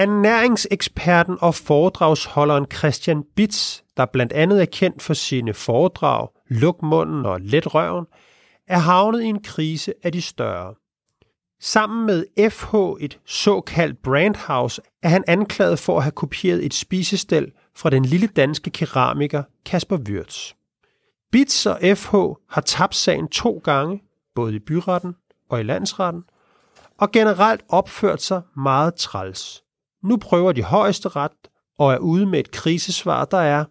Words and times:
Ernæringseksperten 0.00 1.38
og 1.40 1.54
foredragsholderen 1.54 2.66
Christian 2.74 3.24
Bitz, 3.36 3.80
der 3.96 4.06
blandt 4.06 4.32
andet 4.32 4.62
er 4.62 4.66
kendt 4.66 5.02
for 5.02 5.14
sine 5.14 5.54
foredrag 5.54 6.28
Luk 6.48 6.82
munden 6.82 7.26
og 7.26 7.40
Let 7.40 7.74
røven, 7.74 8.06
er 8.68 8.78
havnet 8.78 9.22
i 9.22 9.26
en 9.26 9.42
krise 9.42 9.94
af 10.02 10.12
de 10.12 10.22
større. 10.22 10.74
Sammen 11.60 12.06
med 12.06 12.50
FH, 12.50 13.04
et 13.04 13.18
såkaldt 13.26 14.02
brandhouse, 14.02 14.82
er 15.02 15.08
han 15.08 15.24
anklaget 15.26 15.78
for 15.78 15.96
at 15.96 16.02
have 16.02 16.12
kopieret 16.12 16.64
et 16.64 16.74
spisestel 16.74 17.52
fra 17.76 17.90
den 17.90 18.04
lille 18.04 18.26
danske 18.26 18.70
keramiker 18.70 19.42
Kasper 19.66 19.96
Wirtz. 19.96 20.52
Bits 21.32 21.66
og 21.66 21.78
FH 21.96 22.14
har 22.50 22.62
tabt 22.66 22.94
sagen 22.94 23.28
to 23.28 23.60
gange, 23.64 24.02
både 24.34 24.54
i 24.54 24.58
byretten 24.58 25.16
og 25.50 25.60
i 25.60 25.62
landsretten, 25.62 26.22
og 26.98 27.12
generelt 27.12 27.62
opført 27.68 28.22
sig 28.22 28.42
meget 28.56 28.94
træls. 28.94 29.62
Nu 30.04 30.16
prøver 30.16 30.52
de 30.52 30.62
højeste 30.62 31.08
ret 31.08 31.48
og 31.78 31.92
er 31.92 31.98
ude 31.98 32.26
med 32.26 32.40
et 32.40 32.50
krisesvar, 32.50 33.24
der 33.24 33.38
er 33.38 33.64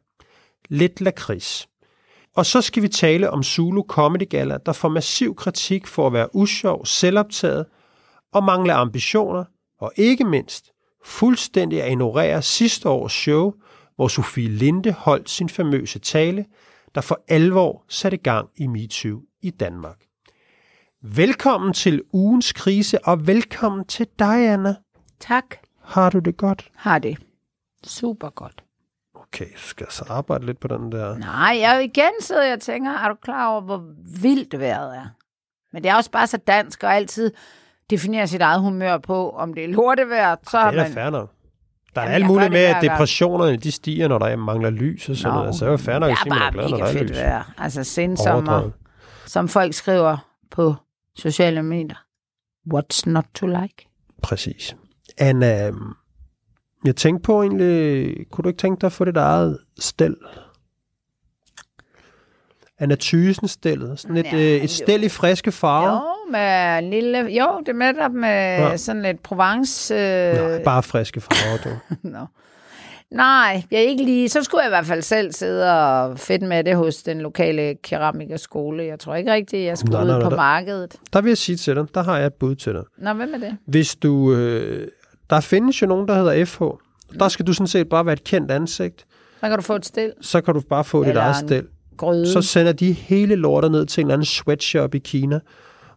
lidt 0.69 1.01
lakrids. 1.01 1.69
Og 2.35 2.45
så 2.45 2.61
skal 2.61 2.83
vi 2.83 2.87
tale 2.87 3.29
om 3.29 3.43
Zulu 3.43 3.83
Comedy 3.87 4.29
Gala, 4.29 4.57
der 4.65 4.73
får 4.73 4.89
massiv 4.89 5.35
kritik 5.35 5.87
for 5.87 6.07
at 6.07 6.13
være 6.13 6.35
usjov, 6.35 6.85
selvoptaget 6.85 7.65
og 8.33 8.43
mangle 8.43 8.73
ambitioner, 8.73 9.43
og 9.79 9.91
ikke 9.95 10.23
mindst 10.23 10.71
fuldstændig 11.05 11.83
at 11.83 11.91
ignorere 11.91 12.41
sidste 12.41 12.89
års 12.89 13.13
show, 13.13 13.53
hvor 13.95 14.07
Sofie 14.07 14.49
Linde 14.49 14.91
holdt 14.91 15.29
sin 15.29 15.49
famøse 15.49 15.99
tale, 15.99 16.45
der 16.95 17.01
for 17.01 17.23
alvor 17.27 17.83
satte 17.89 18.17
gang 18.17 18.49
i 18.57 18.67
MeToo 18.67 19.21
i 19.41 19.49
Danmark. 19.49 19.97
Velkommen 21.01 21.73
til 21.73 22.01
ugens 22.13 22.53
krise, 22.53 23.05
og 23.05 23.27
velkommen 23.27 23.85
til 23.85 24.07
dig, 24.19 24.49
Anna. 24.53 24.75
Tak. 25.19 25.68
Har 25.89 26.09
du 26.09 26.19
det 26.19 26.37
godt? 26.37 26.69
Har 26.75 26.99
det. 26.99 27.17
Super 27.83 28.29
godt. 28.29 28.63
Okay, 29.15 29.45
skal 29.55 29.83
jeg 29.83 29.91
så 29.93 30.05
arbejde 30.09 30.45
lidt 30.45 30.59
på 30.59 30.67
den 30.67 30.91
der? 30.91 31.17
Nej, 31.17 31.57
jeg 31.59 31.83
igen 31.83 32.11
sidder 32.21 32.43
jeg 32.43 32.53
og 32.53 32.61
tænker, 32.61 32.91
er 32.91 33.07
du 33.09 33.15
klar 33.15 33.47
over, 33.47 33.61
hvor 33.61 33.83
vildt 34.21 34.59
vejret 34.59 34.95
er? 34.97 35.05
Men 35.73 35.83
det 35.83 35.89
er 35.89 35.95
også 35.95 36.11
bare 36.11 36.27
så 36.27 36.37
dansk 36.37 36.83
og 36.83 36.95
altid 36.95 37.31
definere 37.89 38.27
sit 38.27 38.41
eget 38.41 38.61
humør 38.61 38.97
på, 38.97 39.29
om 39.29 39.53
det 39.53 39.63
er 39.63 39.67
lortevejr, 39.67 40.35
så 40.43 40.57
Det 40.57 40.63
har 40.63 40.71
er 40.71 40.75
man... 40.75 40.93
fair 40.93 41.09
nok. 41.09 41.31
Der 41.95 42.01
er 42.01 42.05
Jamen, 42.05 42.15
alt 42.15 42.25
muligt 42.27 42.51
med, 42.51 42.59
det 42.67 42.73
at 42.75 42.81
depressionerne 42.81 43.57
de 43.57 43.71
stiger, 43.71 44.07
når 44.07 44.17
der 44.19 44.35
mangler 44.35 44.69
lys 44.69 45.09
og 45.09 45.15
sådan 45.15 45.33
noget. 45.37 45.55
Så 45.55 45.65
er 45.65 45.69
det 45.69 45.79
jo 45.79 45.83
fair 45.85 45.99
nok 45.99 46.11
at 46.11 46.17
sige, 46.17 46.29
det 46.33 46.35
er 46.35 46.39
man 46.39 46.47
er 46.47 46.51
glad, 46.51 46.63
bare 46.63 46.71
når 46.71 46.77
der 46.77 46.85
er 46.85 46.93
fedt 46.93 47.09
lys. 47.09 47.17
vejr. 47.17 47.53
Altså 47.57 48.07
Overdrevet. 48.33 48.73
som 49.25 49.47
folk 49.47 49.73
skriver 49.73 50.17
på 50.51 50.75
sociale 51.15 51.63
medier. 51.63 51.97
What's 52.73 53.01
not 53.05 53.25
to 53.35 53.47
like? 53.47 53.87
Præcis. 54.21 54.75
Anna, 55.19 55.71
jeg 56.85 56.95
tænkte 56.95 57.23
på 57.25 57.41
egentlig, 57.41 58.15
kunne 58.31 58.43
du 58.43 58.49
ikke 58.49 58.57
tænke 58.61 58.81
dig 58.81 58.85
at 58.87 58.91
få 58.93 59.05
dit 59.05 59.17
eget 59.17 59.57
stel? 59.79 60.15
Anna 62.81 62.95
Thysen 62.99 63.47
stillet. 63.47 63.99
Sådan 63.99 64.17
et, 64.17 64.25
Ja, 64.25 64.37
øh, 64.37 64.63
et 64.63 64.69
stel 64.69 65.03
i 65.03 65.09
friske 65.09 65.51
farver. 65.51 65.91
Jo, 65.91 66.31
med 66.31 66.81
lille... 66.91 67.17
Jo, 67.19 67.61
det 67.65 67.75
med 67.75 67.93
der 67.93 68.09
med 68.09 68.29
Ja. 68.69 68.77
sådan 68.77 69.01
lidt 69.01 69.23
Provence... 69.23 69.93
Øh... 69.95 70.33
Nej, 70.33 70.63
bare 70.63 70.83
friske 70.83 71.21
farver, 71.21 71.57
du. 71.63 71.69
Nå. 72.17 72.25
Nej, 73.11 73.63
jeg 73.71 73.83
ikke 73.83 74.03
lige... 74.03 74.29
Så 74.29 74.43
skulle 74.43 74.61
jeg 74.61 74.69
i 74.69 74.71
hvert 74.71 74.85
fald 74.85 75.01
selv 75.01 75.31
sidde 75.31 75.73
og 75.81 76.19
fedt 76.19 76.41
med 76.41 76.63
det 76.63 76.75
hos 76.75 76.95
den 77.03 77.21
lokale 77.21 77.75
keramikerskole. 77.83 78.83
Jeg 78.83 78.99
tror 78.99 79.15
ikke 79.15 79.31
rigtigt, 79.33 79.65
jeg 79.65 79.77
skulle 79.77 79.93
Nej, 79.93 80.03
ud 80.03 80.07
nej, 80.07 80.17
nej, 80.17 80.23
på 80.25 80.29
der- 80.29 80.35
markedet. 80.35 80.95
Der 81.13 81.21
vil 81.21 81.29
jeg 81.29 81.37
sige 81.37 81.55
til 81.55 81.75
dig, 81.75 81.85
der 81.95 82.03
har 82.03 82.17
jeg 82.17 82.25
et 82.27 82.33
bud 82.33 82.55
til 82.55 82.73
dig. 82.73 82.83
Nå, 82.97 83.13
hvem 83.13 83.33
er 83.33 83.37
det? 83.37 83.57
Hvis 83.65 83.95
du... 83.95 84.33
Øh, 84.33 84.87
der 85.29 85.39
findes 85.39 85.81
jo 85.81 85.87
nogen, 85.87 86.07
der 86.07 86.15
hedder 86.15 86.45
FH. 86.45 86.63
Der 87.19 87.27
skal 87.27 87.47
du 87.47 87.53
sådan 87.53 87.67
set 87.67 87.89
bare 87.89 88.05
være 88.05 88.13
et 88.13 88.23
kendt 88.23 88.51
ansigt. 88.51 89.05
Så 89.41 89.47
kan 89.49 89.55
du 89.57 89.61
få 89.61 89.75
et 89.75 89.85
stil. 89.85 90.13
Så 90.21 90.41
kan 90.41 90.53
du 90.53 90.61
bare 90.69 90.83
få 90.83 91.01
dit 91.03 91.09
Eller 91.09 91.21
eget 91.21 91.41
en 91.41 91.47
stel. 91.47 91.65
Gryde. 91.97 92.31
Så 92.31 92.41
sender 92.41 92.71
de 92.71 92.91
hele 92.91 93.35
lortet 93.35 93.71
ned 93.71 93.85
til 93.85 94.01
en 94.01 94.07
eller 94.07 94.13
anden 94.13 94.25
sweatshop 94.25 94.95
i 94.95 94.97
Kina, 94.99 95.39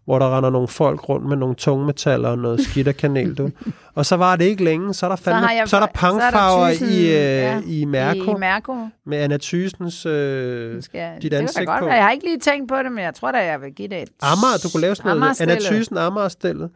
hvor 0.04 0.18
der 0.18 0.36
render 0.36 0.50
nogle 0.50 0.68
folk 0.68 1.08
rundt 1.08 1.26
med 1.28 1.36
nogle 1.36 1.54
tungmetaller 1.54 2.28
og 2.28 2.38
noget 2.38 2.60
skidt 2.60 2.88
og 2.88 2.94
kanel, 2.94 3.34
du. 3.34 3.50
Og 3.94 4.06
så 4.06 4.16
var 4.16 4.36
det 4.36 4.44
ikke 4.44 4.64
længe, 4.64 4.94
så 4.94 5.06
er 5.06 5.10
der, 5.10 5.16
fandme, 5.16 5.42
så, 5.48 5.54
jeg- 5.54 5.68
så 5.68 5.76
er 5.76 5.80
der 5.80 5.86
pangfarver 5.94 6.68
Thyssen, 6.68 6.88
i, 6.88 7.00
øh, 7.00 7.06
ja, 7.12 7.60
i 7.66 7.84
Mærko, 7.84 8.36
I 8.36 8.40
Mærko. 8.40 8.76
med 9.06 9.18
Anna 9.18 9.36
Thysens... 9.42 10.06
Øh, 10.06 10.82
Skal 10.82 10.98
jeg, 10.98 11.18
dit 11.22 11.30
det 11.32 11.36
ansigt 11.38 11.58
da 11.68 11.72
godt 11.72 11.80
på. 11.80 11.86
Jeg 11.88 12.02
har 12.04 12.10
ikke 12.10 12.24
lige 12.24 12.38
tænkt 12.38 12.68
på 12.68 12.76
det, 12.82 12.92
men 12.92 13.04
jeg 13.04 13.14
tror 13.14 13.32
da, 13.32 13.38
jeg 13.38 13.60
vil 13.60 13.72
give 13.72 13.88
det 13.88 14.02
et... 14.02 14.08
Amager, 14.22 14.58
du 14.62 14.68
kunne 14.72 14.80
lave 14.80 14.94
sådan 14.94 15.16
noget. 15.16 15.40
Anna 15.40 15.52
Amager-stillet. 15.52 15.62
Thysen 15.80 15.96
Amager-stillet. 15.98 16.70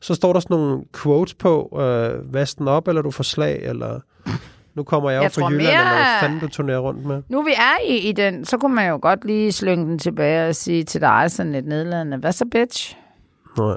Så 0.00 0.14
står 0.14 0.32
der 0.32 0.40
sådan 0.40 0.56
nogle 0.56 0.82
quotes 1.02 1.34
på, 1.34 1.78
øh, 1.80 2.34
vask 2.34 2.58
den 2.58 2.68
op, 2.68 2.88
eller 2.88 3.02
du 3.02 3.10
får 3.10 3.24
slag, 3.24 3.58
eller... 3.62 4.00
Nu 4.74 4.82
kommer 4.84 5.10
jeg 5.10 5.18
jo 5.18 5.22
Jeg 5.22 5.32
fra 5.32 5.40
tror 5.40 5.50
Jylland, 5.50 5.66
mere- 5.66 5.78
eller 5.80 5.94
hvad 5.94 6.20
fanden 6.20 6.40
du 6.40 6.48
turnerer 6.48 6.78
rundt 6.78 7.04
med. 7.06 7.22
Nu 7.28 7.42
vi 7.42 7.50
er 7.56 7.84
i, 7.88 7.96
i 8.08 8.12
den, 8.12 8.44
så 8.44 8.58
kunne 8.58 8.74
man 8.74 8.88
jo 8.88 8.98
godt 9.02 9.24
lige 9.24 9.52
slynge 9.52 9.86
den 9.86 9.98
tilbage 9.98 10.48
og 10.48 10.54
sige 10.54 10.84
til 10.84 11.00
dig 11.00 11.30
sådan 11.30 11.52
lidt 11.52 11.66
nedladende. 11.66 12.16
Hvad 12.16 12.32
så, 12.32 12.44
bitch? 12.52 12.96
Nå 13.56 13.70
ja. 13.70 13.74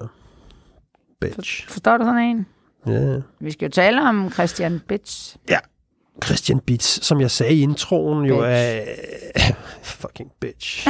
Bitch. 1.21 1.67
Forstår 1.69 1.97
du 1.97 2.03
sådan 2.03 2.21
en? 2.23 2.45
Ja. 2.87 3.15
Vi 3.39 3.51
skal 3.51 3.65
jo 3.65 3.71
tale 3.71 4.01
om 4.09 4.31
Christian 4.31 4.81
Bitch. 4.87 5.35
Ja. 5.49 5.57
Christian 6.25 6.59
Bitz, 6.59 6.99
som 7.03 7.21
jeg 7.21 7.31
sagde 7.31 7.53
i 7.53 7.61
introen, 7.61 8.25
jo 8.25 8.35
Bitch. 8.35 8.47
er... 8.47 9.53
fucking 9.83 10.31
bitch. 10.39 10.87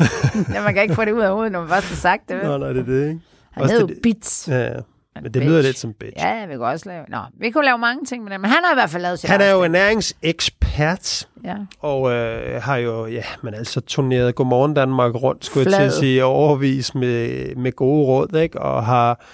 Ja, 0.54 0.62
man 0.62 0.74
kan 0.74 0.82
ikke 0.82 0.94
få 0.94 1.04
det 1.04 1.12
ud 1.12 1.20
af 1.20 1.30
hovedet, 1.32 1.52
når 1.52 1.60
man 1.60 1.68
først 1.68 1.88
har 1.88 1.96
sagt 1.96 2.28
det. 2.28 2.42
Nå, 2.42 2.58
nej, 2.58 2.68
det 2.72 2.80
er 2.80 2.84
det, 2.84 3.08
ikke? 3.08 3.20
Han 3.54 3.62
Også 3.62 3.74
det- 3.76 3.80
jo 3.82 3.88
Bits. 4.02 4.48
Ja, 4.48 4.58
ja. 4.64 4.72
Men 5.14 5.24
det 5.24 5.32
bitch. 5.32 5.46
lyder 5.46 5.62
lidt 5.62 5.78
som 5.78 5.92
bitch. 5.92 6.12
Ja, 6.24 6.46
vi 6.46 6.52
kan 6.52 6.62
også 6.62 6.88
lave... 6.88 7.04
Nå, 7.08 7.18
vi 7.40 7.50
kunne 7.50 7.64
lave 7.64 7.78
mange 7.78 8.04
ting 8.04 8.24
med 8.24 8.32
det, 8.32 8.40
men 8.40 8.50
han 8.50 8.64
har 8.64 8.72
i 8.72 8.76
hvert 8.76 8.90
fald 8.90 9.02
lavet 9.02 9.18
sit 9.18 9.30
Han 9.30 9.40
er 9.40 9.50
jo 9.50 9.58
stil. 9.60 9.64
ernæringsekspert, 9.74 11.28
Ja. 11.44 11.56
og 11.80 12.12
øh, 12.12 12.62
har 12.62 12.76
jo, 12.76 13.06
ja, 13.06 13.22
men 13.42 13.54
altså 13.54 13.80
turneret 13.80 14.34
Godmorgen 14.34 14.74
Danmark 14.74 15.14
rundt, 15.14 15.44
skulle 15.44 15.60
jeg 15.64 15.72
til 15.72 15.76
Flad. 15.76 15.86
at 15.86 15.92
sige, 15.92 16.24
overvis 16.24 16.94
med, 16.94 17.54
med 17.56 17.72
gode 17.72 18.06
råd, 18.06 18.36
ikke? 18.36 18.60
Og 18.60 18.86
har 18.86 19.24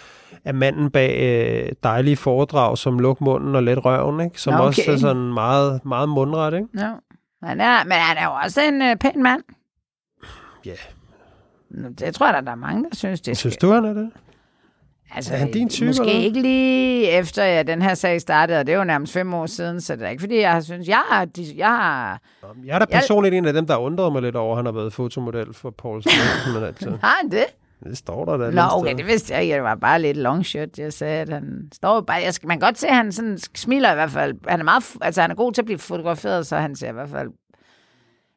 er 0.45 0.53
manden 0.53 0.91
bag 0.91 1.19
øh, 1.67 1.73
dejlige 1.83 2.17
foredrag 2.17 2.79
som 2.79 2.99
Luk 2.99 3.21
munden 3.21 3.55
og 3.57 3.63
Let 3.63 3.85
røven, 3.85 4.21
ikke? 4.21 4.41
Som 4.41 4.55
Nå, 4.55 4.59
også 4.63 4.83
okay. 4.85 4.93
er 4.93 4.97
sådan 4.99 5.33
meget, 5.33 5.81
meget 5.85 6.09
mundret, 6.09 6.55
ikke? 6.55 6.67
ja. 6.79 6.93
Han 7.43 7.61
er, 7.61 7.85
men 7.85 7.93
han 7.93 8.17
er 8.17 8.25
jo 8.25 8.33
også 8.45 8.61
en 8.61 8.83
uh, 8.83 8.97
pæn 9.01 9.23
mand. 9.23 9.43
Ja. 10.67 10.71
Nå, 10.71 10.77
Det 11.99 12.15
tror 12.15 12.27
jeg, 12.27 12.35
da, 12.35 12.41
der 12.41 12.51
er 12.51 12.55
mange, 12.55 12.83
der 12.91 12.97
synes, 12.97 13.21
det 13.21 13.37
Synes 13.37 13.55
skal. 13.55 13.69
du, 13.69 13.75
han 13.75 13.85
er 13.85 13.93
det? 13.93 14.11
Altså, 15.15 15.35
er 15.35 15.39
han 15.39 15.53
din 15.53 15.69
type, 15.69 15.87
Måske 15.87 16.03
eller 16.03 16.25
ikke 16.25 16.41
lige 16.43 17.09
efter, 17.11 17.43
at 17.45 17.67
den 17.67 17.83
her 17.83 17.95
sag 17.95 18.21
startede, 18.21 18.59
og 18.61 18.67
det 18.67 18.73
er 18.75 18.79
jo 18.79 18.85
nærmest 18.85 19.13
fem 19.13 19.35
år 19.35 19.47
siden, 19.47 19.81
så 19.81 19.97
det 19.97 20.03
er 20.05 20.09
ikke 20.09 20.21
fordi, 20.21 20.41
jeg 20.41 20.53
har 20.53 20.61
synes, 20.61 20.89
jeg 20.89 21.03
har, 21.11 21.25
de- 21.25 21.55
jeg 21.57 21.69
har, 21.69 22.21
Jeg 22.65 22.75
er 22.75 22.79
da 22.79 22.87
Jeg- 22.91 22.99
personligt 23.01 23.35
en 23.35 23.45
af 23.45 23.53
dem, 23.53 23.67
der 23.67 23.77
undrede 23.77 24.11
mig 24.11 24.23
lidt 24.23 24.37
over, 24.37 24.53
at 24.53 24.59
han 24.59 24.65
har 24.65 24.73
været 24.73 24.93
fotomodel 24.93 25.55
for 25.55 25.71
Paul 25.71 26.03
Smith, 26.03 26.55
men 26.55 26.65
altså, 26.69 26.91
har 27.03 27.19
han 27.23 27.31
det? 27.31 27.45
det 27.85 27.99
står 27.99 28.25
der 28.25 28.37
da. 28.37 28.51
Nå, 28.51 28.63
okay, 28.73 28.95
det 28.97 29.07
vidste 29.07 29.35
jeg 29.35 29.43
ikke. 29.43 29.55
Det 29.55 29.63
var 29.63 29.75
bare 29.75 30.03
lidt 30.03 30.17
long 30.17 30.47
shot. 30.47 30.79
Jeg 30.79 30.93
sagde, 30.93 31.21
at 31.21 31.29
han 31.29 31.69
står 31.73 32.01
bare... 32.01 32.17
Jeg 32.17 32.33
man 32.45 32.61
kan 32.61 32.67
godt 32.67 32.79
se, 32.79 32.89
at 32.89 32.97
han 32.97 33.13
sådan 33.13 33.39
smiler 33.55 33.93
i 33.93 33.95
hvert 33.95 34.11
fald. 34.11 34.35
Han 34.49 34.61
er, 34.61 34.65
meget, 34.65 34.85
altså, 35.01 35.21
han 35.21 35.31
er 35.31 35.35
god 35.35 35.53
til 35.53 35.63
at 35.63 35.67
blive 35.67 35.79
fotograferet, 35.79 36.47
så 36.47 36.57
han 36.57 36.77
ser 36.77 36.89
i 36.89 36.93
hvert 36.93 37.09
fald... 37.09 37.29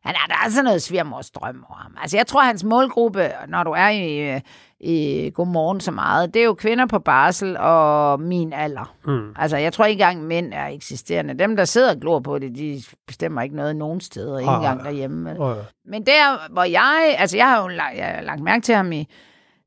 Han 0.05 0.15
er, 0.15 0.27
der 0.27 0.35
er 0.45 0.49
sådan 0.49 0.63
noget 0.65 0.81
svigermors 0.81 1.31
drøm 1.31 1.65
over 1.69 1.77
ham. 1.77 1.97
Altså, 2.01 2.17
jeg 2.17 2.27
tror, 2.27 2.41
hans 2.41 2.63
målgruppe, 2.63 3.29
når 3.47 3.63
du 3.63 3.71
er 3.71 3.89
i, 3.89 4.39
i 4.79 5.29
Godmorgen 5.33 5.79
så 5.81 5.91
meget, 5.91 6.33
det 6.33 6.39
er 6.39 6.45
jo 6.45 6.53
kvinder 6.53 6.85
på 6.85 6.99
barsel 6.99 7.57
og 7.59 8.19
min 8.21 8.53
alder. 8.53 8.93
Mm. 9.05 9.33
Altså, 9.35 9.57
jeg 9.57 9.73
tror 9.73 9.85
ikke 9.85 10.03
engang, 10.03 10.23
mænd 10.27 10.53
er 10.53 10.67
eksisterende. 10.67 11.39
Dem, 11.39 11.55
der 11.55 11.65
sidder 11.65 11.93
og 11.95 11.99
glor 12.01 12.19
på 12.19 12.39
det, 12.39 12.55
de 12.55 12.81
bestemmer 13.07 13.41
ikke 13.41 13.55
noget 13.55 13.75
nogen 13.75 14.01
steder, 14.01 14.39
ikke 14.39 14.51
Ah. 14.51 14.55
engang 14.57 14.83
derhjemme. 14.83 15.29
ja. 15.29 15.53
Men 15.85 16.05
der, 16.05 16.51
hvor 16.53 16.63
jeg... 16.63 17.15
Altså, 17.17 17.37
jeg 17.37 17.49
har 17.49 17.61
jo 17.61 17.67
lagt, 17.67 17.97
jeg 17.97 18.05
har 18.05 18.21
lagt 18.21 18.41
mærke 18.41 18.61
til 18.61 18.75
ham 18.75 18.91
i, 18.91 19.07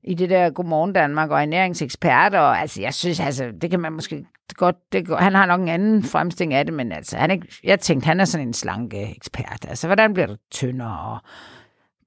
i 0.06 0.14
det 0.14 0.30
der 0.30 0.50
Godmorgen 0.50 0.92
Danmark 0.92 1.30
og 1.30 1.42
ernæringsekspert, 1.42 2.34
og 2.34 2.60
altså, 2.60 2.82
jeg 2.82 2.94
synes, 2.94 3.20
altså, 3.20 3.52
det 3.60 3.70
kan 3.70 3.80
man 3.80 3.92
måske 3.92 4.24
godt... 4.54 4.76
Det, 4.92 5.08
han 5.18 5.34
har 5.34 5.46
nok 5.46 5.60
en 5.60 5.68
anden 5.68 6.02
fremstilling 6.02 6.54
af 6.54 6.64
det, 6.64 6.74
men 6.74 6.92
altså, 6.92 7.16
han 7.16 7.30
er, 7.30 7.34
ikke- 7.34 7.60
jeg 7.64 7.80
tænkte, 7.80 8.06
han 8.06 8.20
er 8.20 8.24
sådan 8.24 8.46
en 8.46 8.52
slanke 8.54 9.16
ekspert. 9.16 9.66
Altså, 9.68 9.86
hvordan 9.86 10.14
bliver 10.14 10.26
du 10.26 10.36
tyndere 10.50 10.98
og 11.12 11.18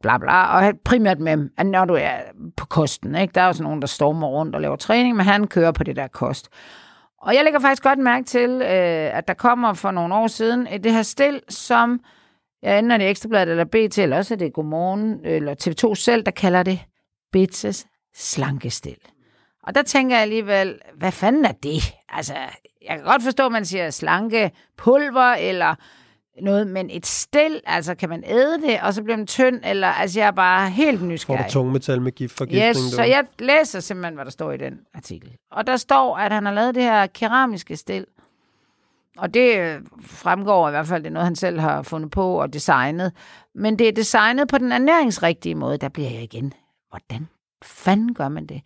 bla 0.02 0.18
bla, 0.18 0.58
og 0.58 0.74
primært 0.86 1.20
med, 1.20 1.50
at 1.58 1.66
når 1.66 1.86
du 1.86 1.94
er 1.94 2.12
på 2.58 2.66
kosten, 2.66 3.16
ikke? 3.16 3.32
Der 3.36 3.42
er 3.42 3.46
jo 3.46 3.54
sådan 3.54 3.64
nogen, 3.64 3.82
der 3.82 3.88
stormer 3.88 4.28
rundt 4.28 4.56
og 4.56 4.62
laver 4.62 4.76
træning, 4.76 5.16
men 5.18 5.26
han 5.26 5.48
kører 5.48 5.72
på 5.72 5.84
det 5.84 5.96
der 5.96 6.08
kost. 6.08 6.50
Og 7.22 7.36
jeg 7.36 7.44
lægger 7.44 7.60
faktisk 7.60 7.84
godt 7.84 8.00
mærke 8.00 8.26
til, 8.26 8.50
øh, 8.50 9.18
at 9.18 9.28
der 9.28 9.34
kommer 9.34 9.74
for 9.74 9.92
nogle 9.92 10.16
år 10.16 10.28
siden 10.28 10.68
det 10.84 10.92
her 10.94 11.02
stil, 11.02 11.42
som 11.50 12.00
jeg 12.64 12.80
ender 12.80 12.98
det 12.98 13.10
Ekstrabladet 13.10 13.50
eller 13.52 13.66
BT, 13.66 13.98
eller 13.98 14.18
også 14.18 14.34
er 14.34 14.38
det 14.38 14.54
Godmorgen, 14.54 15.20
eller 15.26 15.56
TV2 15.64 15.96
selv, 15.96 16.24
der 16.24 16.32
kalder 16.32 16.64
det 16.64 16.80
Bitzes 17.32 17.86
slankestil. 18.16 18.98
Og 19.64 19.76
der 19.76 19.82
tænker 19.82 20.16
jeg 20.16 20.22
alligevel, 20.22 20.80
hvad 20.98 21.12
fanden 21.12 21.46
er 21.46 21.52
det? 21.52 21.94
Altså, 22.10 22.34
jeg 22.88 22.96
kan 22.98 23.04
godt 23.04 23.24
forstå, 23.24 23.46
at 23.46 23.52
man 23.52 23.66
siger 23.66 23.90
slanke 23.90 24.52
pulver, 24.78 25.34
eller 25.34 25.76
noget, 26.42 26.68
men 26.68 26.90
et 26.90 27.06
stil, 27.06 27.62
altså 27.66 27.96
kan 27.96 28.10
man 28.10 28.24
æde 28.28 28.62
det, 28.62 28.80
og 28.82 28.94
så 28.94 29.04
bliver 29.04 29.18
man 29.18 29.28
tynd, 29.28 29.62
eller 29.66 29.88
altså 29.88 30.20
jeg 30.20 30.28
er 30.28 30.32
bare 30.32 30.70
helt 30.70 31.00
Får 31.00 31.06
du 31.06 31.12
nysgerrig. 31.12 31.46
tungmetal 31.52 32.02
med 32.02 32.12
giftforgiftning? 32.12 32.68
Yes, 32.86 32.94
så 32.94 33.04
jeg 33.04 33.24
læser 33.40 33.80
simpelthen, 33.80 34.16
hvad 34.16 34.26
der 34.26 34.32
står 34.32 34.52
i 34.52 34.58
den 34.58 34.80
artikel. 34.94 35.36
Og 35.52 35.68
der 35.68 35.78
står, 35.78 36.18
at 36.18 36.32
han 36.32 36.46
har 36.46 36.54
lavet 36.54 36.76
det 36.76 36.84
her 36.84 37.08
keramiske 37.08 37.76
stil, 37.76 38.06
Og 39.18 39.34
det 39.34 39.58
øh, 39.58 39.82
fremgår 40.06 40.68
i 40.68 40.72
hvert 40.72 40.88
fald, 40.88 41.04
det 41.04 41.10
er 41.10 41.14
noget, 41.14 41.26
han 41.26 41.36
selv 41.36 41.60
har 41.60 41.82
fundet 41.82 42.12
på 42.12 42.42
og 42.42 42.54
designet. 42.54 43.12
Men 43.56 43.80
det 43.80 43.88
er 43.88 43.92
designet 43.92 44.48
på 44.48 44.58
den 44.58 44.72
ernæringsrigtige 44.72 45.56
måde. 45.56 45.78
Der 45.78 45.90
bliver 45.90 46.10
jeg 46.10 46.24
igen, 46.24 46.54
hvordan 46.90 47.28
fanden 47.64 48.14
gør 48.14 48.30
man 48.30 48.46
det? 48.46 48.62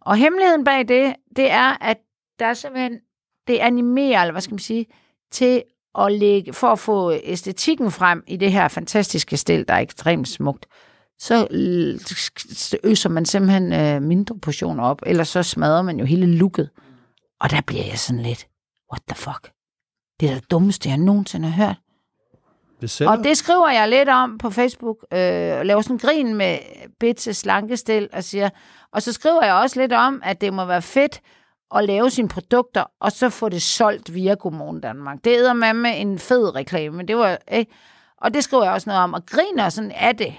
Og 0.00 0.16
hemmeligheden 0.16 0.64
bag 0.64 0.88
det, 0.88 1.14
det 1.36 1.50
er, 1.50 1.82
at 1.84 1.98
der 2.38 2.46
er 2.46 2.54
simpelthen, 2.54 3.00
det 3.46 3.58
animerer, 3.58 4.20
eller 4.20 4.32
hvad 4.32 4.42
skal 4.42 4.54
man 4.54 4.58
sige, 4.58 4.86
til 5.30 5.62
at 5.98 6.12
lægge, 6.12 6.52
for 6.52 6.66
at 6.68 6.78
få 6.78 7.12
æstetikken 7.12 7.90
frem 7.90 8.24
i 8.26 8.36
det 8.36 8.52
her 8.52 8.68
fantastiske 8.68 9.36
stil, 9.36 9.68
der 9.68 9.74
er 9.74 9.78
ekstremt 9.78 10.28
smukt, 10.28 10.66
så 11.18 11.46
øser 12.84 13.08
man 13.08 13.26
simpelthen 13.26 13.72
øh, 13.72 14.02
mindre 14.02 14.38
portioner 14.38 14.84
op, 14.84 15.02
eller 15.06 15.24
så 15.24 15.42
smadrer 15.42 15.82
man 15.82 15.98
jo 15.98 16.04
hele 16.04 16.26
looket. 16.26 16.70
Og 17.40 17.50
der 17.50 17.60
bliver 17.66 17.84
jeg 17.84 17.98
sådan 17.98 18.22
lidt, 18.22 18.48
what 18.92 19.02
the 19.08 19.16
fuck? 19.16 19.50
Det 20.20 20.30
er 20.30 20.34
det 20.34 20.50
dummeste, 20.50 20.88
jeg 20.88 20.98
nogensinde 20.98 21.48
har 21.48 21.66
hørt. 21.66 21.76
Det 22.80 23.00
og 23.00 23.18
det 23.24 23.36
skriver 23.36 23.70
jeg 23.70 23.88
lidt 23.88 24.08
om 24.08 24.38
på 24.38 24.50
Facebook, 24.50 24.96
øh, 25.12 25.58
og 25.58 25.66
laver 25.66 25.80
sådan 25.80 25.94
en 25.94 25.98
grin 25.98 26.34
med 26.34 26.58
Bits 27.00 27.36
slankestil, 27.36 28.08
og 28.12 28.24
siger, 28.24 28.48
og 28.92 29.02
så 29.02 29.12
skriver 29.12 29.44
jeg 29.44 29.54
også 29.54 29.80
lidt 29.80 29.92
om, 29.92 30.20
at 30.24 30.40
det 30.40 30.54
må 30.54 30.64
være 30.64 30.82
fedt 30.82 31.20
at 31.74 31.84
lave 31.84 32.10
sine 32.10 32.28
produkter, 32.28 32.84
og 33.00 33.12
så 33.12 33.30
få 33.30 33.48
det 33.48 33.62
solgt 33.62 34.14
via 34.14 34.34
Godmorgen 34.34 34.80
Danmark. 34.80 35.24
Det 35.24 35.38
er 35.48 35.52
med 35.52 35.74
med 35.74 36.00
en 36.00 36.18
fed 36.18 36.54
reklame, 36.54 36.96
men 36.96 37.08
det 37.08 37.16
var, 37.16 37.38
ikke? 37.52 37.72
og 38.16 38.34
det 38.34 38.44
skriver 38.44 38.64
jeg 38.64 38.72
også 38.72 38.90
noget 38.90 39.02
om, 39.02 39.14
og 39.14 39.26
griner 39.26 39.68
sådan 39.68 39.90
af 39.92 40.16
det. 40.16 40.34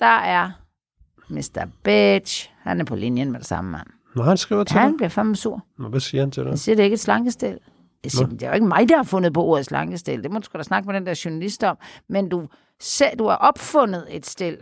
Der 0.00 0.06
er 0.06 0.50
Mr. 1.28 1.66
Bitch, 1.84 2.50
han 2.62 2.80
er 2.80 2.84
på 2.84 2.96
linjen 2.96 3.32
med 3.32 3.38
det 3.40 3.46
samme 3.46 3.70
mand. 3.70 3.86
Nå, 4.14 4.22
han 4.22 4.36
skriver 4.36 4.64
til 4.64 4.78
Han 4.78 4.90
dig? 4.90 4.96
bliver 4.96 5.08
fandme 5.08 5.36
sur. 5.36 5.64
Nå, 5.78 5.88
hvad 5.88 6.00
siger 6.00 6.22
han 6.22 6.30
til 6.30 6.42
dig? 6.42 6.50
Han 6.50 6.58
siger, 6.58 6.76
det 6.76 6.82
er 6.82 6.84
ikke 6.84 6.94
et 6.94 7.00
slankestil. 7.00 7.58
Jeg 8.04 8.10
siger, 8.12 8.26
det 8.26 8.42
er 8.42 8.48
jo 8.48 8.54
ikke 8.54 8.66
mig, 8.66 8.88
der 8.88 8.96
har 8.96 9.02
fundet 9.02 9.32
på 9.32 9.44
ordet 9.44 9.66
slankestil. 9.66 10.22
Det 10.22 10.30
må 10.30 10.38
du 10.38 10.44
sgu 10.44 10.58
da 10.58 10.62
snakke 10.62 10.86
med 10.86 10.94
den 10.94 11.06
der 11.06 11.20
journalist 11.24 11.64
om. 11.64 11.76
Men 12.08 12.28
du, 12.28 12.48
selv, 12.80 13.18
du 13.18 13.28
har 13.28 13.36
opfundet 13.36 14.06
et 14.10 14.26
stil, 14.26 14.58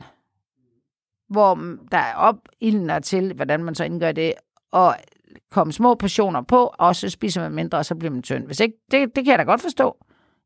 hvor 1.29 1.55
der 1.93 1.99
er 1.99 2.15
opildner 2.15 2.99
til, 2.99 3.35
hvordan 3.35 3.65
man 3.65 3.75
så 3.75 3.85
indgør 3.85 4.13
det, 4.13 4.35
og 4.73 4.95
komme 5.51 5.73
små 5.73 5.95
portioner 5.95 6.43
på, 6.43 6.75
og 6.79 6.97
så 6.97 7.09
spiser 7.09 7.43
man 7.43 7.53
mindre, 7.53 7.79
og 7.79 7.85
så 7.85 7.95
bliver 7.95 8.13
man 8.13 8.23
tynd. 8.23 8.47
Hvis 8.47 8.61
ikke, 8.61 8.75
det, 8.91 9.17
det 9.17 9.25
kan 9.25 9.31
jeg 9.31 9.39
da 9.39 9.45
godt 9.45 9.61
forstå. 9.61 9.97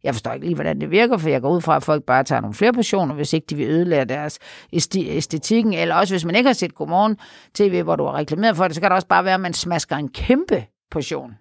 Jeg 0.05 0.15
forstår 0.15 0.33
ikke 0.33 0.47
lige, 0.47 0.55
hvordan 0.55 0.81
det 0.81 0.91
virker, 0.91 1.17
for 1.17 1.29
jeg 1.29 1.41
går 1.41 1.51
ud 1.51 1.61
fra, 1.61 1.77
at 1.77 1.83
folk 1.83 2.05
bare 2.05 2.25
tager 2.25 2.41
nogle 2.41 2.55
flere 2.55 2.73
portioner, 2.73 3.15
hvis 3.15 3.33
ikke 3.33 3.47
de 3.51 3.57
vil 3.57 3.69
ødelægge 3.69 4.05
deres 4.05 4.39
æstetikken, 4.73 5.73
eller 5.73 5.95
også 5.95 6.15
hvis 6.15 6.25
man 6.25 6.35
ikke 6.35 6.47
har 6.47 6.55
set 6.55 6.75
Godmorgen 6.75 7.17
TV, 7.55 7.83
hvor 7.83 7.97
du 7.97 8.05
har 8.05 8.15
reklameret 8.15 8.57
for 8.57 8.65
det, 8.65 8.75
så 8.75 8.81
kan 8.81 8.91
det 8.91 8.95
også 8.95 9.09
bare 9.09 9.25
være, 9.25 9.35
at 9.35 9.41
man 9.41 9.53
smasker 9.53 9.97
en 9.97 10.09
kæmpe 10.09 10.65
portion 10.91 11.35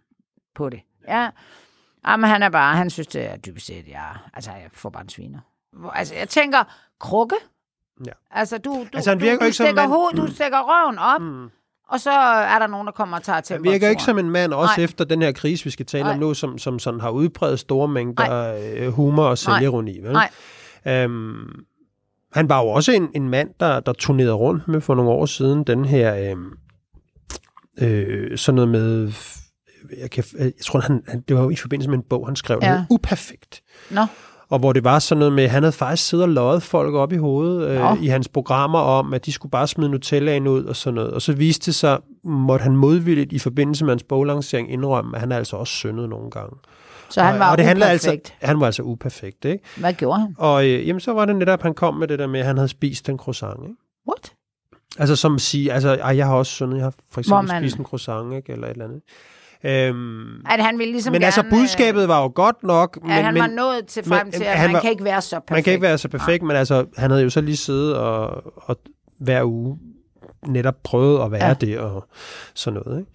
på 0.56 0.70
det. 0.70 0.80
Ja, 1.08 1.30
Jamen, 2.08 2.30
han 2.30 2.44
er 2.44 2.50
bare, 2.50 2.76
han 2.78 2.90
synes, 2.90 3.08
det 3.08 3.32
er 3.32 3.38
dybest 3.38 3.66
set, 3.66 3.88
ja, 3.88 4.04
altså, 4.34 4.52
jeg 4.52 4.70
får 4.74 4.90
bare 4.90 5.04
en 5.04 5.10
sviner. 5.10 5.40
Altså, 5.94 6.16
jeg 6.16 6.30
tænker, 6.30 6.64
krukke? 7.00 7.36
Ja. 8.06 8.12
Altså, 8.32 8.58
du, 8.58 8.70
du, 8.74 8.86
altså, 8.94 9.10
han 9.12 9.20
du, 9.20 9.24
virker 9.26 9.40
du, 9.40 9.46
ikke 9.46 9.58
som 9.58 9.66
stikker, 9.66 9.88
hoved, 9.88 10.14
du 10.14 10.28
stikker 10.34 10.58
røven 10.60 11.00
op, 11.00 11.22
Mm. 11.22 11.50
og 11.90 12.00
så 12.00 12.12
er 12.12 12.60
der 12.60 12.68
nogen, 12.68 12.88
der 12.88 12.92
kommer 12.94 13.18
og 13.18 13.24
tager 13.24 13.36
Han 13.36 13.44
temperaturen. 13.44 13.74
virker 13.74 13.90
ikke 13.90 14.04
som 14.04 14.18
en 14.20 14.30
mand, 14.30 14.54
også 14.54 14.74
Nej. 14.78 14.84
efter 14.84 15.06
den 15.06 15.22
her 15.22 15.32
krise, 15.32 15.64
vi 15.64 15.70
skal 15.70 15.86
tale 15.86 16.04
Nej. 16.04 16.14
om 16.14 16.20
nu, 16.20 16.34
som, 16.34 16.58
som 16.58 16.80
sådan 16.80 17.00
har 17.00 17.10
udpræget 17.10 17.60
store 17.60 17.88
mængder 17.88 18.56
øh, 18.78 18.88
humor 18.94 19.26
og 19.26 19.38
selvironi. 19.38 20.00
Vel? 20.00 20.12
Nej. 20.14 20.30
Øhm, 20.88 21.66
han 22.34 22.50
var 22.50 22.62
jo 22.62 22.68
også 22.68 22.92
en, 22.92 23.10
en 23.16 23.30
mand, 23.30 23.50
der, 23.60 23.80
der 23.80 23.94
turnerede 23.94 24.34
rundt 24.34 24.68
med 24.68 24.82
for 24.82 24.96
nogle 24.96 25.12
år 25.12 25.26
siden 25.26 25.64
den 25.64 25.86
her, 25.86 26.32
øhm, 26.32 26.52
øh, 27.82 28.38
sådan 28.38 28.56
noget 28.56 28.70
med, 28.70 29.12
jeg, 30.02 30.12
kan, 30.12 30.24
jeg 30.40 30.52
tror, 30.66 30.80
han, 30.80 31.04
han, 31.08 31.24
det 31.28 31.36
var 31.36 31.44
jo 31.44 31.50
i 31.50 31.56
forbindelse 31.56 31.90
med 31.90 31.98
en 31.98 32.04
bog, 32.10 32.28
han 32.28 32.36
skrev, 32.36 32.60
Ja. 32.62 32.72
ja. 32.74 32.84
uperfekt. 32.90 33.62
Nå, 33.92 34.02
Og 34.50 34.60
hvor 34.60 34.74
det 34.74 34.84
var 34.84 35.00
sådan 35.00 35.20
noget 35.20 35.34
med, 35.34 35.48
han 35.48 35.64
havde 35.64 35.72
faktisk 35.74 36.10
siddet 36.10 36.24
og 36.24 36.30
løjet 36.30 36.64
folk 36.64 36.94
op 36.96 37.14
i 37.14 37.18
hovedet 37.18 37.80
Nå. 37.80 37.90
øh, 37.92 38.04
i 38.04 38.08
hans 38.08 38.28
programmer 38.28 38.80
om, 38.80 39.14
at 39.14 39.26
de 39.26 39.32
skulle 39.32 39.52
bare 39.52 39.68
smide 39.68 39.90
Nutellaen 39.90 40.48
ud 40.48 40.64
og 40.66 40.76
sådan 40.76 40.96
noget. 40.96 41.12
Og 41.12 41.22
så 41.22 41.34
viste 41.34 41.66
det 41.66 41.76
sig, 41.76 42.00
måtte 42.24 42.64
han 42.64 42.76
modvilligt 42.76 43.34
i 43.34 43.40
forbindelse 43.40 43.86
med 43.86 43.92
hans 43.92 44.04
boglancering 44.04 44.72
indrømme, 44.72 45.16
at 45.16 45.20
han 45.20 45.32
altså 45.32 45.56
også 45.56 45.74
syndet 45.74 46.10
nogle 46.10 46.32
gange. 46.32 46.56
så 47.10 47.22
han 47.22 47.34
og, 47.34 47.40
var 47.40 47.52
og 47.52 47.58
det 47.58 47.66
handler 47.66 47.86
altså, 47.86 48.18
han 48.42 48.60
var 48.60 48.66
altså 48.66 48.82
uperfekt, 48.84 49.46
ikke? 49.46 49.64
Hvad 49.78 49.94
gjorde 49.94 50.20
han? 50.20 50.36
Og 50.38 50.66
øh, 50.70 50.88
jamen, 50.88 51.00
så 51.00 51.14
var 51.14 51.26
det 51.26 51.36
netop, 51.36 51.60
at 51.60 51.64
han 51.64 51.74
kom 51.74 51.96
med 51.96 52.08
det 52.08 52.20
der 52.20 52.28
med, 52.28 52.40
at 52.40 52.46
han 52.46 52.58
havde 52.58 52.68
spist 52.70 53.10
en 53.10 53.18
croissant, 53.18 53.60
ikke? 53.64 53.76
What? 54.10 54.32
Altså 55.00 55.16
som 55.16 55.36
at 55.36 55.42
sige, 55.42 55.72
altså, 55.74 55.90
ej, 55.96 56.18
jeg 56.18 56.26
har 56.28 56.36
også 56.36 56.52
syndet, 56.52 56.76
jeg 56.78 56.84
har 56.86 56.94
for 57.12 57.20
eksempel 57.22 57.48
man- 57.48 57.62
spist 57.64 57.78
en 57.78 57.86
croissant, 57.86 58.34
ikke? 58.34 58.52
Eller 58.52 58.68
et 58.68 58.72
eller 58.72 58.86
andet. 58.86 59.02
Øhm, 59.66 60.42
At 60.50 60.64
han 60.66 60.78
ville 60.80 60.92
ligesom 60.92 61.12
men 61.12 61.22
gerne, 61.22 61.26
altså, 61.26 61.44
budskabet 61.50 62.08
var 62.08 62.22
jo 62.22 62.32
godt 62.36 62.64
nok, 62.64 62.98
at 63.06 63.12
han 63.24 63.34
men, 63.34 63.42
var 63.42 63.48
men 63.48 63.56
nået 63.56 63.86
til 63.88 64.04
frem 64.06 64.26
men, 64.26 64.34
til, 64.34 64.44
at 64.44 64.58
han 64.60 64.68
man 64.70 64.74
var- 64.74 64.82
kan 64.82 64.92
ikke 64.92 65.04
være 65.04 65.22
så 65.22 65.36
perfekt. 65.36 65.52
man 65.52 65.64
kan 65.64 65.74
ikke 65.74 65.82
være 65.84 65.98
så 65.98 66.08
perfekt, 66.10 66.44
men 66.44 66.56
altså, 66.56 66.86
han 66.98 67.12
havde 67.12 67.24
jo 67.24 67.30
så 67.30 67.42
lige 67.42 67.58
siddet 67.58 67.96
og, 67.98 68.44
og 68.70 68.80
hver 69.20 69.44
uge 69.44 69.80
netop 70.48 70.76
prøvet 70.84 71.26
at 71.26 71.32
være 71.32 71.42
Ja. 71.44 71.48
ja. 71.48 71.54
det 71.54 71.80
og 71.80 72.08
sådan 72.54 72.82
noget, 72.86 73.00
ikke? 73.00 73.12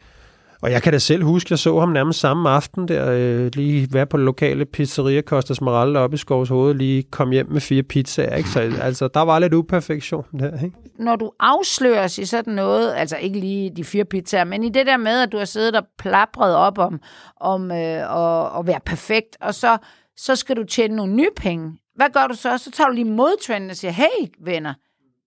Og 0.62 0.70
jeg 0.70 0.82
kan 0.82 0.92
da 0.92 0.98
selv 0.98 1.24
huske, 1.24 1.46
jeg 1.50 1.58
så 1.58 1.80
ham 1.80 1.88
nærmest 1.88 2.20
samme 2.20 2.50
aften 2.50 2.88
der, 2.88 3.10
øh, 3.10 3.50
lige 3.54 3.88
være 3.92 4.06
på 4.06 4.16
det 4.16 4.24
lokale 4.24 4.64
pizzeria 4.66 5.22
Costa 5.22 5.54
Smeralda 5.54 5.98
oppe 5.98 6.14
i 6.14 6.18
Skovs 6.18 6.48
Hoved, 6.48 6.74
lige 6.74 7.02
kom 7.02 7.30
hjem 7.30 7.48
med 7.50 7.60
fire 7.60 7.82
pizzaer, 7.82 8.36
ikke? 8.36 8.48
Så 8.48 8.60
altså, 8.82 9.08
der 9.08 9.20
var 9.20 9.38
lidt 9.38 9.54
uperfektion 9.54 10.24
der, 10.38 10.64
ikke? 10.64 10.76
Når 10.98 11.16
du 11.16 11.32
afsløres 11.40 12.18
i 12.18 12.24
sådan 12.24 12.54
noget, 12.54 12.94
altså 12.94 13.16
ikke 13.16 13.38
lige 13.40 13.70
de 13.76 13.84
fire 13.84 14.04
pizzaer, 14.04 14.44
men 14.44 14.64
i 14.64 14.68
det 14.68 14.86
der 14.86 14.96
med, 14.96 15.22
at 15.22 15.32
du 15.32 15.38
har 15.38 15.44
siddet 15.44 15.76
og 15.76 15.86
plapret 15.98 16.54
op 16.54 16.78
om, 16.78 17.00
om 17.40 17.70
øh, 17.70 17.76
at, 17.76 18.58
at 18.58 18.66
være 18.66 18.80
perfekt, 18.86 19.36
og 19.40 19.54
så, 19.54 19.78
så 20.16 20.36
skal 20.36 20.56
du 20.56 20.64
tjene 20.64 20.96
nogle 20.96 21.14
nye 21.14 21.30
penge. 21.36 21.78
Hvad 21.94 22.10
gør 22.12 22.26
du 22.26 22.34
så? 22.34 22.58
Så 22.58 22.70
tager 22.70 22.88
du 22.88 22.94
lige 22.94 23.04
modtrenden 23.04 23.70
og 23.70 23.76
siger, 23.76 23.90
hey 23.90 24.28
venner, 24.40 24.74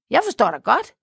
jeg 0.09 0.19
forstår 0.25 0.51
da 0.51 0.57
godt, 0.57 0.93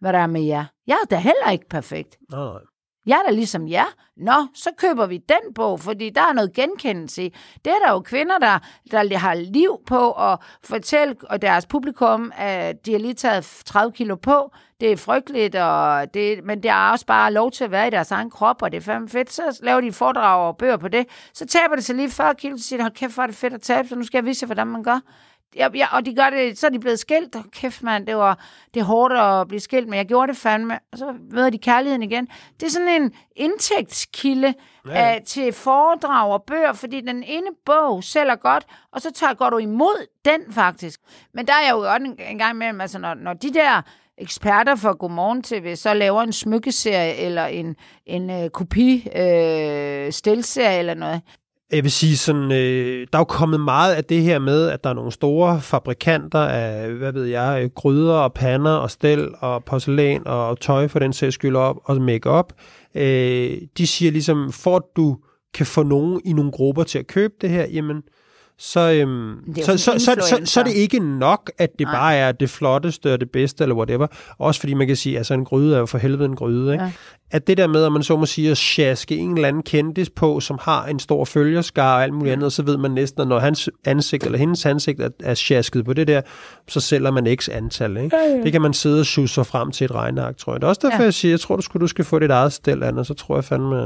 hvad 0.00 0.12
der 0.12 0.18
er 0.18 0.26
med 0.26 0.42
jer. 0.42 0.64
Jeg 0.86 0.98
er 1.02 1.06
da 1.10 1.16
heller 1.16 1.50
ikke 1.50 1.68
perfekt. 1.68 2.18
Nej, 2.30 2.40
nej. 2.40 2.60
Jeg 3.06 3.18
er 3.18 3.28
da 3.28 3.34
ligesom 3.34 3.68
jer. 3.68 3.84
Nå, 4.16 4.46
så 4.54 4.70
køber 4.78 5.06
vi 5.06 5.16
den 5.16 5.54
bog, 5.54 5.80
fordi 5.80 6.10
der 6.10 6.20
er 6.20 6.32
noget 6.32 6.52
genkendelse 6.52 7.22
i. 7.24 7.34
Det 7.64 7.72
er 7.72 7.86
der 7.86 7.92
jo 7.92 8.00
kvinder, 8.00 8.38
der, 8.38 8.58
der 8.90 9.18
har 9.18 9.34
liv 9.34 9.78
på 9.86 10.12
at 10.12 10.38
fortælle 10.64 11.16
og 11.30 11.42
deres 11.42 11.66
publikum, 11.66 12.32
at 12.36 12.86
de 12.86 12.92
har 12.92 12.98
lige 12.98 13.14
taget 13.14 13.62
30 13.66 13.92
kilo 13.92 14.16
på. 14.16 14.52
Det 14.80 14.92
er 14.92 14.96
frygteligt, 14.96 15.54
og 15.54 16.14
det, 16.14 16.44
men 16.44 16.62
det 16.62 16.70
er 16.70 16.90
også 16.90 17.06
bare 17.06 17.32
lov 17.32 17.50
til 17.50 17.64
at 17.64 17.70
være 17.70 17.86
i 17.86 17.90
deres 17.90 18.10
egen 18.10 18.30
krop, 18.30 18.62
og 18.62 18.72
det 18.72 18.76
er 18.76 18.80
fandme 18.80 19.08
fedt. 19.08 19.32
Så 19.32 19.58
laver 19.62 19.80
de 19.80 19.92
foredrag 19.92 20.48
og 20.48 20.56
bøger 20.56 20.76
på 20.76 20.88
det. 20.88 21.06
Så 21.34 21.46
taber 21.46 21.74
det 21.74 21.84
sig 21.84 21.96
lige 21.96 22.10
40 22.10 22.34
kilo, 22.34 22.56
så 22.56 22.64
siger 22.64 22.78
de, 22.78 22.82
hold 22.82 22.94
kæft, 22.94 23.14
hvor 23.14 23.22
er 23.22 23.26
det 23.26 23.36
fedt 23.36 23.54
at 23.54 23.62
tabe, 23.62 23.88
så 23.88 23.96
nu 23.96 24.02
skal 24.02 24.18
jeg 24.18 24.24
vise 24.24 24.42
jer, 24.44 24.46
hvordan 24.46 24.66
man 24.66 24.82
gør. 24.82 25.00
Ja, 25.56 25.68
ja, 25.74 25.96
og 25.96 26.06
de 26.06 26.14
gør 26.14 26.30
det, 26.30 26.58
så 26.58 26.66
er 26.66 26.70
de 26.70 26.78
blevet 26.78 26.98
skilt. 26.98 27.36
Oh, 27.36 27.42
kæft, 27.52 27.82
mand, 27.82 28.06
det 28.06 28.16
var 28.16 28.38
det 28.74 28.80
er 28.80 28.84
hårdt 28.84 29.14
at 29.14 29.48
blive 29.48 29.60
skilt, 29.60 29.88
men 29.88 29.96
jeg 29.96 30.06
gjorde 30.06 30.32
det 30.32 30.36
fandme. 30.36 30.78
Og 30.92 30.98
så 30.98 31.14
møder 31.30 31.50
de 31.50 31.58
kærligheden 31.58 32.02
igen. 32.02 32.28
Det 32.60 32.66
er 32.66 32.70
sådan 32.70 33.02
en 33.02 33.12
indtægtskilde 33.36 34.54
ja. 34.88 35.16
Uh, 35.16 35.24
til 35.24 35.52
foredrag 35.52 36.32
og 36.32 36.42
bøger, 36.42 36.72
fordi 36.72 37.00
den 37.00 37.22
ene 37.22 37.46
bog 37.66 38.04
sælger 38.04 38.36
godt, 38.36 38.66
og 38.92 39.00
så 39.00 39.12
tager, 39.12 39.34
går 39.34 39.50
du 39.50 39.58
imod 39.58 40.06
den 40.24 40.52
faktisk. 40.52 41.00
Men 41.34 41.46
der 41.46 41.52
er 41.52 41.62
jeg 41.64 41.70
jo 41.70 41.76
godt 41.76 42.02
en, 42.02 42.16
en 42.28 42.38
gang 42.38 42.54
imellem, 42.54 42.80
altså 42.80 42.98
når, 42.98 43.14
når 43.14 43.32
de 43.32 43.54
der 43.54 43.82
eksperter 44.18 44.74
for 44.74 44.96
Godmorgen 44.96 45.42
TV 45.42 45.76
så 45.76 45.94
laver 45.94 46.22
en 46.22 46.32
smykkeserie 46.32 47.14
eller 47.14 47.46
en, 47.46 47.76
en 48.06 48.30
uh, 48.30 48.48
kopi 48.48 48.96
uh, 49.06 50.12
stilserie 50.12 50.78
eller 50.78 50.94
noget, 50.94 51.22
jeg 51.72 51.82
vil 51.82 51.90
sige 51.92 52.16
sådan, 52.16 52.52
øh, 52.52 53.06
der 53.12 53.18
er 53.18 53.20
jo 53.20 53.24
kommet 53.24 53.60
meget 53.60 53.94
af 53.94 54.04
det 54.04 54.22
her 54.22 54.38
med, 54.38 54.68
at 54.68 54.84
der 54.84 54.90
er 54.90 54.94
nogle 54.94 55.12
store 55.12 55.60
fabrikanter 55.60 56.38
af, 56.38 56.90
hvad 56.90 57.12
ved 57.12 57.24
jeg, 57.24 57.60
øh, 57.62 57.70
gryder 57.74 58.14
og 58.14 58.32
pander 58.32 58.70
og 58.70 58.90
stel 58.90 59.28
og 59.40 59.64
porcelæn 59.64 60.26
og 60.26 60.60
tøj 60.60 60.88
for 60.88 60.98
den 60.98 61.12
sags 61.12 61.34
skyld 61.34 61.56
op 61.56 61.76
og 61.84 62.02
makeup. 62.02 62.52
Øh, 62.94 63.56
de 63.78 63.86
siger 63.86 64.12
ligesom, 64.12 64.52
for 64.52 64.76
at 64.76 64.82
du 64.96 65.16
kan 65.54 65.66
få 65.66 65.82
nogen 65.82 66.20
i 66.24 66.32
nogle 66.32 66.52
grupper 66.52 66.82
til 66.82 66.98
at 66.98 67.06
købe 67.06 67.34
det 67.40 67.50
her, 67.50 67.66
jamen, 67.66 68.02
så, 68.58 68.80
øhm, 68.92 69.36
Det 69.54 69.58
er 69.58 69.64
så, 69.64 69.76
så, 69.78 69.98
så, 69.98 70.16
så, 70.20 70.40
så, 70.44 70.60
er 70.60 70.64
det 70.64 70.72
ikke 70.72 70.98
nok, 71.18 71.50
at 71.58 71.70
det 71.78 71.86
Nej. 71.86 71.94
bare 71.94 72.14
er 72.16 72.32
det 72.32 72.50
flotteste 72.50 73.12
og 73.12 73.20
det 73.20 73.30
bedste, 73.30 73.64
eller 73.64 73.76
whatever. 73.76 74.06
Også 74.38 74.60
fordi 74.60 74.74
man 74.74 74.86
kan 74.86 74.96
sige, 74.96 75.12
at 75.14 75.18
altså, 75.18 75.34
en 75.34 75.44
gryde 75.44 75.74
er 75.74 75.78
jo 75.78 75.86
for 75.86 75.98
helvede 75.98 76.24
en 76.24 76.36
gryde. 76.36 76.72
Ikke? 76.72 76.84
Ja. 76.84 76.90
At 77.30 77.46
det 77.46 77.56
der 77.56 77.66
med, 77.66 77.84
at 77.84 77.92
man 77.92 78.02
så 78.02 78.16
må 78.16 78.26
sige, 78.26 78.50
at 78.50 78.56
sjaske 78.56 79.16
en 79.16 79.34
eller 79.34 79.48
anden 79.48 79.62
kendis 79.62 80.10
på, 80.10 80.40
som 80.40 80.58
har 80.62 80.86
en 80.86 80.98
stor 80.98 81.24
følgerskare 81.24 81.96
og 81.96 82.02
alt 82.02 82.14
muligt 82.14 82.32
andet, 82.32 82.52
så 82.52 82.62
ved 82.62 82.76
man 82.76 82.90
næsten, 82.90 83.22
at 83.22 83.28
når 83.28 83.38
hans 83.38 83.70
ansigt 83.84 84.24
eller 84.24 84.38
hendes 84.38 84.66
ansigt 84.66 85.00
er, 85.00 85.08
er 85.24 85.34
sjasket 85.34 85.84
på 85.84 85.92
det 85.92 86.08
der, 86.08 86.20
så 86.68 86.80
sælger 86.80 87.10
man 87.10 87.36
x 87.36 87.48
antal. 87.48 87.96
Ikke? 87.96 88.16
Ja, 88.16 88.22
ja. 88.36 88.42
Det 88.42 88.52
kan 88.52 88.62
man 88.62 88.72
sidde 88.74 89.00
og 89.00 89.06
sig 89.06 89.46
frem 89.46 89.70
til 89.70 89.84
et 89.84 89.94
regneark, 89.94 90.36
tror 90.36 90.52
jeg. 90.52 90.60
Det 90.60 90.66
er 90.66 90.68
også 90.68 90.80
derfor, 90.84 90.96
Ja. 90.96 91.02
ja. 91.02 91.04
jeg 91.04 91.14
siger, 91.14 91.32
jeg 91.32 91.40
tror, 91.40 91.56
du 91.56 91.62
skal, 91.62 91.80
du 91.80 91.86
skal 91.86 92.04
få 92.04 92.18
dit 92.18 92.30
eget 92.30 92.52
stel, 92.52 92.82
Anna, 92.82 93.04
så 93.04 93.14
tror 93.14 93.36
jeg 93.36 93.44
fandme, 93.44 93.76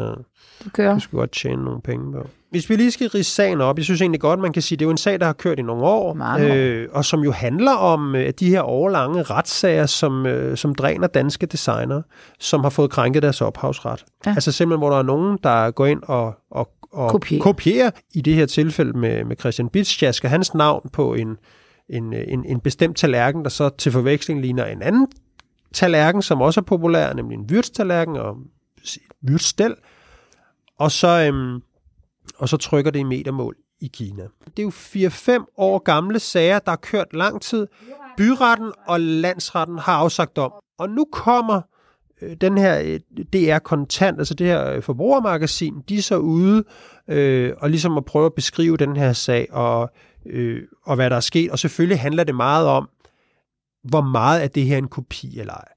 du 0.65 0.71
kører. 0.73 0.95
du 0.95 1.01
skal 1.01 1.17
godt 1.17 1.33
tjene 1.33 1.65
nogle 1.65 1.81
penge 1.81 2.13
på. 2.13 2.27
Hvis 2.51 2.71
vi 2.71 2.77
lige 2.77 2.91
skal 2.91 3.09
rise 3.09 3.31
sagen 3.31 3.61
op, 3.61 3.77
jeg 3.77 3.85
synes 3.85 4.01
egentlig 4.01 4.21
godt, 4.21 4.41
man 4.41 4.53
kan 4.53 4.63
sige, 4.63 4.77
det 4.77 4.85
er 4.85 4.87
jo 4.87 4.91
en 4.91 4.97
sag, 4.97 5.21
der 5.21 5.27
har 5.27 5.33
kørt 5.33 5.59
i 5.59 5.63
nogle 5.63 5.83
år, 5.83 6.15
Mange 6.15 6.51
år. 6.51 6.55
Øh, 6.55 6.89
og 6.93 7.05
som 7.05 7.21
jo 7.21 7.33
handler 7.33 7.73
om 7.73 8.15
øh, 8.15 8.33
de 8.41 8.51
her 8.51 8.63
årlange 8.63 9.23
retssager, 9.23 9.87
som, 9.87 10.27
øh, 10.27 10.57
som 10.57 10.75
dræner 10.75 11.07
danske 11.07 11.47
designer, 11.47 12.03
som 12.39 12.61
har 12.61 12.71
fået 12.71 12.91
krænket 12.91 13.23
deres 13.23 13.41
ophavsret. 13.41 14.05
Ja. 14.27 14.31
Altså 14.31 14.53
simpelthen, 14.53 14.81
hvor 14.81 14.91
der 14.91 14.99
er 14.99 15.03
nogen, 15.03 15.39
der 15.43 15.71
går 15.71 15.87
ind 15.87 16.03
og, 16.03 16.35
og 16.51 16.71
at 16.99 17.11
Kopiere. 17.11 17.43
kopiere, 17.43 17.93
i 18.15 18.21
det 18.21 18.35
her 18.35 18.47
tilfælde 18.47 18.99
med, 18.99 19.25
med 19.25 19.37
Christian 19.37 19.69
Bitsch, 19.69 20.03
jasker 20.03 20.29
hans 20.29 20.55
navn 20.55 20.89
på 20.93 21.15
en, 21.15 21.37
en, 21.89 22.13
en, 22.13 22.45
en 22.45 22.61
bestemt 22.61 22.97
tallerken, 22.97 23.43
der 23.43 23.49
så 23.49 23.69
til 23.69 23.93
forveksling 23.93 24.41
ligner 24.41 24.65
en 24.65 24.83
anden 24.83 25.07
tallerken, 25.73 26.23
som 26.23 26.41
også 26.41 26.61
er 26.61 26.65
populær, 26.65 27.13
nemlig 27.13 27.37
en 27.37 27.51
vyrtstallerken 27.51 28.17
og 28.17 28.37
et 28.85 28.99
vyrtstel, 29.23 29.75
og 30.79 30.93
så, 30.93 31.09
øhm, 31.09 31.61
og 32.37 32.49
så 32.49 32.57
trykker 32.57 32.91
det 32.91 32.99
i 32.99 33.03
metermål 33.03 33.57
i 33.81 33.91
Kina. 33.95 34.23
Det 34.57 34.59
er 34.59 34.63
jo 34.63 35.39
4-5 35.39 35.55
år 35.57 35.79
gamle 35.79 36.19
sager, 36.19 36.59
der 36.59 36.71
har 36.71 36.77
kørt 36.77 37.13
lang 37.13 37.43
tid. 37.43 37.67
Byretten 38.17 38.73
og 38.87 39.01
landsretten 39.01 39.79
har 39.79 39.93
afsagt 39.93 40.37
dom. 40.37 40.53
Og 40.79 40.91
nu 40.91 41.07
kommer 41.13 41.61
øh, 42.23 42.37
den 42.41 42.59
her 42.59 42.81
øh, 42.81 43.01
DR 43.33 43.59
Kontant, 43.59 44.19
altså 44.19 44.35
det 44.35 44.47
her 44.47 44.71
øh, 44.71 44.83
forbrugermagasin, 44.83 45.75
de 45.89 45.99
er 45.99 46.03
så 46.03 46.17
ude 46.17 46.65
øh, 47.09 47.53
og 47.59 47.71
ligesom 47.71 47.97
at 47.97 48.05
prøve 48.05 48.27
at 48.27 48.35
beskrive 48.35 48.77
den 48.77 48.97
her 48.97 49.13
sag 49.13 49.53
og, 49.53 49.91
øh, 50.27 50.63
og 50.85 50.95
hvad 50.97 51.11
der 51.11 51.17
er 51.17 51.21
sket. 51.21 51.51
Og 51.51 51.59
selvfølgelig 51.59 52.01
handler 52.01 52.25
det 52.25 52.35
meget 52.35 52.67
om, 52.67 52.89
hvor 53.89 54.01
meget 54.01 54.45
er 54.45 54.49
det 54.49 54.65
her 54.65 54.79
en 54.79 54.89
kopi 54.89 55.39
eller 55.39 55.55
ej. 55.55 55.69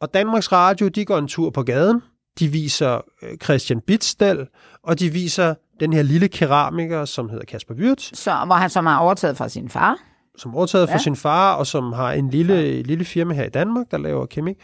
Og 0.00 0.14
Danmarks 0.14 0.52
Radio, 0.52 0.88
de 0.88 1.04
går 1.04 1.18
en 1.18 1.28
tur 1.28 1.50
på 1.50 1.62
gaden. 1.62 2.02
De 2.38 2.48
viser 2.48 3.00
Christian 3.44 3.80
Bitstel, 3.80 4.46
og 4.88 4.98
de 5.00 5.12
viser 5.12 5.54
den 5.80 5.92
her 5.92 6.02
lille 6.02 6.28
keramiker, 6.28 7.04
som 7.04 7.28
hedder 7.28 7.44
Kasper 7.44 7.74
Wirtz, 7.74 8.10
Så, 8.14 8.42
hvor 8.46 8.54
han 8.54 8.70
som 8.70 8.86
har 8.86 8.98
overtaget 8.98 9.36
fra 9.36 9.48
sin 9.48 9.68
far. 9.68 9.96
som 10.36 10.50
er 10.52 10.56
overtaget 10.56 10.88
fra 10.88 10.94
Ja. 10.94 10.98
sin 10.98 11.16
far, 11.16 11.54
og 11.54 11.66
som 11.66 11.92
har 11.92 12.12
en 12.12 12.30
lille, 12.30 12.82
lille 12.82 13.04
firma 13.04 13.34
her 13.34 13.44
i 13.44 13.48
Danmark, 13.48 13.86
der 13.90 13.98
laver 13.98 14.26
keramik, 14.26 14.56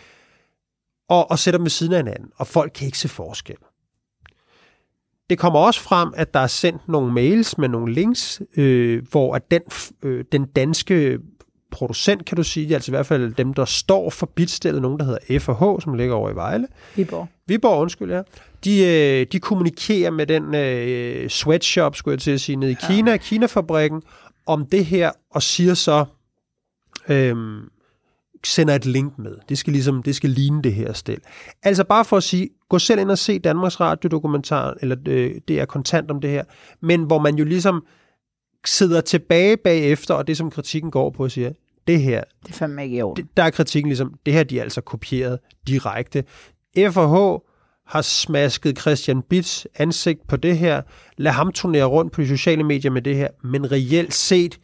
og, 1.09 1.31
og 1.31 1.39
sætter 1.39 1.59
dem 1.59 1.65
ved 1.65 1.71
siden 1.71 1.93
af 1.93 1.99
hinanden. 1.99 2.29
Og 2.37 2.47
folk 2.47 2.73
kan 2.75 2.87
ikke 2.87 2.99
se 2.99 3.09
forskel. 3.09 3.57
Det 5.31 5.39
kommer 5.39 5.59
også 5.61 5.81
frem, 5.81 6.13
at 6.17 6.35
der 6.35 6.41
er 6.41 6.47
sendt 6.47 6.89
nogle 6.89 7.13
mails 7.13 7.59
med 7.59 7.69
nogle 7.69 7.93
links, 7.95 8.43
øh, 8.57 9.03
hvor 9.11 9.35
at 9.35 9.51
den, 9.51 9.61
øh, 10.03 10.25
den 10.33 10.45
danske 10.47 11.19
producent, 11.75 12.25
kan 12.25 12.37
du 12.37 12.43
sige, 12.43 12.75
altså 12.75 12.91
i 12.91 12.95
hvert 12.95 13.07
fald 13.07 13.35
dem, 13.35 13.55
der 13.55 13.65
står 13.65 14.11
for 14.11 14.27
bitstillet, 14.27 14.83
nogen, 14.83 14.99
der 14.99 15.05
hedder 15.05 15.39
F&H, 15.39 15.83
som 15.83 15.95
ligger 15.95 16.15
over 16.15 16.31
i 16.31 16.35
Vejle, 16.35 16.67
Viborg. 16.97 17.29
Viborg, 17.47 17.81
undskyld, 17.81 18.13
ja. 18.13 18.23
De, 18.65 18.85
øh, 18.85 19.27
de 19.33 19.41
kommunikerer 19.41 20.11
med 20.11 20.27
den 20.27 20.55
øh, 20.55 21.31
sweatshop, 21.31 21.97
skulle 21.97 22.13
jeg 22.13 22.21
til 22.21 22.31
at 22.31 22.41
sige, 22.41 22.57
nede 22.57 22.73
i 22.73 22.77
Kina, 22.89 23.11
ja. 23.11 23.17
Kina-fabrikken, 23.17 24.03
om 24.47 24.67
det 24.67 24.87
her, 24.87 25.11
og 25.31 25.43
siger 25.43 25.75
så, 25.75 26.05
øhm, 27.09 27.61
sender 28.47 28.75
et 28.75 28.87
link 28.87 29.19
med. 29.19 29.37
Det 29.49 29.59
skal 29.59 29.73
ligesom, 29.73 30.03
det 30.03 30.17
skal 30.17 30.31
ligne 30.31 30.63
det 30.63 30.75
her 30.75 30.93
stil. 30.93 31.21
Altså 31.63 31.85
bare 31.85 32.05
for 32.05 32.17
at 32.17 32.23
sige, 32.23 32.49
gå 32.69 32.79
selv 32.79 33.01
ind 33.01 33.11
og 33.11 33.19
se 33.19 33.39
Danmarks 33.39 33.81
Radio-dokumentaren, 33.81 34.79
eller 34.81 34.97
øh, 35.09 35.35
det 35.49 35.61
er 35.61 35.65
kontant 35.65 36.11
om 36.11 36.21
det 36.21 36.31
her, 36.31 36.45
men 36.81 37.03
hvor 37.03 37.19
man 37.19 37.37
jo 37.37 37.45
ligesom 37.45 37.85
sidder 38.65 39.01
tilbage 39.01 39.57
bagefter, 39.57 40.15
og 40.15 40.27
det 40.27 40.37
som 40.37 40.51
kritikken 40.51 40.91
går 40.91 41.11
på, 41.11 41.29
siger, 41.29 41.53
det 41.87 42.01
her, 42.03 42.25
Det 42.43 42.49
er 42.51 42.55
fandme 42.55 42.85
ikke 42.85 42.97
i 42.97 43.03
orden. 43.03 43.25
det, 43.25 43.37
der 43.37 43.43
er 43.43 43.51
kritikken 43.51 43.89
ligesom, 43.89 44.15
det 44.27 44.35
her 44.35 44.43
de 44.45 44.59
er 44.59 44.63
altså 44.63 44.81
kopieret 44.81 45.39
direkte. 45.69 46.25
F&H 46.77 47.15
har 47.87 48.03
smasket 48.03 48.79
Christian 48.79 49.23
Bits 49.23 49.67
ansigt 49.75 50.27
på 50.29 50.37
det 50.37 50.59
her. 50.59 50.83
Lad 51.17 51.33
ham 51.33 51.53
turnere 51.53 51.85
rundt 51.85 52.13
på 52.13 52.21
de 52.21 52.29
sociale 52.29 52.65
medier 52.65 52.91
med 52.91 53.03
det 53.03 53.17
her. 53.17 53.29
Men 53.45 53.73
reelt 53.73 54.15
set 54.15 54.61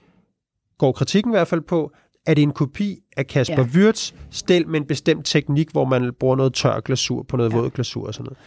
går 0.78 0.92
kritikken 0.92 1.32
i 1.32 1.34
hvert 1.34 1.48
fald 1.48 1.60
på, 1.60 1.92
at 2.26 2.36
det 2.36 2.42
er 2.42 2.46
en 2.46 2.52
kopi 2.52 2.98
af 3.16 3.26
Kasper 3.26 3.56
Ja. 3.74 3.78
Wirtz 3.80 4.12
stil 4.30 4.68
med 4.68 4.80
en 4.80 4.86
bestemt 4.86 5.26
teknik, 5.26 5.70
hvor 5.72 5.84
man 5.84 6.12
bruger 6.20 6.36
noget 6.36 6.54
tør 6.54 6.80
glasur 6.80 7.22
på 7.22 7.36
noget 7.36 7.50
Ja. 7.52 7.56
våd 7.56 7.70
glasur 7.70 8.06
og 8.06 8.14
sådan 8.14 8.24
noget. 8.24 8.38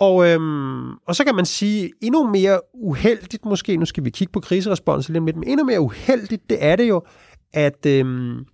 Og, 0.00 0.28
øhm, 0.28 0.90
og 0.92 1.16
så 1.16 1.24
kan 1.24 1.34
man 1.34 1.46
sige, 1.46 1.90
endnu 2.02 2.26
mere 2.30 2.60
uheldigt 2.74 3.44
måske, 3.44 3.76
nu 3.76 3.84
skal 3.86 4.04
vi 4.04 4.10
kigge 4.10 4.32
på 4.32 4.40
kriserespons 4.40 5.08
lige 5.08 5.18
om 5.18 5.26
lidt, 5.26 5.36
men 5.36 5.48
endnu 5.48 5.64
mere 5.64 5.80
uheldigt, 5.80 6.50
det 6.50 6.58
er 6.64 6.76
det 6.76 6.88
jo, 6.88 7.02
at, 7.52 7.86
øhm, 7.86 8.44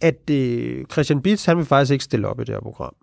at 0.00 0.30
øh, 0.30 0.84
Christian 0.92 1.22
Bitz, 1.22 1.44
han 1.46 1.56
vil 1.56 1.64
faktisk 1.66 1.92
ikke 1.92 2.04
stille 2.04 2.28
op 2.28 2.40
i 2.40 2.44
det 2.44 2.54
her 2.54 2.60
program. 2.60 2.94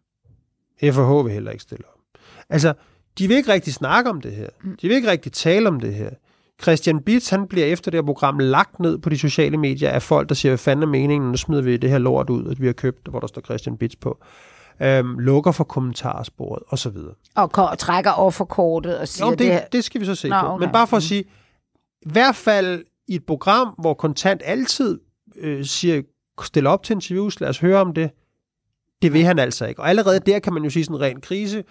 FH 0.84 1.26
vil 1.26 1.32
heller 1.34 1.52
ikke 1.52 1.64
stille 1.64 1.84
op. 1.88 2.20
Altså, 2.50 2.74
de 3.18 3.28
vil 3.28 3.38
ikke 3.38 3.54
rigtig 3.54 3.74
snakke 3.74 4.10
om 4.10 4.22
det 4.22 4.32
her. 4.32 4.48
De 4.82 4.88
vil 4.88 4.92
ikke 4.96 5.12
rigtig 5.12 5.32
tale 5.32 5.68
om 5.68 5.80
det 5.80 5.94
her. 5.94 6.10
Christian 6.62 7.00
Bitz, 7.04 7.30
han 7.30 7.48
bliver 7.48 7.66
efter 7.66 7.92
det 7.92 7.98
her 7.98 8.06
program 8.06 8.40
lagt 8.40 8.80
ned 8.80 8.98
på 8.98 9.10
de 9.10 9.18
sociale 9.18 9.58
medier 9.58 9.90
af 9.90 10.02
folk, 10.02 10.30
der 10.30 10.36
siger, 10.36 10.50
hvad 10.50 10.58
fanden 10.58 10.84
er 10.84 10.88
meningen, 10.88 11.32
nu 11.32 11.38
smider 11.38 11.62
vi 11.62 11.78
det 11.78 11.90
her 11.90 11.98
lort 11.98 12.30
ud, 12.30 12.52
at 12.52 12.62
vi 12.62 12.66
har 12.66 12.74
købt, 12.74 13.08
hvor 13.08 13.20
der 13.20 13.28
står 13.28 13.42
Christian 13.42 13.78
Bitz 13.78 13.96
på. 14.02 14.24
Øhm, 14.82 15.20
lukker 15.20 15.52
for 15.52 15.64
kommentarsporet, 15.64 16.64
og 16.68 16.80
så 16.80 16.90
videre. 16.90 17.14
Og 17.36 17.52
ko- 17.52 17.76
trækker 17.80 18.12
offerkortet 18.12 19.00
og 19.00 19.08
siger, 19.08 19.26
Jo, 19.26 19.32
det, 19.32 19.40
det 19.40 19.52
det, 19.52 19.62
det 19.74 19.84
skal 19.84 20.02
vi 20.02 20.06
så 20.06 20.16
se 20.16 20.30
Nå, 20.30 20.36
Nå, 20.36 20.42
på. 20.42 20.48
okay. 20.48 20.66
Men 20.66 20.74
bare 20.74 20.88
for 20.88 20.98
at 20.98 21.04
sige, 21.04 21.22
i 22.02 22.10
hvert 22.12 22.36
fald 22.36 22.84
i 23.08 23.16
et 23.16 23.26
program, 23.26 23.68
hvor 23.80 23.94
kontant 23.94 24.42
altid 24.46 25.00
øh, 25.42 25.66
siger, 25.66 26.02
stille 26.44 26.70
op 26.70 26.84
til 26.84 26.94
interviews, 26.94 27.40
lad 27.40 27.50
os 27.50 27.60
høre 27.60 27.82
om 27.82 27.94
det, 27.94 28.12
det 29.02 29.14
vil 29.14 29.24
han 29.24 29.40
altså 29.40 29.66
ikke. 29.66 29.82
Og 29.82 29.90
allerede 29.90 30.20
der 30.20 30.40
kan 30.40 30.54
man 30.54 30.64
jo 30.64 30.70
sige 30.70 30.86
sådan 30.86 31.02
rent 31.02 31.24
krise, 31.24 31.64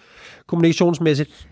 kommunikationsmæssigt, 0.47 1.47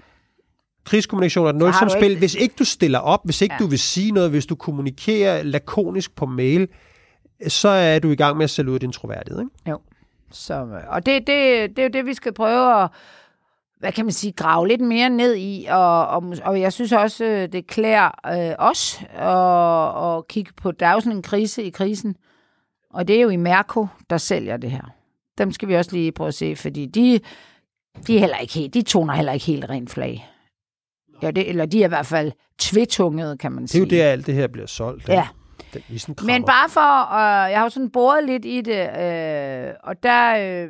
krigskommunikation 0.86 1.46
er 1.46 1.50
et 1.50 1.56
nulsumspil. 1.56 2.18
Hvis 2.18 2.36
ikke 2.36 2.56
du 2.60 2.64
stiller 2.66 3.00
op, 3.00 3.20
hvis 3.26 3.42
ikke 3.42 3.56
Ja. 3.60 3.64
du 3.64 3.68
vil 3.70 3.80
sige 3.80 4.12
noget, 4.12 4.30
hvis 4.30 4.46
du 4.46 4.56
kommunikerer 4.56 5.44
lakonisk 5.44 6.16
på 6.16 6.26
mail, 6.26 6.68
så 7.48 7.70
er 7.70 8.00
du 8.00 8.10
i 8.12 8.16
gang 8.16 8.38
med 8.38 8.44
at 8.44 8.50
sælge 8.50 8.72
ud 8.72 8.80
din 8.80 8.92
troværdighed. 8.92 9.40
Ikke? 9.42 9.52
Så, 10.32 10.68
og 10.88 11.06
det, 11.06 11.28
det, 11.28 11.70
det 11.70 11.80
er 11.80 11.84
jo 11.84 11.90
det, 11.94 12.06
vi 12.06 12.14
skal 12.14 12.34
prøve 12.34 12.84
at 12.84 12.90
hvad 13.80 13.92
kan 13.92 14.06
man 14.06 14.12
sige, 14.12 14.34
grave 14.34 14.68
lidt 14.68 14.82
mere 14.82 15.10
ned 15.10 15.36
i, 15.36 15.66
og, 15.70 16.08
og, 16.08 16.24
og 16.44 16.62
jeg 16.62 16.74
synes 16.74 16.92
også, 16.92 17.26
øh, 17.26 17.52
det 17.52 17.68
klæder 17.68 18.12
øh, 18.28 18.56
os 18.60 19.02
at, 19.10 20.18
at 20.18 20.28
kigge 20.28 20.52
på, 20.58 20.72
der 20.72 20.88
er 20.88 20.94
jo 20.94 21.00
sådan 21.00 21.18
en 21.18 21.22
krise 21.22 21.64
i 21.64 21.70
krisen, 21.70 22.16
og 22.94 23.08
det 23.08 23.16
er 23.16 23.22
jo 23.22 23.30
i 23.30 23.36
Mærko, 23.36 23.88
der 24.10 24.18
sælger 24.18 24.58
det 24.58 24.72
her. 24.72 24.92
Dem 25.38 25.52
skal 25.52 25.68
vi 25.68 25.76
også 25.76 25.92
lige 25.92 26.12
prøve 26.12 26.28
at 26.28 26.34
se, 26.34 26.56
fordi 26.56 26.86
de, 26.86 27.20
de, 28.08 28.16
er 28.16 28.20
heller 28.20 28.38
ikke 28.38 28.54
helt, 28.54 28.74
de 28.74 28.82
toner 28.82 29.14
heller 29.14 29.32
ikke 29.34 29.46
helt 29.46 29.70
rent 29.70 29.90
flag. 29.90 30.30
Ja, 31.22 31.32
det, 31.32 31.50
eller 31.50 31.66
de 31.66 31.82
er 31.82 31.86
i 31.86 31.90
hvert 31.90 32.06
fald 32.06 32.32
tvetungede, 32.58 33.38
kan 33.38 33.52
man 33.52 33.64
Det 33.64 33.70
er 33.70 33.72
sige. 33.72 33.82
jo 33.84 34.04
der, 34.04 34.12
alt 34.12 34.28
det 34.28 34.36
her 34.36 34.48
bliver 34.48 34.68
solgt. 34.68 35.10
Ja. 35.10 35.28
Den, 35.74 35.82
den 35.98 36.16
Men 36.26 36.46
bare 36.46 36.70
for, 36.70 37.14
øh, 37.14 37.52
jeg 37.52 37.60
har 37.60 37.64
jo 37.64 37.70
sådan 37.70 37.90
boret 37.90 38.24
lidt 38.26 38.46
i 38.46 38.62
det, 38.62 38.82
øh, 38.82 39.74
og 39.84 40.04
der, 40.04 40.36
øh, 40.64 40.70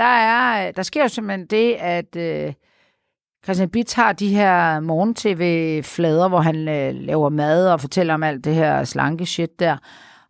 der, 0.00 0.06
er, 0.06 0.72
der 0.72 0.82
sker 0.82 1.02
jo 1.02 1.08
simpelthen 1.08 1.46
det, 1.46 1.74
at 1.74 2.16
øh, 2.16 2.52
Christian 3.44 3.70
Bitt 3.70 3.94
har 3.94 4.12
de 4.12 4.28
her 4.28 4.80
morgen-tv-flader, 4.80 6.28
hvor 6.28 6.40
han 6.40 6.68
øh, 6.68 6.94
laver 6.94 7.28
mad 7.28 7.68
og 7.68 7.80
fortæller 7.80 8.14
om 8.14 8.22
alt 8.22 8.44
det 8.44 8.54
her 8.54 8.84
slanke 8.84 9.26
shit 9.26 9.60
der. 9.60 9.76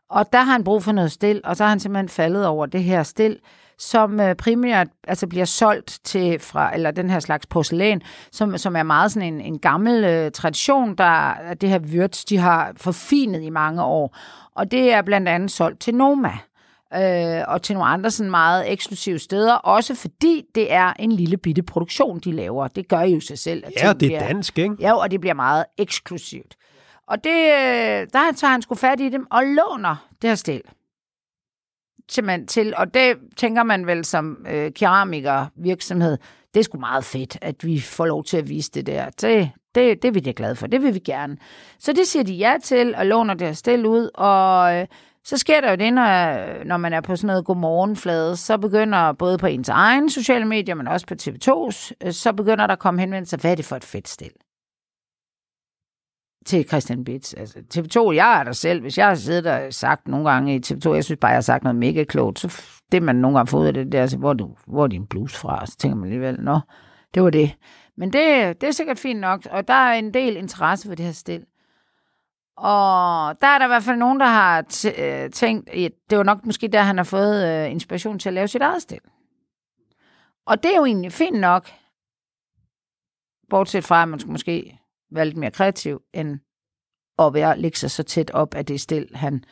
Og 0.08 0.32
der 0.32 0.38
har 0.38 0.52
han 0.52 0.64
brug 0.64 0.82
for 0.82 0.92
noget 0.92 1.12
stil, 1.12 1.40
og 1.44 1.56
så 1.56 1.64
har 1.64 1.68
han 1.68 1.80
simpelthen 1.80 2.08
faldet 2.08 2.46
over 2.46 2.66
det 2.66 2.82
her 2.82 3.02
stil, 3.02 3.38
som 3.78 4.20
øh, 4.20 4.34
primært 4.34 4.88
altså 5.08 5.26
bliver 5.26 5.44
solgt 5.44 5.98
til 6.04 6.38
fra 6.38 6.74
eller 6.74 6.90
den 6.90 7.10
her 7.10 7.20
slags 7.20 7.46
porcelæn, 7.46 8.02
som, 8.32 8.58
som 8.58 8.76
er 8.76 8.82
meget 8.82 9.12
sådan 9.12 9.34
en, 9.34 9.40
en 9.40 9.58
gammel 9.58 10.04
øh, 10.04 10.30
tradition, 10.30 10.94
der 10.94 11.04
at 11.04 11.60
det 11.60 11.68
her 11.68 11.78
Wirtz, 11.78 12.24
de 12.24 12.38
har 12.38 12.72
forfinet 12.76 13.42
i 13.42 13.50
mange 13.50 13.82
år. 13.82 14.16
Og 14.54 14.70
det 14.70 14.92
er 14.92 15.02
blandt 15.02 15.28
andet 15.28 15.50
solgt 15.50 15.80
til 15.80 15.94
Noma 15.94 16.32
øh, 16.94 17.44
og 17.48 17.62
til 17.62 17.74
nogle 17.74 17.88
andre 17.88 18.10
sådan 18.10 18.30
meget 18.30 18.72
eksklusive 18.72 19.18
steder, 19.18 19.54
også 19.54 19.94
fordi 19.94 20.44
det 20.54 20.72
er 20.72 20.92
en 20.98 21.12
lille 21.12 21.36
bitte 21.36 21.62
produktion, 21.62 22.18
de 22.18 22.32
laver. 22.32 22.68
Det 22.68 22.88
gør 22.88 23.00
jo 23.00 23.20
sig 23.20 23.38
selv. 23.38 23.64
At 23.66 23.72
Ja, 23.82 23.88
det 23.88 23.98
bliver- 23.98 24.20
er 24.20 24.26
dansk, 24.26 24.58
ikke? 24.58 24.74
Ja, 24.80 24.92
og 24.96 25.10
det 25.10 25.20
bliver 25.20 25.34
meget 25.34 25.64
eksklusivt. 25.78 26.56
Og 27.08 27.24
det, 27.24 27.30
øh, 27.30 28.06
der 28.12 28.32
tager 28.36 28.50
han 28.50 28.62
sgu 28.62 28.74
fat 28.74 29.00
i 29.00 29.08
dem 29.08 29.26
og 29.30 29.42
låner 29.44 30.06
det 30.22 30.30
her 30.30 30.34
stil. 30.34 30.62
Simpelthen 32.10 32.46
til, 32.46 32.74
og 32.76 32.94
det 32.94 33.16
tænker 33.36 33.62
man 33.62 33.86
vel 33.86 34.04
som 34.04 34.46
øh, 34.48 34.72
keramiker 34.72 35.46
virksomhed, 35.56 36.18
det 36.54 36.60
er 36.60 36.64
sgu 36.64 36.78
meget 36.78 37.04
fedt, 37.04 37.38
at 37.42 37.64
vi 37.64 37.80
får 37.80 38.06
lov 38.06 38.24
til 38.24 38.36
at 38.36 38.48
vise 38.48 38.70
det 38.70 38.86
der. 38.86 39.10
Det, 39.10 39.50
det, 39.74 40.02
det 40.02 40.08
er 40.08 40.12
vi 40.12 40.20
da 40.20 40.32
glade 40.36 40.56
for, 40.56 40.66
det 40.66 40.82
vil 40.82 40.94
vi 40.94 40.98
gerne. 40.98 41.36
Så 41.78 41.92
det 41.92 42.06
siger 42.06 42.22
de 42.22 42.32
ja 42.34 42.54
til, 42.62 42.94
og 42.94 43.06
låner 43.06 43.34
det 43.34 43.46
her 43.46 43.54
stil 43.54 43.86
ud, 43.86 44.10
og 44.14 44.74
øh, 44.76 44.86
så 45.24 45.38
sker 45.38 45.60
der 45.60 45.70
jo 45.70 45.76
det, 45.76 45.92
når, 45.92 46.64
når 46.64 46.76
man 46.76 46.92
er 46.92 47.00
på 47.00 47.16
sådan 47.16 47.26
noget 47.26 47.44
godmorgenflade, 47.44 48.36
så 48.36 48.58
begynder 48.58 49.12
både 49.12 49.38
på 49.38 49.46
ens 49.46 49.68
egen 49.68 50.10
sociale 50.10 50.44
medier, 50.44 50.74
men 50.74 50.88
også 50.88 51.06
på 51.06 51.14
TV2's, 51.14 51.92
øh, 52.06 52.12
så 52.12 52.32
begynder 52.32 52.66
der 52.66 52.74
at 52.74 52.78
komme 52.78 53.00
henvendelser, 53.00 53.36
hvad 53.36 53.50
er 53.50 53.54
det 53.54 53.64
for 53.64 53.76
et 53.76 53.84
fedt 53.84 54.08
stil? 54.08 54.32
til 56.46 56.68
Christian 56.68 57.04
Bits. 57.04 57.34
Altså, 57.34 57.58
TV2, 57.74 58.12
jeg 58.12 58.40
er 58.40 58.44
der 58.44 58.52
selv. 58.52 58.80
Hvis 58.80 58.98
jeg 58.98 59.08
har 59.08 59.14
siddet 59.14 59.46
og 59.46 59.72
sagt 59.72 60.08
nogle 60.08 60.30
gange 60.30 60.54
i 60.54 60.60
TV2, 60.66 60.94
jeg 60.94 61.04
synes 61.04 61.18
bare, 61.20 61.30
jeg 61.30 61.36
har 61.36 61.40
sagt 61.40 61.64
noget 61.64 61.76
mega 61.76 62.04
klogt, 62.04 62.38
så 62.38 62.62
det 62.92 63.02
man 63.02 63.16
nogle 63.16 63.38
gange 63.38 63.50
får 63.50 63.58
ud 63.58 63.66
af 63.66 63.74
det, 63.74 63.86
det 63.86 63.98
er, 63.98 64.02
altså, 64.02 64.18
hvor, 64.18 64.30
er 64.30 64.34
du, 64.34 64.56
hvor 64.66 64.84
er 64.84 64.88
din 64.88 65.06
blues 65.06 65.36
fra? 65.36 65.66
Så 65.66 65.76
tænker 65.76 65.96
man 65.96 66.04
alligevel, 66.04 66.40
nå, 66.40 66.60
det 67.14 67.22
var 67.22 67.30
det. 67.30 67.56
Men 67.96 68.12
det, 68.12 68.60
det 68.60 68.68
er 68.68 68.70
sikkert 68.70 68.98
fint 68.98 69.20
nok, 69.20 69.46
og 69.50 69.68
der 69.68 69.74
er 69.74 69.92
en 69.92 70.14
del 70.14 70.36
interesse 70.36 70.88
for 70.88 70.94
det 70.94 71.04
her 71.04 71.12
stil. 71.12 71.44
Og 72.62 73.40
der 73.40 73.46
er 73.46 73.58
der 73.58 73.64
i 73.64 73.68
hvert 73.68 73.82
fald 73.82 73.96
nogen, 73.96 74.20
der 74.20 74.26
har 74.26 74.58
øh, 74.98 75.30
tænkt, 75.30 75.68
at 75.68 75.92
det 76.10 76.18
var 76.18 76.24
nok 76.24 76.46
måske 76.46 76.68
der, 76.68 76.82
han 76.82 76.96
har 76.96 77.04
fået 77.04 77.48
øh, 77.48 77.70
inspiration 77.70 78.18
til 78.18 78.28
at 78.28 78.32
lave 78.32 78.48
sit 78.48 78.62
eget 78.62 78.82
stil. 78.82 79.00
Og 80.46 80.62
det 80.62 80.72
er 80.72 80.76
jo 80.76 80.84
egentlig 80.84 81.12
fint 81.12 81.40
nok, 81.40 81.70
Bortset 83.50 83.84
fra, 83.84 84.02
at 84.02 84.08
man 84.08 84.20
skulle 84.20 84.32
måske 84.32 84.80
være 85.12 85.24
lidt 85.24 85.36
mere 85.36 85.50
kreativ, 85.50 86.00
end 86.12 86.38
at 87.18 87.34
være, 87.34 87.58
lægge 87.58 87.78
sig 87.78 87.90
så 87.90 88.02
tæt 88.02 88.30
op 88.30 88.54
af 88.54 88.66
det 88.66 88.80
stil, 88.80 89.08
han... 89.14 89.44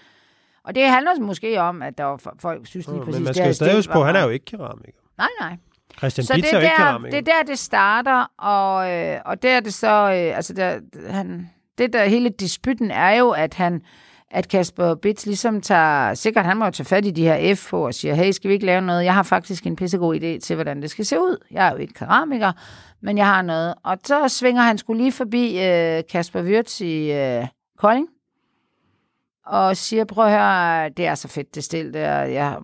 Og 0.65 0.75
det 0.75 0.89
handler 0.89 1.21
måske 1.21 1.61
om, 1.61 1.83
at 1.83 1.99
der 1.99 2.05
var 2.05 2.35
folk 2.39 2.67
synes 2.67 2.87
lige 2.89 2.99
præcis, 2.99 3.15
Men 3.15 3.25
man 3.25 3.55
skal 3.55 3.77
jo 3.77 3.93
på, 3.93 4.05
han 4.05 4.17
er 4.17 4.23
jo 4.23 4.29
ikke 4.29 4.45
keramiker. 4.45 5.01
Nej, 5.19 5.29
nej. 5.41 5.57
Christian 5.99 6.25
Så 6.25 6.35
Bitz 6.35 6.47
det 6.47 6.55
er 6.55 6.59
er, 6.59 6.61
jo 6.61 6.67
ikke 6.67 6.77
der, 6.79 6.85
keramiker. 6.85 7.21
det 7.21 7.29
er 7.29 7.35
der, 7.35 7.43
det 7.43 7.59
starter, 7.59 8.33
og, 8.39 8.91
øh, 8.93 9.21
og 9.25 9.43
der 9.43 9.57
er 9.57 9.61
det 9.61 9.75
så, 9.75 9.89
øh, 9.89 10.37
altså 10.37 10.55
der, 10.55 10.81
han, 11.11 11.51
det 11.79 11.93
der 11.93 12.05
hele 12.05 12.29
disputen 12.29 12.91
er 12.91 13.11
jo, 13.11 13.31
at 13.31 13.55
han, 13.55 13.83
at 14.31 14.49
Kasper 14.49 14.95
Bitz 14.95 15.27
ligesom 15.27 15.61
tager, 15.61 16.15
sikkert 16.15 16.45
han 16.45 16.57
må 16.57 16.65
jo 16.65 16.71
tage 16.71 16.85
fat 16.87 17.07
i 17.07 17.11
de 17.11 17.23
her 17.23 17.55
FH 17.55 17.75
og 17.75 17.95
siger, 17.95 18.15
hey, 18.15 18.31
skal 18.31 18.49
vi 18.49 18.55
ikke 18.55 18.67
lave 18.67 18.81
noget? 18.81 19.05
Jeg 19.05 19.15
har 19.15 19.23
faktisk 19.23 19.67
en 19.67 19.77
pissegod 19.77 20.17
idé 20.17 20.41
til, 20.41 20.55
hvordan 20.55 20.83
det 20.83 20.91
skal 20.91 21.07
se 21.07 21.19
ud. 21.19 21.45
Jeg 21.51 21.69
er 21.69 21.73
jo 21.73 21.77
ikke 21.77 21.95
keramiker, 21.95 22.53
men 23.01 23.19
jeg 23.19 23.27
har 23.27 23.43
noget. 23.43 23.75
Og 23.85 23.99
så 24.05 24.29
svinger 24.29 24.63
han 24.63 24.79
skulle 24.79 25.03
lige 25.03 25.13
forbi 25.13 25.65
øh, 25.65 26.03
Kasper 26.11 26.43
Wirtz 26.43 26.81
i 26.81 27.13
øh, 27.13 27.47
Kolding, 27.79 28.09
og 29.47 29.77
siger, 29.77 30.05
prøv 30.05 30.25
at 30.25 30.31
høre, 30.31 30.89
det 30.89 31.07
er 31.07 31.15
så 31.15 31.29
fedt 31.29 31.55
det 31.55 31.65
stil 31.65 31.95
der. 31.95 32.23
Jeg, 32.23 32.59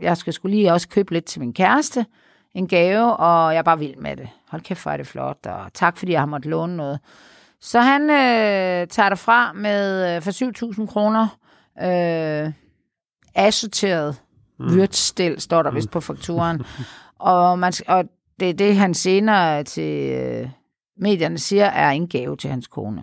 jeg 0.00 0.16
skal 0.16 0.32
skulle 0.32 0.56
lige 0.56 0.72
også 0.72 0.88
købe 0.88 1.12
lidt 1.12 1.24
til 1.24 1.40
min 1.40 1.52
kæreste, 1.54 2.06
en 2.54 2.68
gave, 2.68 3.16
og 3.16 3.52
jeg 3.52 3.58
er 3.58 3.62
bare 3.62 3.78
vild 3.78 3.96
med 3.96 4.16
det. 4.16 4.28
Hold 4.48 4.62
kæft, 4.62 4.82
hvor 4.82 4.90
er 4.92 4.96
det 4.96 5.06
flot, 5.06 5.46
og 5.46 5.72
tak 5.74 5.98
fordi 5.98 6.12
jeg 6.12 6.20
har 6.20 6.26
måttet 6.26 6.50
låne 6.50 6.76
noget. 6.76 7.00
Så 7.62 7.80
han 7.80 8.02
øh, 8.10 8.86
tager 8.86 9.08
derfra 9.08 9.52
med 9.52 10.16
øh, 10.16 10.22
for 10.22 10.80
7.000 10.80 10.86
kroner 10.86 11.38
øh, 11.82 12.52
assorteret 13.34 14.22
mm. 14.58 14.74
vyrtstil, 14.74 15.40
står 15.40 15.62
der 15.62 15.70
vist 15.70 15.90
på 15.90 16.00
fakturen. 16.00 16.62
og, 17.18 17.58
man, 17.58 17.72
og 17.88 18.04
det 18.40 18.50
er 18.50 18.54
det, 18.54 18.76
han 18.76 18.94
senere 18.94 19.64
til 19.64 20.12
øh, 20.12 20.48
medierne 20.96 21.38
siger, 21.38 21.64
er 21.64 21.90
en 21.90 22.08
gave 22.08 22.36
til 22.36 22.50
hans 22.50 22.66
kone. 22.66 23.02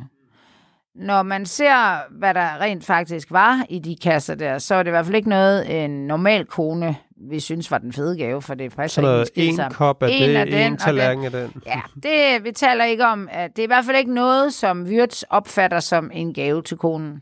Når 0.96 1.24
man 1.24 1.46
ser, 1.46 2.10
hvad 2.18 2.34
der 2.34 2.62
rent 2.62 2.86
faktisk 2.86 3.32
var 3.32 3.66
i 3.70 3.80
de 3.80 3.96
kasser 3.96 4.36
der, 4.36 4.58
så 4.58 4.75
er 4.75 4.84
det 4.84 4.89
i 4.89 4.92
hvert 4.92 5.06
fald 5.06 5.16
ikke 5.16 5.30
noget, 5.30 5.84
en 5.84 6.08
normal 6.08 6.46
kone 6.46 6.96
vi 7.22 7.40
synes 7.40 7.72
var 7.72 7.78
den 7.78 7.94
fede 7.94 8.18
gave, 8.18 8.42
for 8.42 8.54
det 8.54 8.76
passer 8.76 9.02
Sådan 9.02 9.16
noget, 9.16 9.30
ikke 9.36 9.62
en 9.64 9.72
kop 9.72 10.04
af 10.04 10.10
En 10.12 10.30
det, 10.30 10.36
af 10.36 10.46
den, 10.46 10.72
en 10.72 10.78
tallerken 10.78 11.26
af 11.26 11.32
den. 11.32 11.62
Ja, 11.66 11.82
det, 12.04 12.44
vi 12.44 12.52
taler 12.52 12.86
ikke 12.86 13.06
om, 13.06 13.28
at 13.32 13.56
det 13.56 13.62
er 13.62 13.64
i 13.64 13.68
hvert 13.68 13.86
fald 13.86 13.98
ikke 13.98 14.14
noget, 14.14 14.54
som 14.54 14.84
Wirtz 14.84 15.24
opfatter 15.30 15.80
som 15.80 16.12
en 16.14 16.34
gave 16.34 16.62
til 16.62 16.78
konen. 16.78 17.22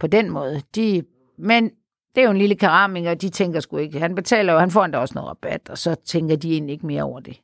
På 0.00 0.06
den 0.06 0.30
måde. 0.30 0.62
De, 0.74 1.02
men 1.38 1.70
det 2.14 2.20
er 2.20 2.24
jo 2.24 2.30
en 2.30 2.38
lille 2.38 2.54
keramiker, 2.54 3.10
og 3.10 3.22
de 3.22 3.28
tænker 3.28 3.60
sgu 3.60 3.76
ikke. 3.76 3.98
Han 3.98 4.14
betaler 4.14 4.52
jo, 4.52 4.58
han 4.58 4.70
får 4.70 4.84
endda 4.84 4.98
også 4.98 5.14
noget 5.14 5.28
rabat, 5.28 5.68
og 5.68 5.78
så 5.78 5.94
tænker 5.94 6.36
de 6.36 6.52
egentlig 6.52 6.72
ikke 6.72 6.86
mere 6.86 7.02
over 7.02 7.20
det. 7.20 7.40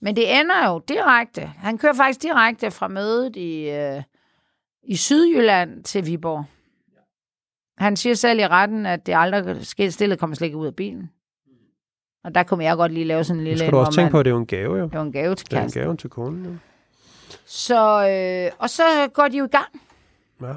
Men 0.00 0.16
det 0.16 0.40
ender 0.40 0.68
jo 0.68 0.78
direkte. 0.88 1.40
Han 1.40 1.78
kører 1.78 1.94
faktisk 1.94 2.22
direkte 2.22 2.70
fra 2.70 2.88
mødet 2.88 3.36
i, 3.36 3.70
øh, 3.70 4.02
i 4.82 4.96
Sydjylland 4.96 5.84
til 5.84 6.06
Viborg. 6.06 6.44
Han 7.78 7.96
siger 7.96 8.14
selv 8.14 8.40
i 8.40 8.46
retten, 8.46 8.86
at 8.86 9.06
det 9.06 9.14
aldrig 9.16 9.66
sker 9.66 9.90
stillet 9.90 10.18
kommer 10.18 10.36
slet 10.36 10.46
ikke 10.46 10.56
ud 10.58 10.66
af 10.66 10.74
bilen. 10.74 11.10
Og 12.24 12.34
der 12.34 12.42
kunne 12.42 12.64
jeg 12.64 12.76
godt 12.76 12.92
lige 12.92 13.04
lave 13.04 13.24
sådan 13.24 13.40
en 13.40 13.44
lille... 13.44 13.58
skal 13.58 13.72
du 13.72 13.76
også 13.78 13.92
tænke 13.92 14.04
man- 14.04 14.10
på, 14.12 14.18
at 14.18 14.24
det 14.24 14.30
er 14.30 14.34
jo 14.34 14.40
en 14.40 14.46
gave, 14.46 14.76
jo. 14.78 14.84
det 14.84 14.92
var 14.94 15.02
en 15.02 15.12
gave 15.12 15.34
til 15.34 15.46
Det 15.50 15.52
er 15.52 15.56
en 15.56 15.62
kæresten. 15.62 15.82
gave 15.82 15.96
til 15.96 16.10
konen, 16.10 16.44
jo. 16.44 16.50
Så, 17.46 18.08
øh, 18.08 18.52
og 18.58 18.70
så 18.70 18.82
går 19.14 19.28
de 19.28 19.38
jo 19.38 19.44
i 19.44 19.48
gang. 19.48 19.80
Ja. 20.42 20.52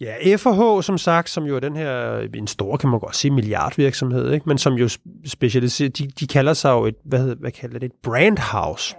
Ja, 0.00 0.36
FH, 0.36 0.82
som 0.82 0.98
sagt, 0.98 1.30
som 1.30 1.44
jo 1.44 1.56
er 1.56 1.60
den 1.60 1.76
her, 1.76 2.18
en 2.34 2.46
stor, 2.46 2.76
kan 2.76 2.90
man 2.90 3.00
godt 3.00 3.16
sige, 3.16 3.30
milliardvirksomhed, 3.30 4.32
ikke? 4.32 4.48
men 4.48 4.58
som 4.58 4.74
jo 4.74 4.88
specialiserer, 5.26 5.88
de, 5.90 6.06
de 6.20 6.26
kalder 6.26 6.52
sig 6.52 6.70
jo 6.70 6.84
et, 6.84 6.94
hvad, 7.04 7.18
hedder, 7.20 7.34
hvad 7.34 7.50
kalder 7.50 7.78
det, 7.78 7.86
et 7.86 7.96
brandhouse. 8.02 8.96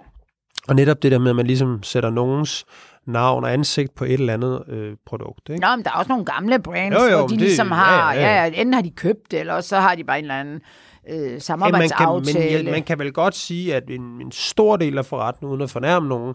Og 0.67 0.75
netop 0.75 1.01
det 1.03 1.11
der 1.11 1.17
med, 1.19 1.29
at 1.29 1.35
man 1.35 1.47
ligesom 1.47 1.83
sætter 1.83 2.09
nogens 2.09 2.65
navn 3.07 3.43
og 3.43 3.53
ansigt 3.53 3.95
på 3.95 4.05
et 4.05 4.13
eller 4.13 4.33
andet 4.33 4.63
øh, 4.67 4.95
produkt. 5.05 5.49
Ikke? 5.49 5.61
Nå, 5.61 5.75
men 5.75 5.85
der 5.85 5.91
er 5.91 5.95
også 5.95 6.09
nogle 6.09 6.25
gamle 6.25 6.59
brands, 6.59 6.95
Jo, 6.95 7.03
jo, 7.03 7.17
hvor 7.17 7.27
de 7.27 7.33
det- 7.33 7.41
ligesom 7.41 7.71
har, 7.71 8.13
ja, 8.13 8.19
ja, 8.21 8.35
ja. 8.35 8.43
ja. 8.43 8.51
enten 8.53 8.73
har 8.73 8.81
de 8.81 8.91
købt 8.91 9.33
eller 9.33 9.61
så 9.61 9.77
har 9.79 9.95
de 9.95 10.03
bare 10.03 10.17
en 10.19 10.23
eller 10.23 10.39
anden 10.39 10.61
øh, 11.09 11.15
Ja, 11.15 11.19
man, 11.19 11.29
kan, 11.29 11.31
men 11.31 11.39
samarbejdsaftale. 11.41 12.65
ja, 12.65 12.71
man 12.71 12.83
kan 12.83 12.99
vel 12.99 13.13
godt 13.13 13.35
sige, 13.35 13.75
at 13.75 13.83
en, 13.89 14.01
en 14.01 14.31
stor 14.31 14.75
del 14.77 14.97
af 14.97 15.05
forretningen, 15.05 15.51
uden 15.53 15.61
at 15.63 15.69
fornærme 15.69 16.07
nogen, 16.09 16.33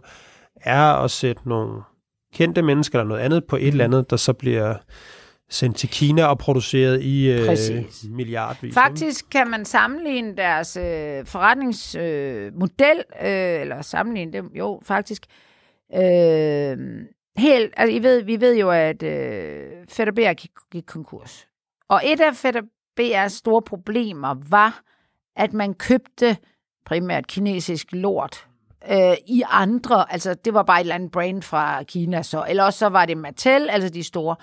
er 0.56 0.82
at 1.04 1.10
sætte 1.10 1.48
nogle 1.48 1.82
kendte 2.34 2.62
mennesker 2.62 2.98
eller 2.98 3.08
noget 3.08 3.20
andet 3.22 3.44
på 3.44 3.56
et 3.56 3.68
eller 3.68 3.84
andet, 3.84 4.10
der 4.10 4.16
så 4.16 4.32
bliver 4.32 4.74
sendt 5.50 5.76
til 5.76 5.88
Kina 5.88 6.24
og 6.26 6.38
produceret 6.38 7.02
i 7.02 7.30
øh, 7.30 7.46
Præcis. 7.46 8.04
milliardvis. 8.10 8.74
Faktisk 8.74 9.24
kan 9.30 9.50
man 9.50 9.64
sammenligne 9.64 10.36
deres 10.36 10.76
øh, 10.76 11.26
forretningsmodel, 11.26 12.06
øh, 12.46 12.52
model, 12.60 13.02
øh, 13.22 13.60
eller 13.60 13.82
sammenligne 13.82 14.32
dem, 14.32 14.50
jo, 14.54 14.80
faktisk. 14.84 15.22
Øh, 15.28 15.51
Øh, 15.94 16.78
helt, 17.36 17.74
altså, 17.76 17.96
I 17.96 18.02
ved, 18.02 18.22
vi 18.22 18.40
ved 18.40 18.56
jo, 18.56 18.70
at 18.70 19.02
øh, 19.02 19.70
Fætter 19.88 20.12
BR 20.12 20.32
gik, 20.32 20.50
gik 20.72 20.84
konkurs. 20.86 21.48
Og 21.88 22.00
et 22.04 22.20
af 22.20 22.34
Fætter 22.34 22.62
BR's 23.00 23.28
store 23.28 23.62
problemer 23.62 24.34
var, 24.50 24.82
at 25.36 25.52
man 25.52 25.74
købte 25.74 26.36
primært 26.86 27.26
kinesisk 27.26 27.86
lort 27.92 28.46
øh, 28.90 29.16
i 29.26 29.42
andre, 29.50 30.12
altså 30.12 30.34
det 30.34 30.54
var 30.54 30.62
bare 30.62 30.80
et 30.80 30.84
eller 30.84 30.94
andet 30.94 31.10
brand 31.10 31.42
fra 31.42 31.82
Kina 31.82 32.22
så, 32.22 32.44
eller 32.48 32.64
også 32.64 32.78
så 32.78 32.86
var 32.86 33.06
det 33.06 33.16
Mattel, 33.16 33.70
altså 33.70 33.88
de 33.88 34.02
store. 34.02 34.36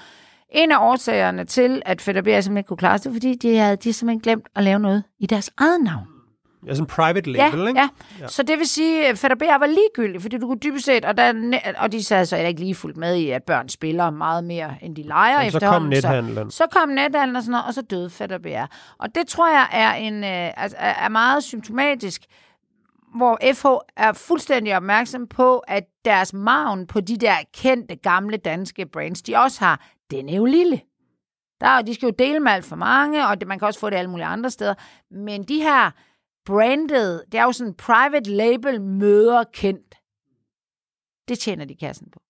En 0.50 0.72
af 0.72 0.78
årsagerne 0.80 1.46
til, 1.46 1.82
at 1.86 2.02
Fætter 2.02 2.22
BR 2.22 2.28
simpelthen 2.28 2.58
ikke 2.58 2.68
kunne 2.68 2.78
klare 2.78 2.98
sig, 2.98 3.04
det 3.04 3.12
var, 3.12 3.16
fordi 3.16 3.36
de 3.36 3.58
havde 3.58 3.76
de 3.76 3.94
simpelthen 3.94 4.22
glemt 4.22 4.48
at 4.56 4.64
lave 4.64 4.80
noget 4.80 5.04
i 5.20 5.26
deres 5.26 5.52
eget 5.58 5.82
navn. 5.84 6.19
Ja, 6.68 6.72
sådan 6.74 6.84
en 6.84 6.88
private 6.88 7.32
Ja, 7.32 7.50
label, 7.50 7.68
ikke? 7.68 7.80
ja. 7.80 7.90
ja. 8.20 8.28
Så 8.28 8.44
det 8.44 8.58
vil 8.60 8.68
sige, 8.68 9.08
at 9.08 9.18
Fætter 9.18 9.38
BR 9.38 9.58
var 9.60 9.66
ligegyldig, 9.66 10.22
fordi 10.22 10.38
du 10.38 10.48
kunne 10.48 10.60
dybest 10.60 10.86
set, 10.86 11.06
og, 11.06 11.18
der, 11.18 11.34
og 11.78 11.92
de 11.92 12.04
sad 12.04 12.26
så 12.26 12.36
heller 12.36 12.48
ikke 12.50 12.60
lige 12.62 12.76
fuldt 12.76 12.98
med 12.98 13.16
i, 13.16 13.30
at 13.30 13.44
børn 13.44 13.70
spiller 13.70 14.10
meget 14.10 14.44
mere, 14.44 14.76
end 14.82 14.96
de 14.96 15.04
leger 15.04 15.46
Og 15.46 15.52
så 15.52 15.60
kom 15.60 15.66
efterhånden. 15.66 15.90
nethandlen. 15.90 16.52
Så 16.52 16.66
kom 16.72 16.90
nethandlen 16.90 17.36
og 17.36 17.42
sådan 17.44 17.52
noget, 17.52 17.66
og 17.68 17.74
så 17.74 17.82
døde 17.82 18.10
Fætter 18.10 18.38
BR. 18.38 18.76
Og 18.98 19.16
det 19.16 19.28
tror 19.28 19.50
jeg 19.50 19.68
er, 19.72 19.94
en, 19.94 20.24
øh, 20.24 20.64
altså, 20.64 20.78
er 20.80 20.94
er 21.06 21.10
meget 21.10 21.44
symptomatisk, 21.44 22.22
hvor 23.16 23.40
FH 23.54 23.66
er 23.98 24.14
fuldstændig 24.14 24.76
opmærksom 24.78 25.28
på, 25.28 25.58
at 25.58 25.84
deres 26.06 26.34
maven 26.34 26.88
på 26.88 27.00
de 27.02 27.18
der 27.18 27.36
kendte 27.54 27.96
gamle 27.96 28.38
danske 28.38 28.86
brands, 28.86 29.22
de 29.22 29.36
også 29.36 29.60
har, 29.66 29.86
den 30.12 30.30
er 30.30 30.36
jo 30.36 30.46
lille. 30.46 30.82
Der, 31.62 31.82
de 31.82 31.94
skal 31.94 32.08
jo 32.08 32.14
dele 32.20 32.40
med 32.40 32.52
alt 32.52 32.66
for 32.66 32.76
mange, 32.76 33.28
og 33.28 33.40
det, 33.40 33.48
man 33.48 33.60
kan 33.60 33.66
også 33.68 33.80
få 33.80 33.90
det 33.90 33.96
alle 33.96 34.10
mulige 34.12 34.26
andre 34.26 34.50
steder. 34.50 34.74
Men 35.12 35.44
de 35.44 35.62
her 35.62 35.92
branded, 36.50 37.26
det 37.32 37.40
er 37.40 37.44
jo 37.44 37.52
sådan 37.52 37.74
private 37.74 38.30
label 38.30 38.82
møder 38.82 39.44
kendt. 39.44 39.96
Det 41.28 41.40
tjener 41.40 41.66
de 41.66 41.76
kassen 41.76 42.12
på. 42.12 42.22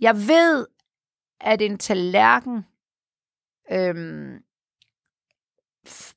Jeg 0.00 0.16
ved, 0.16 0.66
at 1.40 1.62
en 1.62 1.78
tallerken 1.78 2.64
øhm, 3.70 4.42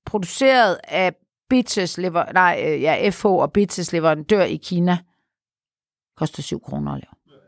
produceret 0.06 0.80
af 0.84 1.16
Bitches 1.50 1.98
lever, 1.98 2.32
nej, 2.32 2.64
øh, 2.66 2.82
ja, 2.82 3.10
FH 3.10 3.26
og 3.26 3.54
Bitches 3.54 3.94
leverandør 3.94 4.44
i 4.44 4.56
Kina, 4.56 4.98
koster 6.18 6.44
7 6.44 6.62
kroner 6.62 6.92
at 6.92 7.00
lave. 7.00 7.40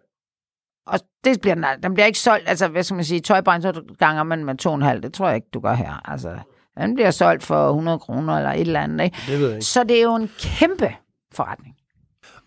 Og 0.86 1.00
det 1.24 1.42
bliver, 1.42 1.56
den, 1.56 1.84
den 1.84 1.94
bliver 1.94 2.06
ikke 2.06 2.20
solgt, 2.20 2.50
altså 2.50 2.68
hvad 2.68 2.84
skal 2.84 2.96
man 2.96 3.06
sige, 3.06 3.22
tøjbrand, 3.22 3.62
så 3.62 3.96
ganger 3.98 4.24
man 4.24 4.46
med 4.46 4.66
2,5, 4.66 5.00
det 5.00 5.14
tror 5.14 5.28
jeg 5.28 5.36
ikke, 5.36 5.50
du 5.54 5.60
gør 5.60 5.74
her. 5.74 6.10
Altså, 6.10 6.40
den 6.88 6.96
bliver 6.96 7.12
solgt 7.12 7.44
for 7.44 7.68
100 7.70 8.00
kroner 8.00 8.38
eller 8.38 8.50
et 8.52 8.62
eller 8.62 8.80
andet, 8.82 9.06
ikke? 9.06 9.18
Det 9.28 9.40
ved 9.40 9.48
jeg 9.48 9.56
ikke. 9.56 9.66
Så 9.66 9.84
det 9.84 9.98
er 9.98 10.04
jo 10.04 10.16
en 10.16 10.30
kæmpe 10.40 10.90
forretning. 11.34 11.76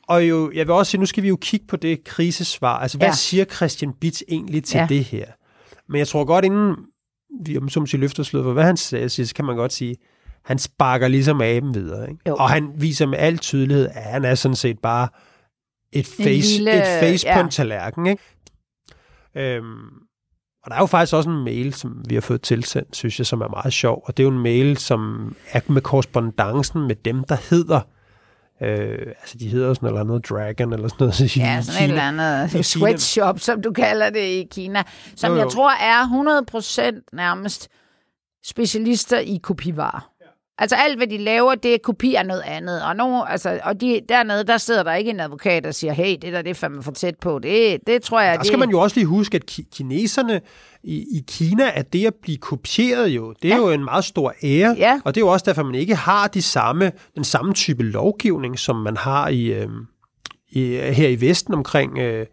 Og 0.08 0.28
jo, 0.28 0.50
jeg 0.54 0.66
vil 0.66 0.74
også 0.74 0.90
sige, 0.90 1.00
nu 1.00 1.06
skal 1.06 1.22
vi 1.22 1.28
jo 1.28 1.36
kigge 1.40 1.66
på 1.66 1.76
det 1.76 2.04
krisesvar. 2.04 2.78
Altså, 2.78 2.98
hvad 2.98 3.08
Ja. 3.08 3.14
siger 3.14 3.44
Christian 3.44 3.92
Bitz 4.00 4.22
egentlig 4.28 4.64
til 4.64 4.78
Ja. 4.78 4.86
det 4.88 5.04
her? 5.04 5.26
Men 5.88 5.98
jeg 5.98 6.08
tror 6.08 6.24
godt, 6.24 6.44
inden 6.44 6.76
vi 7.44 7.58
om 7.58 7.68
som 7.68 7.86
siger 7.86 8.00
løfter 8.00 8.22
slået 8.22 8.44
for, 8.44 8.52
hvad 8.52 8.64
han 8.64 8.76
siger, 8.76 9.08
så 9.08 9.32
kan 9.36 9.44
man 9.44 9.56
godt 9.56 9.72
sige, 9.72 9.96
han 10.44 10.58
sparker 10.58 11.08
ligesom 11.08 11.40
aben 11.40 11.74
videre. 11.74 12.10
Ikke? 12.10 12.20
Jo. 12.28 12.34
Og 12.36 12.50
han 12.50 12.70
viser 12.76 13.06
med 13.06 13.18
al 13.18 13.38
tydelighed, 13.38 13.88
at 13.94 14.02
han 14.02 14.24
er 14.24 14.34
sådan 14.34 14.56
set 14.56 14.78
bare 14.78 15.08
et 15.92 16.06
face, 16.06 16.56
lille- 16.56 16.72
et 16.96 17.00
face 17.00 17.28
ja. 17.28 17.34
på 17.34 17.40
en 17.44 17.50
tallerken. 17.50 18.06
Ikke? 18.06 18.22
Øhm, 19.36 19.88
og 20.64 20.70
der 20.70 20.77
er 20.77 20.81
jo 20.81 20.87
faktisk 20.87 21.14
også 21.14 21.31
en 21.31 21.44
mail, 21.44 21.75
som 21.75 22.05
vi 22.09 22.14
har 22.14 22.20
fået 22.20 22.42
tilsendt, 22.42 22.96
synes 22.96 23.18
jeg, 23.18 23.27
som 23.27 23.40
er 23.40 23.48
meget 23.48 23.72
sjov. 23.72 24.03
Og 24.07 24.16
det 24.16 24.22
er 24.22 24.25
jo 24.25 24.31
en 24.37 24.42
mail, 24.42 24.77
som 24.77 25.35
er 25.53 25.61
med 25.68 25.83
korrespondancen 25.83 26.87
med 26.87 26.96
dem, 26.96 27.25
der 27.25 27.37
hedder 27.51 27.81
Øh, 28.62 28.98
altså, 29.20 29.38
de 29.38 29.48
hedder 29.48 29.75
sådan 29.75 29.88
eller 29.88 30.05
noget 30.05 30.29
Dragon 30.29 30.72
eller 30.72 30.88
sådan 30.88 30.96
noget. 31.01 31.20
i 31.37 31.40
Ja, 31.40 31.62
sådan 31.62 31.83
et 31.83 31.88
Kina. 31.88 32.09
eller 32.09 32.25
andet 32.42 32.66
sweatshop, 32.66 33.40
som 33.40 33.62
du 33.62 33.72
kalder 33.72 34.11
det 34.11 34.20
i 34.20 34.48
Kina, 34.51 34.83
som 35.16 35.31
jo, 35.31 35.37
jo. 35.37 35.42
jeg 35.42 35.53
tror 35.53 35.70
er 35.70 36.05
100% 37.01 37.09
nærmest 37.12 37.68
specialister 38.44 39.18
i 39.18 39.40
kopivarer. 39.42 40.12
Altså 40.58 40.76
alt, 40.76 40.96
hvad 40.96 41.06
de 41.06 41.18
laver, 41.18 41.54
det 41.54 41.74
er 41.74 41.78
kopi 41.82 42.14
af 42.14 42.26
noget 42.26 42.42
andet. 42.46 42.82
Og, 42.82 42.96
nogen, 42.96 43.22
altså, 43.28 43.60
og 43.64 43.80
de, 43.80 44.00
dernede, 44.08 44.44
der 44.44 44.56
sidder 44.56 44.82
der 44.82 44.94
ikke 44.94 45.10
en 45.10 45.20
advokat, 45.20 45.64
der 45.64 45.70
siger, 45.70 45.92
hey, 45.92 46.16
det 46.22 46.32
der, 46.32 46.42
det 46.42 46.50
er 46.50 46.54
fandme 46.54 46.82
for 46.82 46.92
tæt 46.92 47.14
på. 47.20 47.38
Det, 47.38 47.78
det 47.86 48.02
tror 48.02 48.20
jeg, 48.20 48.38
Der 48.38 48.44
skal 48.44 48.52
det... 48.52 48.58
man 48.58 48.70
jo 48.70 48.80
også 48.80 48.96
lige 48.96 49.06
huske, 49.06 49.36
at 49.36 49.50
ki- 49.50 49.68
kineserne 49.76 50.40
i, 50.82 50.96
i 50.96 51.24
Kina, 51.28 51.70
at 51.74 51.92
det 51.92 52.06
at 52.06 52.14
blive 52.22 52.38
kopieret 52.38 53.08
jo, 53.08 53.34
det 53.42 53.52
er 53.52 53.56
ja. 53.56 53.62
jo 53.62 53.70
en 53.70 53.84
meget 53.84 54.04
stor 54.04 54.34
ære. 54.44 54.74
Ja. 54.78 55.00
Og 55.04 55.14
det 55.14 55.20
er 55.20 55.24
jo 55.24 55.32
også 55.32 55.44
derfor, 55.46 55.62
man 55.62 55.74
ikke 55.74 55.94
har 55.94 56.28
de 56.28 56.42
samme, 56.42 56.92
den 57.14 57.24
samme 57.24 57.52
type 57.52 57.82
lovgivning, 57.82 58.58
som 58.58 58.76
man 58.76 58.96
har 58.96 59.28
i, 59.28 59.44
øh, 59.52 59.68
i, 60.50 60.62
her 60.76 61.08
i 61.08 61.20
Vesten 61.20 61.54
omkring 61.54 61.98
øh, 61.98 62.26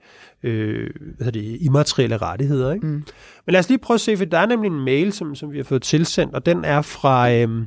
øh, 0.43 0.89
hvad 1.15 1.25
hedder 1.25 1.41
det, 1.41 1.58
immaterielle 1.62 2.17
rettigheder. 2.17 2.73
Ikke? 2.73 2.86
Mm. 2.88 3.03
Men 3.45 3.53
lad 3.53 3.60
os 3.60 3.69
lige 3.69 3.79
prøve 3.79 3.95
at 3.95 4.01
se, 4.01 4.17
for 4.17 4.25
der 4.25 4.39
er 4.39 4.45
nemlig 4.45 4.71
en 4.71 4.79
mail, 4.86 5.13
som, 5.13 5.36
som 5.36 5.51
vi 5.51 5.58
har 5.58 5.63
fået 5.63 5.82
tilsendt, 5.82 6.36
og 6.36 6.45
den 6.45 6.65
er 6.65 6.82
fra, 6.82 7.32
øh, 7.32 7.65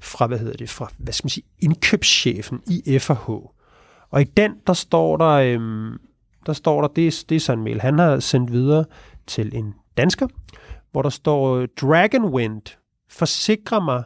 fra 0.00 0.26
hvad 0.26 0.38
hedder 0.38 0.56
det, 0.56 0.70
fra, 0.70 0.90
hvad 0.98 1.12
skal 1.12 1.24
man 1.24 1.30
sige, 1.30 1.46
indkøbschefen 1.58 2.62
i 2.66 2.98
FH. 2.98 3.30
Og 4.10 4.20
i 4.20 4.24
den, 4.24 4.56
der 4.66 4.72
står 4.72 5.16
der, 5.16 5.26
øh, 5.26 5.92
der 6.46 6.52
står 6.52 6.80
der, 6.80 6.88
det 6.88 7.24
det 7.28 7.36
er 7.36 7.40
så 7.40 7.52
en 7.52 7.64
mail, 7.64 7.80
han 7.80 7.98
har 7.98 8.20
sendt 8.20 8.52
videre 8.52 8.84
til 9.26 9.54
en 9.54 9.74
dansker, 9.96 10.28
hvor 10.92 11.02
der 11.02 11.10
står, 11.10 11.66
Dragonwind 11.66 12.62
forsikrer 13.08 13.80
mig, 13.80 14.02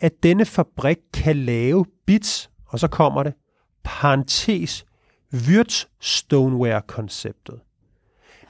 at 0.00 0.12
denne 0.22 0.44
fabrik 0.44 0.98
kan 1.14 1.36
lave 1.36 1.84
bits, 2.06 2.50
og 2.66 2.80
så 2.80 2.88
kommer 2.88 3.22
det, 3.22 3.34
parentes, 3.82 4.84
Wirtz 5.32 5.84
Stoneware-konceptet. 6.00 7.60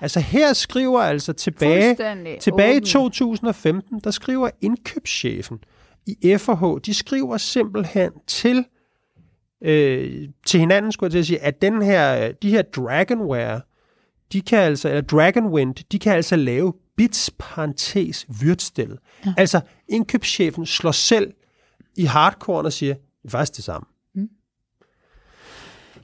Altså 0.00 0.20
her 0.20 0.52
skriver 0.52 1.00
altså 1.00 1.32
tilbage, 1.32 1.96
tilbage 2.40 2.72
i 2.72 2.76
åbent. 2.76 2.86
2015, 2.86 4.00
der 4.04 4.10
skriver 4.10 4.50
indkøbschefen 4.60 5.58
i 6.22 6.36
FH, 6.38 6.64
de 6.86 6.94
skriver 6.94 7.36
simpelthen 7.36 8.10
til, 8.26 8.64
øh, 9.62 10.28
til 10.46 10.60
hinanden, 10.60 10.92
skulle 10.92 11.06
jeg 11.06 11.12
til 11.12 11.18
at 11.18 11.26
sige, 11.26 11.42
at 11.42 11.62
den 11.62 11.82
her, 11.82 12.32
de 12.32 12.50
her 12.50 12.62
Dragonware, 12.62 13.60
de 14.32 14.40
kan 14.40 14.58
altså, 14.58 14.88
eller 14.88 15.00
Dragonwind, 15.00 15.74
de 15.92 15.98
kan 15.98 16.12
altså 16.12 16.36
lave 16.36 16.72
bits 16.96 17.30
parentes 17.38 18.26
vyrtstil. 18.42 18.98
Ja. 19.26 19.34
Altså 19.36 19.60
indkøbschefen 19.88 20.66
slår 20.66 20.92
selv 20.92 21.32
i 21.96 22.04
hardcore 22.04 22.64
og 22.64 22.72
siger, 22.72 22.94
det 22.94 23.02
er 23.24 23.30
faktisk 23.30 23.56
det 23.56 23.64
samme. 23.64 23.86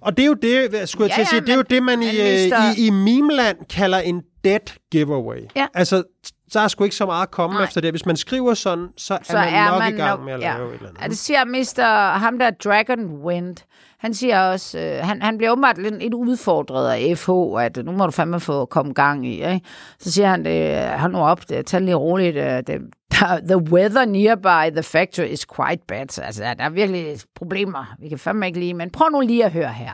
Og 0.01 0.17
det 0.17 0.23
er 0.23 0.27
jo 0.27 0.35
det, 0.35 0.89
skulle 0.89 1.05
jeg 1.05 1.11
Ja, 1.11 1.15
til 1.15 1.21
at 1.23 1.29
sige, 1.29 1.41
ja, 1.41 1.47
det 1.47 1.53
er 1.53 1.57
jo 1.57 1.63
det, 1.63 1.83
man 1.83 2.03
i, 2.03 2.07
i, 2.07 2.87
i 2.87 2.91
memeland 2.91 3.57
kalder 3.71 3.99
en 3.99 4.23
dead 4.45 4.61
giveaway. 4.91 5.41
Ja. 5.57 5.67
Altså, 5.75 6.03
så 6.49 6.61
er 6.61 6.69
sgu 6.69 6.85
ikke 6.85 6.97
så 6.97 7.07
meget 7.07 7.23
at 7.23 7.31
komme 7.31 7.55
Nej. 7.55 7.65
efter 7.65 7.81
det. 7.81 7.93
Hvis 7.93 8.07
man 8.07 8.17
skriver 8.17 8.55
sådan, 8.55 8.89
så, 8.97 9.19
så 9.23 9.39
er 9.39 9.45
man 9.45 9.55
er 9.55 9.71
nok 9.71 9.79
man 9.79 9.95
i 9.95 9.97
gang 9.97 10.11
nok, 10.11 10.25
med 10.25 10.33
at 10.33 10.41
ja. 10.41 10.55
lave 10.57 10.69
et 10.69 10.75
eller 10.75 10.89
andet. 10.89 11.03
Ja, 11.03 11.09
det 11.09 11.19
siger 11.19 11.45
Mr. 11.45 12.19
ham 12.19 12.39
der 12.39 12.51
Dragonwind. 12.51 13.57
Han 13.99 14.15
siger 14.15 14.41
også, 14.41 14.79
øh, 14.79 14.99
han, 15.07 15.23
han 15.23 15.39
bliver 15.39 15.51
åbenbart 15.51 15.79
lidt, 15.79 15.99
lidt 15.99 16.15
udfordret 16.15 16.91
af 16.93 17.19
FH, 17.19 17.31
at 17.61 17.85
nu 17.85 17.93
må 17.93 18.05
du 18.07 18.11
fandme 18.11 18.41
få 18.41 18.65
komme 18.65 18.93
gang 18.93 19.27
i. 19.27 19.33
Ikke? 19.33 19.61
Så 19.99 20.13
siger 20.13 20.29
han, 20.29 20.45
det, 20.45 20.89
hold 21.01 21.13
nu 21.13 21.19
op, 21.19 21.49
det, 21.49 21.67
tag 21.67 21.81
det 21.81 21.85
lige 21.85 21.95
roligt. 21.95 22.37
øh, 22.37 22.63
Det, 22.67 22.81
der, 23.11 23.41
the 23.49 23.57
weather 23.57 24.05
nearby 24.05 24.75
the 24.75 24.83
factory 24.83 25.27
is 25.27 25.47
quite 25.57 25.83
bad. 25.89 26.07
Så, 26.11 26.23
altså, 26.23 26.43
der 26.43 26.65
er 26.65 26.71
virkelig 26.71 27.17
problemer. 27.35 27.95
Vi 27.99 28.09
kan 28.09 28.19
fandme 28.19 28.47
ikke 28.47 28.59
lige, 28.59 28.75
men 28.75 28.91
prøv 28.91 29.09
nu 29.09 29.21
lige 29.21 29.45
at 29.45 29.53
høre 29.53 29.73
her. 29.73 29.93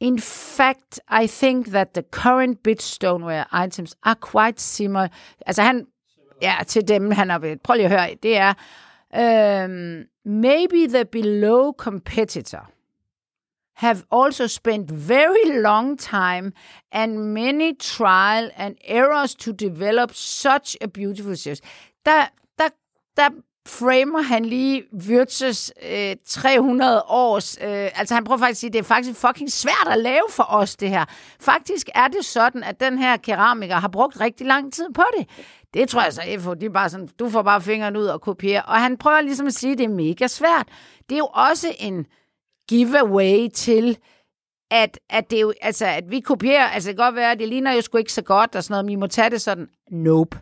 In 0.00 0.18
fact, 0.18 1.00
I 1.08 1.26
think 1.26 1.66
that 1.66 1.94
the 1.94 2.02
current 2.02 2.62
bit 2.62 2.82
stoneware 2.82 3.46
items 3.52 3.94
are 4.02 4.16
quite 4.16 4.60
similar. 4.60 5.08
Altså 5.46 5.62
han, 5.62 5.86
ja, 6.42 6.56
til 6.66 6.88
dem 6.88 7.10
han 7.10 7.30
har 7.30 7.38
ved. 7.38 7.56
Prøv 7.56 7.76
lige 7.76 7.84
at 7.84 7.90
høre, 7.90 8.14
det 8.22 8.36
er, 8.36 8.54
um, 9.64 10.04
maybe 10.24 10.86
the 10.88 11.04
below 11.04 11.72
competitor 11.72 12.70
have 13.74 14.04
also 14.10 14.46
spent 14.46 14.90
very 14.90 15.60
long 15.62 15.96
time 15.96 16.52
and 16.92 17.34
many 17.34 17.72
trial 17.72 18.50
and 18.56 18.76
errors 18.84 19.34
to 19.34 19.52
develop 19.52 20.14
such 20.14 20.76
a 20.80 20.86
beautiful 20.86 21.36
series. 21.36 21.60
Der, 22.06 22.26
der, 22.58 22.68
der 23.16 23.30
framer 23.68 24.22
han 24.22 24.44
lige 24.44 24.82
Wirtzes 25.08 25.72
øh, 25.90 26.16
300 26.26 27.02
års... 27.08 27.58
Øh, 27.62 27.90
altså 27.94 28.14
han 28.14 28.24
prøver 28.24 28.38
faktisk 28.38 28.56
at 28.56 28.60
sige, 28.60 28.68
at 28.68 28.72
det 28.72 28.78
er 28.78 28.82
faktisk 28.82 29.20
fucking 29.20 29.52
svært 29.52 29.88
at 29.90 29.98
lave 29.98 30.24
for 30.30 30.46
os, 30.48 30.76
det 30.76 30.88
her. 30.88 31.04
Faktisk 31.40 31.88
er 31.94 32.08
det 32.08 32.24
sådan, 32.24 32.62
at 32.62 32.80
den 32.80 32.98
her 32.98 33.16
keramiker 33.16 33.74
har 33.74 33.88
brugt 33.88 34.20
rigtig 34.20 34.46
lang 34.46 34.72
tid 34.72 34.86
på 34.94 35.02
det. 35.18 35.28
Det 35.74 35.88
tror 35.88 36.02
jeg 36.02 36.12
så, 36.12 36.22
FH, 36.38 36.60
de 36.60 36.66
er 36.66 36.70
bare 36.70 36.88
sådan, 36.88 37.08
du 37.18 37.28
får 37.30 37.42
bare 37.42 37.60
fingeren 37.60 37.96
ud 37.96 38.06
og 38.06 38.20
kopiere. 38.20 38.62
Og 38.62 38.80
han 38.80 38.96
prøver 38.96 39.20
ligesom 39.20 39.46
at 39.46 39.54
sige, 39.54 39.72
at 39.72 39.78
det 39.78 39.84
er 39.84 39.88
mega 39.88 40.26
svært. 40.26 40.68
Det 41.08 41.14
er 41.14 41.18
jo 41.18 41.28
også 41.34 41.74
en 41.78 42.06
giveaway 42.68 43.48
til, 43.54 43.98
at, 44.70 44.98
at, 45.10 45.30
det 45.30 45.36
er 45.36 45.40
jo, 45.40 45.52
altså, 45.60 45.86
at 45.86 46.10
vi 46.10 46.20
kopierer, 46.20 46.68
altså 46.68 46.88
det 46.88 46.96
kan 46.96 47.04
godt 47.04 47.14
være, 47.14 47.32
at 47.32 47.38
det 47.38 47.48
ligner 47.48 47.72
jo 47.72 47.80
sgu 47.80 47.98
ikke 47.98 48.12
så 48.12 48.22
godt 48.22 48.56
og 48.56 48.64
sådan 48.64 48.72
noget, 48.72 48.84
men 48.84 48.92
I 48.92 48.96
må 48.96 49.06
tage 49.06 49.30
det 49.30 49.40
sådan, 49.40 49.68
nope. 49.90 50.38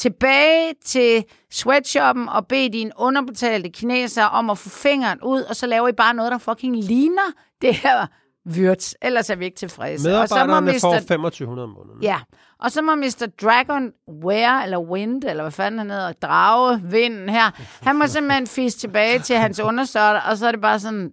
Tilbage 0.00 0.74
til 0.84 1.24
sweatshoppen 1.50 2.28
og 2.28 2.46
bede 2.46 2.72
dine 2.72 2.90
underbetalte 2.96 3.70
kinesere 3.70 4.28
om 4.30 4.50
at 4.50 4.58
få 4.58 4.68
fingeren 4.68 5.18
ud, 5.22 5.42
og 5.42 5.56
så 5.56 5.66
laver 5.66 5.88
I 5.88 5.92
bare 5.92 6.14
noget, 6.14 6.32
der 6.32 6.38
fucking 6.38 6.76
ligner 6.76 7.32
det 7.62 7.74
her 7.74 8.06
Wirtz. 8.48 8.92
Ellers 9.02 9.30
er 9.30 9.36
vi 9.36 9.44
ikke 9.44 9.56
tilfredse. 9.56 10.20
Og 10.20 10.28
så 10.28 10.34
må 10.34 10.46
Medarbejderne 10.46 10.72
Mr. 10.72 10.80
får 10.80 10.92
2500 10.92 11.64
om 11.64 11.70
måneden. 11.70 12.02
Ja, 12.02 12.20
og 12.60 12.70
så 12.70 12.82
må 12.82 12.94
Mr. 12.94 13.26
Dragon 13.42 13.92
Wear, 14.24 14.62
eller 14.62 14.78
Wind, 14.78 15.24
eller 15.24 15.42
hvad 15.42 15.52
fanden 15.52 15.78
han 15.78 15.90
hedder, 15.90 16.12
drage 16.12 16.82
vinden 16.82 17.28
her, 17.28 17.50
han 17.82 17.98
må 17.98 18.06
simpelthen 18.06 18.46
fiske 18.46 18.78
tilbage 18.78 19.18
til 19.18 19.36
hans 19.36 19.60
undersøgter, 19.70 20.20
og 20.20 20.36
så 20.36 20.46
er 20.46 20.52
det 20.52 20.60
bare 20.60 20.80
sådan, 20.80 21.12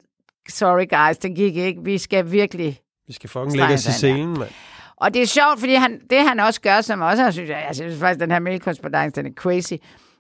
sorry 0.50 0.88
guys, 0.90 1.18
det 1.18 1.36
gik 1.36 1.56
ikke, 1.56 1.84
vi 1.84 1.98
skal 1.98 2.32
virkelig... 2.32 2.80
Vi 3.08 3.14
skal 3.14 3.30
fucking 3.30 3.58
lægge 3.58 3.74
os 3.74 3.86
i 3.86 3.92
selen, 3.92 4.38
mand. 4.40 4.50
Og 4.98 5.14
det 5.14 5.22
er 5.22 5.26
sjovt, 5.26 5.60
fordi 5.60 5.74
han, 5.74 6.02
det 6.10 6.20
han 6.28 6.40
også 6.40 6.62
gør, 6.62 6.82
som 6.82 7.02
også, 7.02 7.24
jeg 7.24 7.34
synes, 7.34 7.50
jeg, 7.50 7.64
jeg 7.68 7.76
synes 7.76 8.00
faktisk, 8.00 8.20
den 8.20 8.32
her 8.32 8.40
mailkorrespondance, 8.40 9.16
den 9.22 9.26
er 9.32 9.34
crazy, 9.36 9.74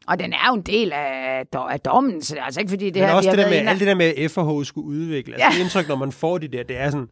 og 0.08 0.20
den 0.20 0.34
er 0.34 0.48
jo 0.48 0.54
en 0.54 0.62
del 0.62 0.92
af, 0.94 1.46
af 1.70 1.80
dommen, 1.80 2.22
så 2.22 2.34
det 2.36 2.40
er 2.42 2.46
altså 2.46 2.60
ikke 2.60 2.70
fordi 2.70 2.86
det 2.86 2.96
Men 3.02 3.10
her... 3.10 3.16
også 3.16 3.32
vi 3.32 3.38
det 3.38 3.46
der 3.46 3.50
med, 3.50 3.70
alt 3.70 3.80
det 3.80 3.88
der 3.88 3.96
med, 3.96 4.06
at 4.06 4.32
FH 4.32 4.68
skulle 4.68 4.88
udvikle. 4.88 5.34
Altså, 5.34 5.48
Ja. 5.48 5.54
det 5.56 5.62
indtryk, 5.63 5.88
når 5.88 5.96
man 5.96 6.12
får 6.12 6.38
de 6.38 6.48
der, 6.48 6.63
det 6.63 6.78
er 6.80 6.90
sådan, 6.90 7.08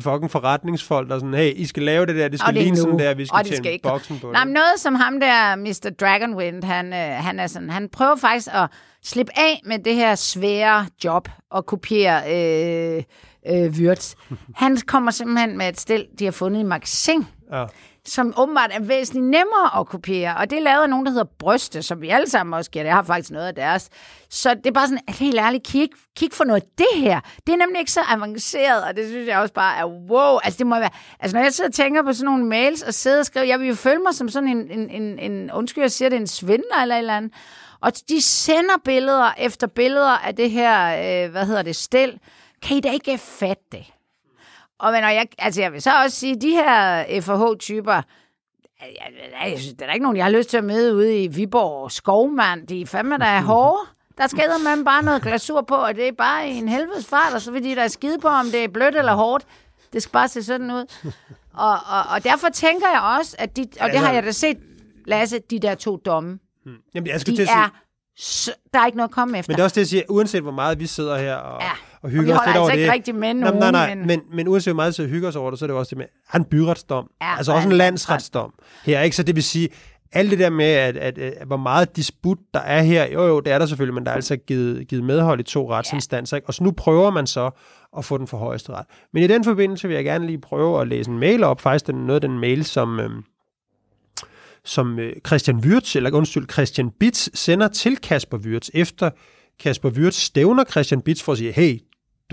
fucking 0.00 0.30
forretningsfolk, 0.30 1.08
der 1.08 1.14
er 1.14 1.18
sådan, 1.18 1.34
hey, 1.34 1.52
I 1.56 1.66
skal 1.66 1.82
lave 1.82 2.06
det 2.06 2.16
der, 2.16 2.28
det 2.28 2.32
Og 2.32 2.38
skal 2.38 2.54
det 2.54 2.60
er 2.60 2.62
ligne 2.64 2.76
sådan 2.76 2.98
der, 2.98 3.14
vi 3.14 3.26
skal 3.26 3.36
Og 3.38 3.44
det 3.44 3.56
skal 3.56 3.72
ikke- 3.72 3.88
boksen 3.88 4.18
på 4.20 4.30
Nej, 4.32 4.40
det. 4.40 4.46
men 4.48 4.54
noget 4.54 4.72
som 4.76 4.94
ham 4.94 5.20
der, 5.20 5.56
Mr. 5.56 5.90
Dragonwind, 6.00 6.64
han, 6.64 6.86
øh, 6.92 6.98
han, 6.98 7.40
er 7.40 7.46
sådan, 7.46 7.70
han 7.70 7.88
prøver 7.88 8.16
faktisk 8.16 8.48
at 8.52 8.68
slippe 9.04 9.32
af 9.38 9.60
med 9.64 9.78
det 9.78 9.94
her 9.94 10.14
svære 10.14 10.86
job 11.04 11.28
og 11.50 11.66
kopiere 11.66 12.22
øh, 12.96 13.02
øh, 13.48 13.70
Wirtz. 13.70 14.14
Han 14.54 14.76
kommer 14.86 15.10
simpelthen 15.10 15.58
med 15.58 15.68
et 15.68 15.80
stil, 15.80 16.06
de 16.18 16.24
har 16.24 16.32
fundet 16.32 16.60
i 16.60 16.62
magasin, 16.64 17.26
Ja 17.52 17.64
som 18.06 18.34
åbenbart 18.36 18.70
er 18.72 18.80
væsentligt 18.80 19.24
nemmere 19.24 19.80
at 19.80 19.86
kopiere. 19.86 20.36
Og 20.36 20.50
det 20.50 20.58
er 20.58 20.62
lavet 20.62 20.82
af 20.82 20.90
nogen, 20.90 21.06
der 21.06 21.12
hedder 21.12 21.26
Bryste, 21.38 21.82
som 21.82 22.00
vi 22.00 22.08
alle 22.08 22.30
sammen 22.30 22.54
også 22.54 22.70
giver. 22.70 22.84
Jeg 22.84 22.94
har 22.94 23.02
faktisk 23.02 23.30
noget 23.30 23.46
af 23.46 23.54
deres. 23.54 23.88
Så 24.30 24.54
det 24.54 24.66
er 24.66 24.72
bare 24.72 24.86
sådan, 24.86 25.02
at 25.08 25.14
helt 25.14 25.38
ærligt, 25.38 25.64
kig, 25.64 25.88
kig 26.16 26.28
for 26.32 26.44
noget 26.44 26.60
af 26.60 26.66
det 26.78 27.00
her. 27.00 27.20
Det 27.46 27.52
er 27.52 27.56
nemlig 27.56 27.78
ikke 27.78 27.92
så 27.92 28.00
avanceret, 28.08 28.84
og 28.84 28.96
det 28.96 29.08
synes 29.08 29.28
jeg 29.28 29.38
også 29.38 29.54
bare 29.54 29.76
er 29.76 29.86
wow. 29.86 30.38
Altså, 30.44 30.58
det 30.58 30.66
må 30.66 30.78
være, 30.78 30.90
altså 31.20 31.36
når 31.36 31.42
jeg 31.42 31.52
sidder 31.52 31.70
og 31.70 31.74
tænker 31.74 32.02
på 32.02 32.12
sådan 32.12 32.24
nogle 32.24 32.46
mails 32.46 32.82
og 32.82 32.94
sidder 32.94 33.18
og 33.18 33.26
skriver, 33.26 33.46
jeg 33.46 33.60
vil 33.60 33.68
jo 33.68 33.74
føle 33.74 34.02
mig 34.02 34.14
som 34.14 34.28
sådan 34.28 34.48
en, 34.48 34.70
en, 34.70 34.90
en, 34.90 35.18
en 35.18 35.52
undskyld, 35.52 35.84
jeg 35.84 35.92
siger 35.92 36.08
det, 36.08 36.16
en 36.16 36.26
svindler 36.26 36.82
eller 36.82 36.94
et 36.94 36.98
eller 36.98 37.16
andet. 37.16 37.32
Og 37.80 37.92
de 38.08 38.22
sender 38.22 38.78
billeder 38.84 39.30
efter 39.38 39.66
billeder 39.66 40.18
af 40.18 40.36
det 40.36 40.50
her, 40.50 40.86
øh, 41.24 41.30
hvad 41.30 41.46
hedder 41.46 41.62
det, 41.62 41.76
stel. 41.76 42.18
Kan 42.62 42.76
I 42.76 42.80
da 42.80 42.90
ikke 42.90 43.18
fatte 43.18 43.64
det? 43.72 43.84
Og 44.82 44.92
men, 44.92 45.04
og 45.04 45.14
jeg, 45.14 45.26
altså 45.38 45.60
jeg 45.60 45.72
vil 45.72 45.82
så 45.82 46.02
også 46.02 46.16
sige, 46.16 46.40
de 46.40 46.50
her 46.50 47.04
FH-typer, 47.20 48.02
jeg, 49.50 49.58
synes, 49.58 49.74
der 49.78 49.86
er 49.86 49.92
ikke 49.92 50.02
nogen, 50.02 50.16
jeg 50.16 50.24
har 50.24 50.30
lyst 50.32 50.50
til 50.50 50.56
at 50.56 50.64
møde 50.64 50.94
ude 50.94 51.22
i 51.24 51.26
Viborg 51.28 51.92
skovmand. 51.92 52.66
De 52.66 52.80
er 52.82 52.86
fandme, 52.86 53.18
der 53.18 53.26
er 53.26 53.40
hårde. 53.52 53.78
Der 54.18 54.26
skal 54.26 54.50
man 54.64 54.84
bare 54.84 55.02
noget 55.02 55.22
glasur 55.22 55.60
på, 55.60 55.74
og 55.74 55.94
det 55.94 56.08
er 56.08 56.12
bare 56.12 56.48
en 56.48 56.68
helvedes 56.68 57.06
fart, 57.06 57.34
og 57.34 57.40
så 57.40 57.52
vil 57.52 57.64
de 57.64 57.74
der 57.74 57.88
skide 57.88 58.18
på, 58.18 58.28
om 58.28 58.46
det 58.46 58.64
er 58.64 58.68
blødt 58.68 58.96
eller 58.96 59.14
hårdt. 59.14 59.44
Det 59.92 60.02
skal 60.02 60.12
bare 60.12 60.28
se 60.28 60.42
sådan 60.42 60.70
ud. 60.70 60.84
Og, 61.54 61.70
og, 61.70 62.02
og 62.14 62.24
derfor 62.24 62.48
tænker 62.48 62.86
jeg 62.92 63.16
også, 63.18 63.36
at 63.38 63.56
de, 63.56 63.62
og 63.62 63.68
det 63.72 63.80
Altså- 63.80 63.98
har 64.06 64.12
jeg 64.12 64.22
da 64.22 64.30
set, 64.30 64.58
Lasse, 65.06 65.38
de 65.50 65.58
der 65.58 65.74
to 65.74 65.96
domme, 65.96 66.38
Jamen, 66.94 67.06
jeg 67.06 67.20
skulle 67.20 67.36
de 67.36 67.42
til 67.42 67.42
at 67.42 67.48
sige, 68.16 68.52
er, 68.52 68.58
der 68.74 68.80
er 68.80 68.86
ikke 68.86 68.96
noget 68.96 69.08
at 69.08 69.14
komme 69.14 69.38
efter. 69.38 69.50
men 69.52 69.56
det 69.56 69.60
er 69.60 69.64
også 69.64 69.74
det, 69.74 69.80
jeg 69.80 69.86
siger, 69.86 70.02
uanset 70.08 70.42
hvor 70.42 70.50
meget 70.52 70.80
vi 70.80 70.86
sidder 70.86 71.18
her 71.18 71.34
og, 71.34 71.60
Ja. 71.62 71.70
Og 72.02 72.06
Og 72.06 72.10
hygger 72.10 72.24
vi 72.24 72.32
os 72.32 72.40
lidt 72.46 72.56
over 72.56 72.66
altså 72.70 72.76
det. 72.76 72.80
ikke 72.82 72.92
rigtig 72.92 73.14
med 73.14 73.34
nogen, 73.34 73.58
nej, 73.58 73.70
nej, 73.70 73.94
men- 73.94 74.06
men, 74.06 74.20
men 74.34 74.48
uanset 74.48 74.72
hvor 74.74 74.82
meget 74.82 75.00
og 75.00 75.06
hygger 75.06 75.28
os 75.28 75.36
over 75.36 75.50
det, 75.50 75.58
så 75.58 75.64
er 75.64 75.66
det 75.66 75.74
jo 75.74 75.78
også 75.78 75.90
det 75.90 75.98
med, 75.98 76.06
han 76.28 76.40
en 76.40 76.44
byretsdom. 76.44 77.10
Ja, 77.22 77.36
altså 77.36 77.52
og 77.52 77.56
også 77.56 77.68
en 77.68 77.74
landsretsdom 77.76 78.52
her, 78.84 79.00
ikke? 79.00 79.16
Så 79.16 79.22
det 79.22 79.34
vil 79.34 79.42
sige, 79.44 79.68
alt 80.12 80.30
det 80.30 80.38
der 80.38 80.50
med, 80.50 80.64
at, 80.64 80.96
at, 80.96 81.18
at, 81.18 81.46
hvor 81.46 81.56
meget 81.56 81.96
disput 81.96 82.38
der 82.54 82.60
er 82.60 82.82
her, 82.82 83.12
jo 83.12 83.26
jo, 83.26 83.40
det 83.40 83.52
er 83.52 83.58
der 83.58 83.66
selvfølgelig, 83.66 83.94
men 83.94 84.04
der 84.04 84.10
er 84.10 84.14
altså 84.16 84.36
givet, 84.36 84.88
givet 84.88 85.04
medhold 85.04 85.40
i 85.40 85.42
to 85.42 85.70
retsinstanser, 85.70 86.36
ikke? 86.36 86.48
Og 86.48 86.54
så 86.54 86.64
nu 86.64 86.70
prøver 86.70 87.10
man 87.10 87.26
så 87.26 87.50
at 87.98 88.04
få 88.04 88.18
den 88.18 88.26
for 88.26 88.36
højeste 88.38 88.72
ret. 88.72 88.86
Men 89.12 89.22
i 89.22 89.26
den 89.26 89.44
forbindelse 89.44 89.88
vil 89.88 89.94
jeg 89.94 90.04
gerne 90.04 90.26
lige 90.26 90.38
prøve 90.40 90.80
at 90.80 90.88
læse 90.88 91.10
en 91.10 91.18
mail 91.18 91.44
op, 91.44 91.60
faktisk 91.60 91.86
den, 91.86 91.94
noget 91.94 92.24
af 92.24 92.28
den 92.30 92.38
mail, 92.38 92.64
som, 92.64 93.00
øhm, 93.00 93.22
som 94.64 94.98
øh, 94.98 95.12
Christian 95.26 95.56
Wirtz, 95.56 95.96
eller 95.96 96.10
undskyld, 96.14 96.48
Christian 96.52 96.90
Bitz 96.90 97.28
sender 97.34 97.68
til 97.68 97.96
Kasper 97.96 98.36
Wirtz, 98.38 98.68
efter 98.74 99.10
Kasper 99.60 99.90
Wirtz 99.90 100.16
stævner 100.16 100.64
Christian 100.64 101.00
Bitz 101.00 101.22
for 101.22 101.32
at 101.32 101.38
sige, 101.38 101.52
hey, 101.52 101.78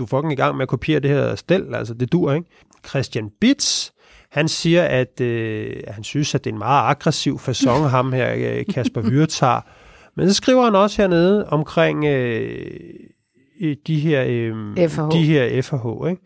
du 0.00 0.04
er 0.04 0.08
fucking 0.08 0.32
i 0.32 0.36
gang 0.36 0.56
med 0.56 0.62
at 0.62 0.68
kopiere 0.68 1.00
det 1.00 1.10
her 1.10 1.34
stel, 1.34 1.74
altså 1.74 1.94
det 1.94 2.12
dur, 2.12 2.32
ikke? 2.32 2.46
Christian 2.88 3.30
Bitz, 3.40 3.90
han 4.30 4.48
siger, 4.48 4.82
at 4.82 5.20
øh, 5.20 5.76
han 5.88 6.04
synes, 6.04 6.34
at 6.34 6.44
det 6.44 6.50
er 6.50 6.54
en 6.54 6.58
meget 6.58 6.90
aggressiv 6.90 7.38
façon, 7.38 7.86
ham 7.96 8.12
her, 8.12 8.34
øh, 8.36 8.64
Kasper 8.74 9.02
Wirtz 9.02 9.38
har. 9.38 9.72
Men 10.16 10.28
så 10.28 10.34
skriver 10.34 10.64
han 10.64 10.74
også 10.74 11.02
hernede 11.02 11.48
omkring 11.48 12.04
øh, 12.04 13.76
de 13.86 14.00
her, 14.00 14.24
øh, 14.28 14.88
FH. 14.88 15.00
de 15.12 15.24
her 15.24 15.62
FH. 15.62 16.10
Ikke? 16.10 16.22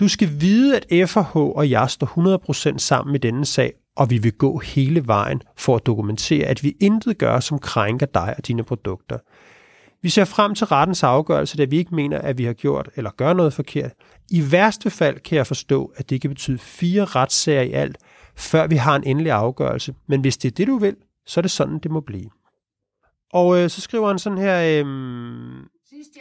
Du 0.00 0.08
skal 0.08 0.28
vide, 0.40 0.76
at 0.76 1.08
FH 1.08 1.36
og 1.36 1.70
jeg 1.70 1.90
står 1.90 2.74
100% 2.74 2.78
sammen 2.78 3.14
i 3.14 3.18
denne 3.18 3.44
sag, 3.44 3.72
og 3.96 4.10
vi 4.10 4.18
vil 4.18 4.32
gå 4.32 4.58
hele 4.58 5.06
vejen 5.06 5.42
for 5.56 5.76
at 5.76 5.86
dokumentere, 5.86 6.46
at 6.46 6.62
vi 6.62 6.76
intet 6.80 7.18
gør, 7.18 7.40
som 7.40 7.58
krænker 7.58 8.06
dig 8.06 8.34
og 8.38 8.46
dine 8.46 8.64
produkter. 8.64 9.18
Vi 10.04 10.10
ser 10.10 10.24
frem 10.24 10.54
til 10.54 10.66
rettens 10.66 11.02
afgørelse, 11.02 11.56
da 11.56 11.64
vi 11.64 11.76
ikke 11.76 11.94
mener, 11.94 12.18
at 12.18 12.38
vi 12.38 12.44
har 12.44 12.52
gjort 12.52 12.90
eller 12.96 13.10
gør 13.10 13.32
noget 13.32 13.52
forkert. 13.52 13.92
I 14.30 14.52
værste 14.52 14.90
fald 14.90 15.20
kan 15.20 15.36
jeg 15.36 15.46
forstå, 15.46 15.92
at 15.96 16.10
det 16.10 16.20
kan 16.20 16.30
betyde 16.30 16.58
fire 16.58 17.04
retssager 17.04 17.62
i 17.62 17.72
alt, 17.72 17.98
før 18.36 18.66
vi 18.66 18.76
har 18.76 18.96
en 18.96 19.04
endelig 19.04 19.32
afgørelse. 19.32 19.94
Men 20.08 20.20
hvis 20.20 20.36
det 20.36 20.50
er 20.50 20.54
det, 20.54 20.66
du 20.66 20.78
vil, 20.78 20.96
så 21.26 21.40
er 21.40 21.42
det 21.42 21.50
sådan, 21.50 21.78
det 21.78 21.90
må 21.90 22.00
blive. 22.00 22.30
Og 23.32 23.58
øh, 23.58 23.70
så 23.70 23.80
skriver 23.80 24.08
han 24.08 24.18
sådan 24.18 24.38
her, 24.38 24.84
øh, 24.84 24.86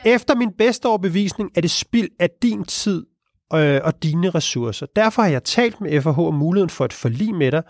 efter 0.06 0.36
min 0.36 0.52
bedste 0.58 0.86
overbevisning 0.86 1.52
er 1.56 1.62
det 1.62 1.72
spild 1.72 2.10
af 2.20 2.30
din 2.42 2.64
tid 2.64 3.06
øh, 3.54 3.82
og 3.84 4.04
dine 4.04 4.30
ressourcer. 4.30 4.86
Derfor 4.96 5.22
har 5.22 5.30
jeg 5.30 5.44
talt 5.44 5.82
med 5.82 6.02
FH 6.02 6.20
om 6.20 6.34
muligheden 6.34 6.70
for 6.70 6.86
et 6.86 6.94
forlig 6.94 7.36
med 7.36 7.52
dig, 7.52 7.64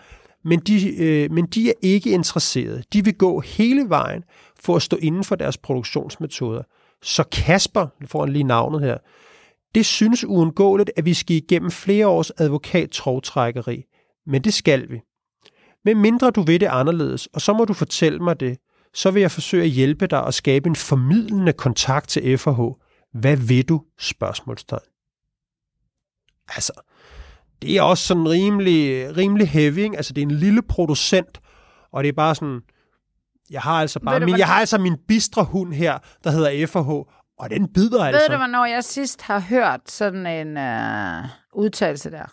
men 0.44 0.60
de, 0.60 0.96
øh, 0.96 1.30
men 1.30 1.46
de 1.46 1.68
er 1.68 1.74
ikke 1.82 2.10
interesserede. 2.10 2.82
De 2.92 3.04
vil 3.04 3.14
gå 3.14 3.40
hele 3.40 3.88
vejen 3.88 4.24
for 4.60 4.76
at 4.76 4.82
stå 4.82 4.96
inden 4.96 5.24
for 5.24 5.34
deres 5.34 5.58
produktionsmetoder. 5.58 6.62
Så 7.02 7.24
Kasper, 7.32 7.86
får 8.06 8.24
han 8.24 8.32
lige 8.32 8.44
navnet 8.44 8.80
her, 8.80 8.98
det 9.74 9.86
synes 9.86 10.24
uundgåeligt, 10.24 10.90
at 10.96 11.04
vi 11.04 11.14
skal 11.14 11.36
igennem 11.36 11.70
flere 11.70 12.06
års 12.06 12.30
advokat 12.30 12.90
men 14.26 14.44
det 14.44 14.54
skal 14.54 14.90
vi. 14.90 15.00
Men 15.84 16.00
mindre 16.00 16.30
du 16.30 16.42
ved 16.42 16.58
det 16.58 16.66
anderledes, 16.66 17.26
og 17.26 17.40
så 17.40 17.52
må 17.52 17.64
du 17.64 17.72
fortælle 17.72 18.18
mig 18.18 18.40
det, 18.40 18.58
så 18.94 19.10
vil 19.10 19.20
jeg 19.20 19.30
forsøge 19.30 19.64
at 19.64 19.70
hjælpe 19.70 20.06
dig 20.06 20.26
at 20.26 20.34
skabe 20.34 20.68
en 20.68 20.76
formidlende 20.76 21.52
kontakt 21.52 22.08
til 22.08 22.38
FH. 22.38 22.60
Hvad 23.12 23.36
vil 23.36 23.68
du? 23.68 23.82
Spørgsmålstegn. 23.98 24.80
Altså, 26.48 26.72
det 27.66 27.76
er 27.76 27.82
også 27.82 28.06
sådan 28.06 28.28
rimelig, 28.28 29.16
rimelig 29.16 29.48
heavy, 29.48 29.78
ikke? 29.78 29.96
Altså, 29.96 30.12
det 30.12 30.22
er 30.22 30.26
en 30.26 30.34
lille 30.34 30.62
producent, 30.62 31.40
og 31.92 32.04
det 32.04 32.08
er 32.08 32.12
bare 32.12 32.34
sådan, 32.34 32.60
jeg 33.50 33.60
har 33.60 33.80
altså 33.80 34.00
bare 34.00 34.20
min, 34.20 34.38
jeg 34.38 34.46
har 34.46 34.60
altså 34.60 34.78
min 34.78 34.96
bistre 35.08 35.44
hund 35.44 35.72
her, 35.72 35.98
der 36.24 36.30
hedder 36.30 36.66
FH, 36.66 36.88
og 37.38 37.50
den 37.50 37.68
bider 37.72 37.98
Ved 37.98 38.06
altså. 38.06 38.32
du, 38.32 38.36
hvornår 38.36 38.64
jeg 38.64 38.84
sidst 38.84 39.22
har 39.22 39.40
hørt 39.40 39.80
sådan 39.86 40.26
en 40.26 40.56
øh, 40.56 41.24
udtalelse 41.54 42.10
der? 42.10 42.26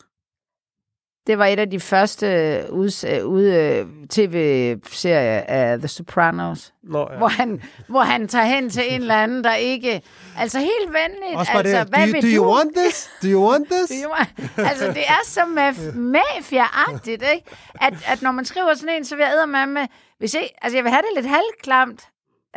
Det 1.27 1.37
var 1.37 1.45
et 1.45 1.59
af 1.59 1.69
de 1.69 1.79
første 1.79 2.25
ud, 2.69 2.87
ud, 3.25 3.85
tv-serier 4.09 5.41
af 5.47 5.77
The 5.79 5.87
Sopranos, 5.87 6.73
Nå, 6.83 7.07
ja. 7.11 7.17
hvor, 7.17 7.27
han, 7.27 7.61
hvor 7.87 7.99
han 8.01 8.27
tager 8.27 8.45
hen 8.45 8.69
til 8.69 8.93
en 8.93 9.01
eller 9.01 9.15
anden, 9.15 9.43
der 9.43 9.55
ikke... 9.55 10.01
Altså 10.37 10.59
helt 10.59 10.87
venligt. 10.93 11.37
Også 11.39 11.51
altså, 11.51 11.79
det, 11.79 11.89
hvad 11.89 11.99
do, 11.99 12.05
you, 12.07 12.11
vil 12.11 12.21
do 12.21 12.27
you 12.37 12.45
du? 12.45 12.55
want 12.55 12.71
this? 12.77 13.09
Do 13.23 13.27
you 13.27 13.49
want 13.51 13.67
this? 13.71 13.89
Do 14.01 14.07
you 14.07 14.13
want- 14.15 14.61
altså, 14.69 14.87
det 14.87 15.03
er 15.07 15.19
så 15.25 15.39
maf- 15.41 15.95
mafia-agtigt, 15.97 17.33
ikke? 17.33 17.45
At, 17.81 17.93
at 18.07 18.21
når 18.21 18.31
man 18.31 18.45
skriver 18.45 18.73
sådan 18.73 18.95
en, 18.95 19.05
så 19.05 19.15
vil 19.15 19.23
jeg 19.39 19.49
med 19.49 19.65
med... 19.65 19.87
Hvis 20.19 20.35
jeg, 20.35 20.49
altså, 20.61 20.77
jeg 20.77 20.83
vil 20.83 20.91
have 20.91 21.01
det 21.01 21.23
lidt 21.23 21.27
halvklamt, 21.33 22.07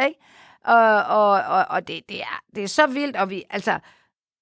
ikke? 0.07 0.21
Og, 0.65 1.03
og, 1.03 1.31
og, 1.31 1.65
og 1.71 1.89
det, 1.89 2.01
det, 2.09 2.21
er, 2.21 2.41
det 2.55 2.63
er 2.65 2.69
så 2.69 2.87
vildt, 2.87 3.17
og 3.17 3.31
vi, 3.31 3.43
altså, 3.51 3.79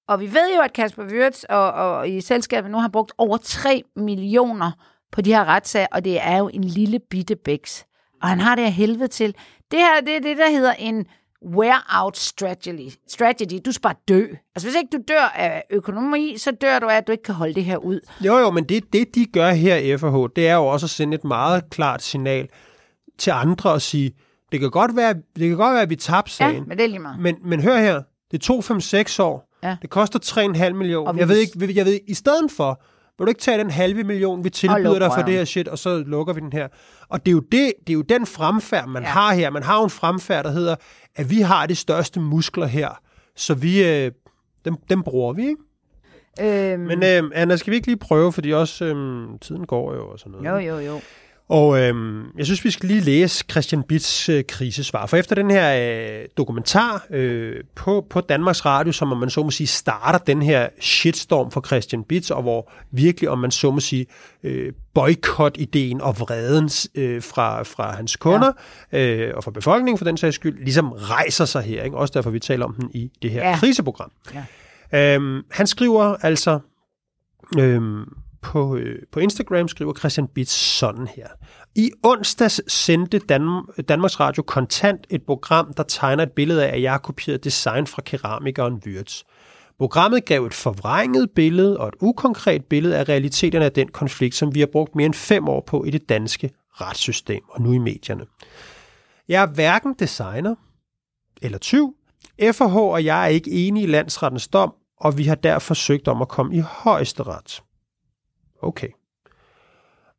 og 0.07 0.19
vi 0.19 0.33
ved 0.33 0.55
jo, 0.55 0.61
at 0.61 0.73
Kasper 0.73 1.03
Wirtz 1.03 1.43
og, 1.43 1.71
og 1.71 2.09
i 2.09 2.21
selskabet 2.21 2.71
nu 2.71 2.77
har 2.77 2.87
brugt 2.87 3.11
over 3.17 3.37
3 3.37 3.83
millioner 3.95 4.71
på 5.11 5.21
de 5.21 5.33
her 5.33 5.45
retssager, 5.45 5.87
og 5.91 6.05
det 6.05 6.19
er 6.21 6.37
jo 6.37 6.49
en 6.53 6.63
lille 6.63 6.99
bitte 6.99 7.35
bæks. 7.35 7.85
Og 8.21 8.29
han 8.29 8.39
har 8.39 8.55
det 8.55 8.63
af 8.63 8.71
helvede 8.71 9.07
til. 9.07 9.35
Det 9.71 9.79
her, 9.79 10.01
det 10.05 10.15
er 10.15 10.19
det, 10.19 10.37
der 10.37 10.49
hedder 10.49 10.73
en 10.73 11.05
wear-out 11.45 12.17
strategy. 12.17 12.89
strategy. 13.07 13.59
Du 13.65 13.71
skal 13.71 13.81
bare 13.81 13.95
dø. 14.07 14.25
Altså, 14.55 14.67
hvis 14.67 14.75
ikke 14.75 14.97
du 14.97 15.01
dør 15.07 15.31
af 15.35 15.63
økonomi, 15.69 16.35
så 16.37 16.51
dør 16.51 16.79
du 16.79 16.87
af, 16.87 16.95
at 16.97 17.07
du 17.07 17.11
ikke 17.11 17.23
kan 17.23 17.35
holde 17.35 17.53
det 17.53 17.65
her 17.65 17.77
ud. 17.77 17.99
Jo, 18.21 18.37
jo, 18.37 18.51
men 18.51 18.63
det, 18.63 18.93
det 18.93 19.15
de 19.15 19.25
gør 19.25 19.51
her 19.51 19.75
i 19.75 19.97
FH, 19.97 20.35
det 20.35 20.47
er 20.47 20.55
jo 20.55 20.65
også 20.67 20.85
at 20.85 20.89
sende 20.89 21.15
et 21.15 21.23
meget 21.23 21.69
klart 21.69 22.01
signal 22.03 22.47
til 23.17 23.31
andre 23.31 23.71
og 23.71 23.81
sige, 23.81 24.11
det 24.51 24.59
kan 24.59 24.71
godt 24.71 24.95
være, 24.95 25.13
det 25.13 25.49
kan 25.49 25.57
godt 25.57 25.73
være 25.73 25.81
at 25.81 25.89
vi 25.89 25.95
tabte 25.95 26.31
Ja, 26.39 26.49
sagen, 26.51 26.63
men 26.67 26.77
det 26.77 26.83
er 26.83 26.87
lige 26.89 26.99
meget. 26.99 27.19
men, 27.19 27.35
men 27.43 27.61
hør 27.61 27.77
her, 27.79 28.01
det 28.31 28.41
tog 28.41 28.63
5-6 28.63 29.21
år, 29.21 29.52
Ja. 29.63 29.75
det 29.81 29.89
koster 29.89 30.19
3,5 30.19 30.73
millioner. 30.73 31.13
Jeg 31.17 31.29
ved 31.29 31.37
ikke, 31.37 31.75
jeg 31.75 31.85
ved, 31.85 31.99
i 32.07 32.13
stedet 32.13 32.51
for, 32.51 32.81
vil 33.17 33.25
du 33.25 33.29
ikke 33.29 33.41
tage 33.41 33.57
den 33.57 33.69
halve 33.69 34.03
million, 34.03 34.43
vi 34.43 34.49
tilbyder 34.49 34.99
dig 34.99 35.11
for 35.15 35.21
det 35.21 35.33
her 35.33 35.45
shit, 35.45 35.67
og 35.67 35.79
så 35.79 35.97
lukker 35.97 36.33
vi 36.33 36.39
den 36.39 36.53
her. 36.53 36.67
Og 37.09 37.25
det 37.25 37.31
er 37.31 37.33
jo, 37.33 37.39
det, 37.39 37.73
det 37.87 37.89
er 37.89 37.93
jo 37.93 38.01
den 38.01 38.25
fremfærd, 38.25 38.87
man 38.87 39.03
ja. 39.03 39.09
har 39.09 39.33
her. 39.33 39.49
Man 39.49 39.63
har 39.63 39.77
jo 39.77 39.83
en 39.83 39.89
fremfærd, 39.89 40.43
der 40.43 40.51
hedder, 40.51 40.75
at 41.15 41.29
vi 41.29 41.41
har 41.41 41.65
de 41.65 41.75
største 41.75 42.19
muskler 42.19 42.65
her, 42.65 42.89
så 43.35 43.53
vi, 43.53 43.83
øh, 43.83 44.11
dem, 44.65 44.75
dem 44.89 45.03
bruger 45.03 45.33
vi, 45.33 45.47
ikke? 45.47 45.61
Øhm, 46.41 46.79
Men 46.79 47.03
øh, 47.03 47.31
Anna, 47.33 47.55
skal 47.55 47.71
vi 47.71 47.75
ikke 47.75 47.87
lige 47.87 47.97
prøve, 47.97 48.33
fordi 48.33 48.53
også 48.53 48.85
øh, 48.85 49.27
tiden 49.41 49.65
går 49.65 49.93
jo 49.93 50.07
og 50.07 50.19
sådan 50.19 50.31
noget. 50.31 50.67
jo, 50.67 50.75
jo, 50.75 50.79
jo. 50.79 51.01
Og 51.49 51.79
øhm, 51.79 52.23
jeg 52.37 52.45
synes, 52.45 52.65
vi 52.65 52.71
skal 52.71 52.89
lige 52.89 53.01
læse 53.01 53.43
Christian 53.51 53.83
Bits 53.83 54.29
øh, 54.29 54.43
krisesvar. 54.47 55.05
For 55.05 55.17
efter 55.17 55.35
den 55.35 55.51
her 55.51 55.75
øh, 56.21 56.25
dokumentar 56.37 57.05
øh, 57.09 57.55
på, 57.75 58.05
på 58.09 58.21
Danmarks 58.21 58.65
Radio, 58.65 58.91
som 58.91 59.11
om 59.11 59.17
man 59.17 59.29
så 59.29 59.43
må 59.43 59.51
sige 59.51 59.67
starter 59.67 60.19
den 60.19 60.41
her 60.41 60.69
shitstorm 60.81 61.51
for 61.51 61.61
Christian 61.67 62.03
Bits, 62.03 62.31
og 62.31 62.41
hvor 62.41 62.71
virkelig, 62.91 63.29
om 63.29 63.39
man 63.39 63.51
så 63.51 63.71
må 63.71 63.79
sige, 63.79 64.05
øh, 64.43 64.73
boykot-ideen 64.93 66.01
og 66.01 66.19
vreden 66.19 66.69
øh, 66.95 67.21
fra, 67.21 67.63
fra 67.63 67.95
hans 67.95 68.15
kunder 68.15 68.51
ja. 68.91 69.05
øh, 69.07 69.37
og 69.37 69.43
fra 69.43 69.51
befolkningen 69.51 69.97
for 69.97 70.05
den 70.05 70.17
sags 70.17 70.35
skyld, 70.35 70.63
ligesom 70.63 70.91
rejser 70.91 71.45
sig 71.45 71.63
her. 71.63 71.83
Ikke? 71.83 71.97
Også 71.97 72.11
derfor, 72.13 72.29
vi 72.29 72.39
taler 72.39 72.65
om 72.65 72.73
den 72.73 72.89
i 72.93 73.11
det 73.21 73.31
her 73.31 73.49
Ja. 73.49 73.57
kriseprogram. 73.59 74.11
Ja. 74.33 75.15
Øhm, 75.15 75.41
han 75.51 75.67
skriver 75.67 76.15
altså 76.21 76.59
øhm, 77.59 78.03
på, 78.43 78.75
øh, 78.75 78.99
på 79.11 79.19
Instagram 79.19 79.67
skriver 79.67 79.93
Christian 79.93 80.27
Bits 80.27 80.53
sådan 80.53 81.07
her. 81.07 81.27
I 81.75 81.91
onsdags 82.03 82.71
sendte 82.73 83.19
Dan- 83.19 83.81
Danmarks 83.87 84.19
Radio 84.19 84.43
Kontant 84.43 85.07
et 85.09 85.23
program, 85.25 85.73
der 85.73 85.83
tegner 85.83 86.23
et 86.23 86.31
billede 86.31 86.67
af, 86.67 86.75
at 86.75 86.81
jeg 86.81 86.91
har 86.91 86.97
kopieret 86.97 87.43
design 87.43 87.87
fra 87.87 88.01
keramikeren 88.01 88.81
Wirtz. 88.85 89.23
Programmet 89.79 90.25
gav 90.25 90.45
et 90.45 90.53
forvrænget 90.53 91.29
billede 91.35 91.77
og 91.77 91.87
et 91.87 91.93
ukonkret 92.01 92.65
billede 92.65 92.97
af 92.97 93.09
realiteterne 93.09 93.65
af 93.65 93.71
den 93.71 93.87
konflikt, 93.87 94.35
som 94.35 94.55
vi 94.55 94.59
har 94.59 94.67
brugt 94.71 94.95
mere 94.95 95.05
end 95.05 95.13
fem 95.13 95.47
år 95.47 95.63
på 95.67 95.83
i 95.83 95.89
det 95.89 96.09
danske 96.09 96.49
retssystem 96.71 97.41
og 97.49 97.61
nu 97.61 97.73
i 97.73 97.77
medierne. 97.77 98.25
Jeg 99.27 99.41
er 99.43 99.47
hverken 99.47 99.95
designer 99.99 100.55
eller 101.41 101.57
tyv. 101.57 101.95
FH 102.53 102.75
og 102.75 103.05
jeg 103.05 103.23
er 103.23 103.27
ikke 103.27 103.51
enige 103.51 103.83
i 103.83 103.87
landsrettens 103.87 104.47
dom, 104.47 104.73
og 104.99 105.17
vi 105.17 105.23
har 105.23 105.35
derfor 105.35 105.73
søgt 105.73 106.07
om 106.07 106.21
at 106.21 106.27
komme 106.27 106.55
i 106.55 106.59
højesteret. 106.59 107.61
Okay. 108.63 108.87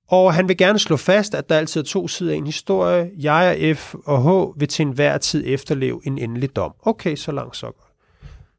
Og 0.08 0.34
han 0.34 0.48
vil 0.48 0.56
gerne 0.56 0.78
slå 0.78 0.96
fast, 0.96 1.34
at 1.34 1.48
der 1.48 1.56
altid 1.56 1.80
er 1.80 1.84
to 1.84 2.08
sider 2.08 2.32
af 2.32 2.36
en 2.36 2.46
historie. 2.46 3.10
Jeg 3.18 3.70
og 3.70 3.76
F 3.76 3.94
og 4.04 4.22
H 4.22 4.60
vil 4.60 4.68
til 4.68 4.86
enhver 4.86 5.18
tid 5.18 5.44
efterleve 5.46 6.00
en 6.04 6.18
endelig 6.18 6.56
dom. 6.56 6.74
Okay, 6.82 7.16
så 7.16 7.32
langt 7.32 7.56
så 7.56 7.66
godt. 7.66 7.92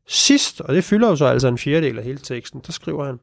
Sidst, 0.07 0.61
og 0.61 0.75
det 0.75 0.83
fylder 0.83 1.09
jo 1.09 1.15
så 1.15 1.25
altså 1.25 1.47
en 1.47 1.57
fjerdedel 1.57 1.97
af 1.97 2.03
hele 2.03 2.17
teksten, 2.17 2.61
der 2.65 2.71
skriver 2.71 3.05
han, 3.05 3.19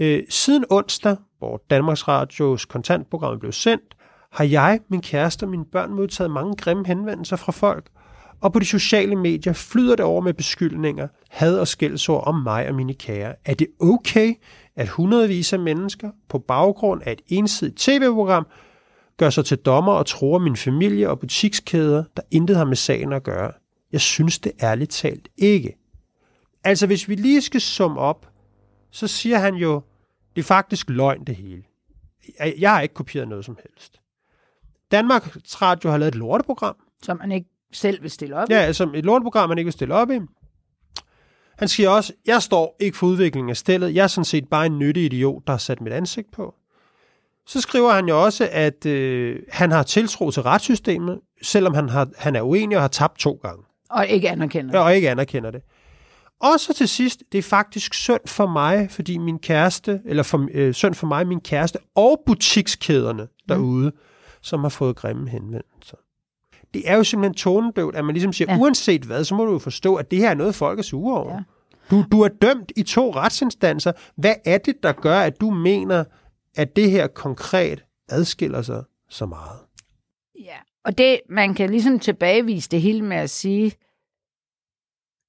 øh, 0.00 0.22
siden 0.28 0.64
onsdag, 0.70 1.16
hvor 1.38 1.62
Danmarks 1.70 2.08
Radios 2.08 2.64
kontantprogram 2.64 3.40
blev 3.40 3.52
sendt, 3.52 3.96
har 4.32 4.44
jeg, 4.44 4.80
min 4.88 5.02
kæreste 5.02 5.44
og 5.44 5.50
mine 5.50 5.64
børn 5.64 5.90
modtaget 5.94 6.30
mange 6.30 6.56
grimme 6.56 6.86
henvendelser 6.86 7.36
fra 7.36 7.52
folk, 7.52 7.90
og 8.40 8.52
på 8.52 8.58
de 8.58 8.64
sociale 8.64 9.16
medier 9.16 9.52
flyder 9.52 9.96
det 9.96 10.04
over 10.04 10.20
med 10.20 10.34
beskyldninger, 10.34 11.08
had 11.30 11.58
og 11.58 11.68
skældsord 11.68 12.26
om 12.26 12.34
mig 12.34 12.68
og 12.68 12.74
mine 12.74 12.94
kære. 12.94 13.34
Er 13.44 13.54
det 13.54 13.66
okay, 13.80 14.34
at 14.76 14.88
hundredvis 14.88 15.52
af 15.52 15.58
mennesker 15.58 16.10
på 16.28 16.38
baggrund 16.38 17.02
af 17.04 17.12
et 17.12 17.20
ensidigt 17.26 17.76
tv-program 17.78 18.46
gør 19.16 19.30
sig 19.30 19.44
til 19.44 19.58
dommer 19.58 19.92
og 19.92 20.06
tror 20.06 20.38
min 20.38 20.56
familie 20.56 21.10
og 21.10 21.20
butikskæder, 21.20 22.04
der 22.16 22.22
intet 22.30 22.56
har 22.56 22.64
med 22.64 22.76
sagen 22.76 23.12
at 23.12 23.22
gøre? 23.22 23.52
Jeg 23.92 24.00
synes 24.00 24.38
det 24.38 24.52
ærligt 24.62 24.90
talt 24.90 25.28
ikke. 25.36 25.76
Altså 26.64 26.86
hvis 26.86 27.08
vi 27.08 27.14
lige 27.14 27.42
skal 27.42 27.60
summe 27.60 28.00
op, 28.00 28.28
så 28.90 29.06
siger 29.06 29.38
han 29.38 29.54
jo, 29.54 29.82
det 30.36 30.42
er 30.42 30.46
faktisk 30.46 30.90
løgn 30.90 31.24
det 31.24 31.36
hele. 31.36 31.62
Jeg- 32.58 32.70
har 32.70 32.80
ikke 32.80 32.94
kopieret 32.94 33.28
noget 33.28 33.44
som 33.44 33.58
helst. 33.62 34.00
Danmarks 34.90 35.62
Radio 35.62 35.90
har 35.90 35.98
lavet 35.98 36.14
et 36.14 36.18
lorteprogram, 36.18 36.76
Som 37.02 37.16
man 37.18 37.32
ikke 37.32 37.48
selv 37.72 38.02
vil 38.02 38.10
stille 38.10 38.36
op. 38.36 38.50
Ja, 38.50 38.56
altså 38.56 38.90
et 38.94 39.04
lorteprogram, 39.04 39.48
man 39.48 39.58
ikke 39.58 39.66
vil 39.66 39.72
stille 39.72 39.94
op 39.94 40.10
i. 40.10 40.18
Han 41.58 41.68
siger 41.68 41.90
også, 41.90 42.12
jeg 42.26 42.42
står 42.42 42.76
ikke 42.80 42.96
for 42.96 43.06
udviklingen 43.06 43.50
af 43.50 43.56
stillet. 43.56 43.94
Jeg 43.94 44.02
er 44.02 44.06
sådan 44.06 44.24
set 44.24 44.48
bare 44.48 44.66
en 44.66 44.78
nyttig 44.78 45.04
idiot, 45.04 45.42
der 45.46 45.52
har 45.52 45.58
sat 45.58 45.80
mit 45.80 45.92
ansigt 45.92 46.32
på. 46.32 46.54
så 47.46 47.60
skriver 47.60 47.92
han 47.92 48.08
jo 48.08 48.24
også, 48.24 48.48
at 48.52 48.86
øh, 48.86 49.38
han 49.48 49.70
har 49.70 49.82
tiltro 49.82 50.30
til 50.30 50.42
retssystemet, 50.42 51.20
selvom 51.42 51.74
han, 51.74 51.88
har, 51.88 52.08
han 52.18 52.36
er 52.36 52.42
uenig 52.42 52.76
og 52.76 52.82
har 52.82 52.88
tabt 52.88 53.18
to 53.18 53.40
gange. 53.42 53.64
Og 53.90 54.06
ikke 54.06 54.30
anerkender. 54.30 54.78
Ja, 54.78 54.84
og 54.84 54.96
ikke 54.96 55.10
anerkender 55.10 55.50
det. 55.50 55.62
Og 56.40 56.60
så 56.60 56.74
til 56.74 56.88
sidst, 56.88 57.22
det 57.32 57.38
er 57.38 57.42
faktisk 57.42 57.94
synd 57.94 58.20
for 58.26 58.46
mig, 58.46 58.90
fordi 58.90 59.18
min 59.18 59.38
kæreste, 59.38 60.00
eller 60.04 60.22
for, 60.22 60.48
øh, 60.52 60.74
synd 60.74 60.94
for 60.94 61.06
mig, 61.06 61.26
min 61.26 61.40
kæreste 61.40 61.78
og 61.94 62.22
butikskæderne 62.26 63.28
derude, 63.48 63.90
mm. 63.90 63.96
som 64.42 64.60
har 64.60 64.68
fået 64.68 64.96
grimme 64.96 65.28
henvendelser. 65.28 65.73
Det 66.74 66.90
er 66.90 66.96
jo 66.96 67.04
simpelthen 67.04 67.34
tonedøvt, 67.34 67.96
at 67.96 68.04
man 68.04 68.14
ligesom 68.14 68.32
siger, 68.32 68.52
ja. 68.52 68.58
uanset 68.60 69.02
hvad, 69.02 69.24
så 69.24 69.34
må 69.34 69.44
du 69.44 69.52
jo 69.52 69.58
forstå, 69.58 69.94
at 69.94 70.10
det 70.10 70.18
her 70.18 70.30
er 70.30 70.34
noget, 70.34 70.54
folk 70.54 70.78
er 70.78 70.82
sure 70.82 71.18
over. 71.18 71.34
Ja. 71.34 71.42
Du, 71.90 72.04
du 72.12 72.20
er 72.20 72.28
dømt 72.28 72.72
i 72.76 72.82
to 72.82 73.10
retsinstanser. 73.10 73.92
Hvad 74.16 74.34
er 74.44 74.58
det, 74.58 74.82
der 74.82 74.92
gør, 74.92 75.20
at 75.20 75.40
du 75.40 75.50
mener, 75.50 76.04
at 76.56 76.76
det 76.76 76.90
her 76.90 77.06
konkret 77.06 77.84
adskiller 78.08 78.62
sig 78.62 78.84
så 79.08 79.26
meget? 79.26 79.58
Ja, 80.40 80.56
og 80.84 80.98
det, 80.98 81.20
man 81.28 81.54
kan 81.54 81.70
ligesom 81.70 81.98
tilbagevise 81.98 82.68
det 82.70 82.80
hele 82.80 83.02
med 83.02 83.16
at 83.16 83.30
sige, 83.30 83.72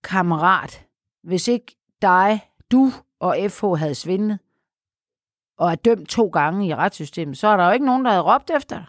kammerat, 0.04 0.86
hvis 1.24 1.48
ikke 1.48 1.76
dig, 2.02 2.42
du 2.72 2.92
og 3.20 3.38
FH 3.50 3.66
havde 3.66 3.96
svindet, 3.96 4.40
og 5.58 5.72
er 5.72 5.76
dømt 5.76 6.10
to 6.10 6.28
gange 6.28 6.68
i 6.68 6.76
retssystemet, 6.76 7.38
så 7.38 7.48
er 7.48 7.58
der 7.58 7.66
jo 7.66 7.72
ikke 7.72 7.86
nogen, 7.86 8.06
der 8.06 8.12
havde 8.12 8.24
råbt 8.24 8.50
efter 8.50 8.76
dig. 8.76 8.86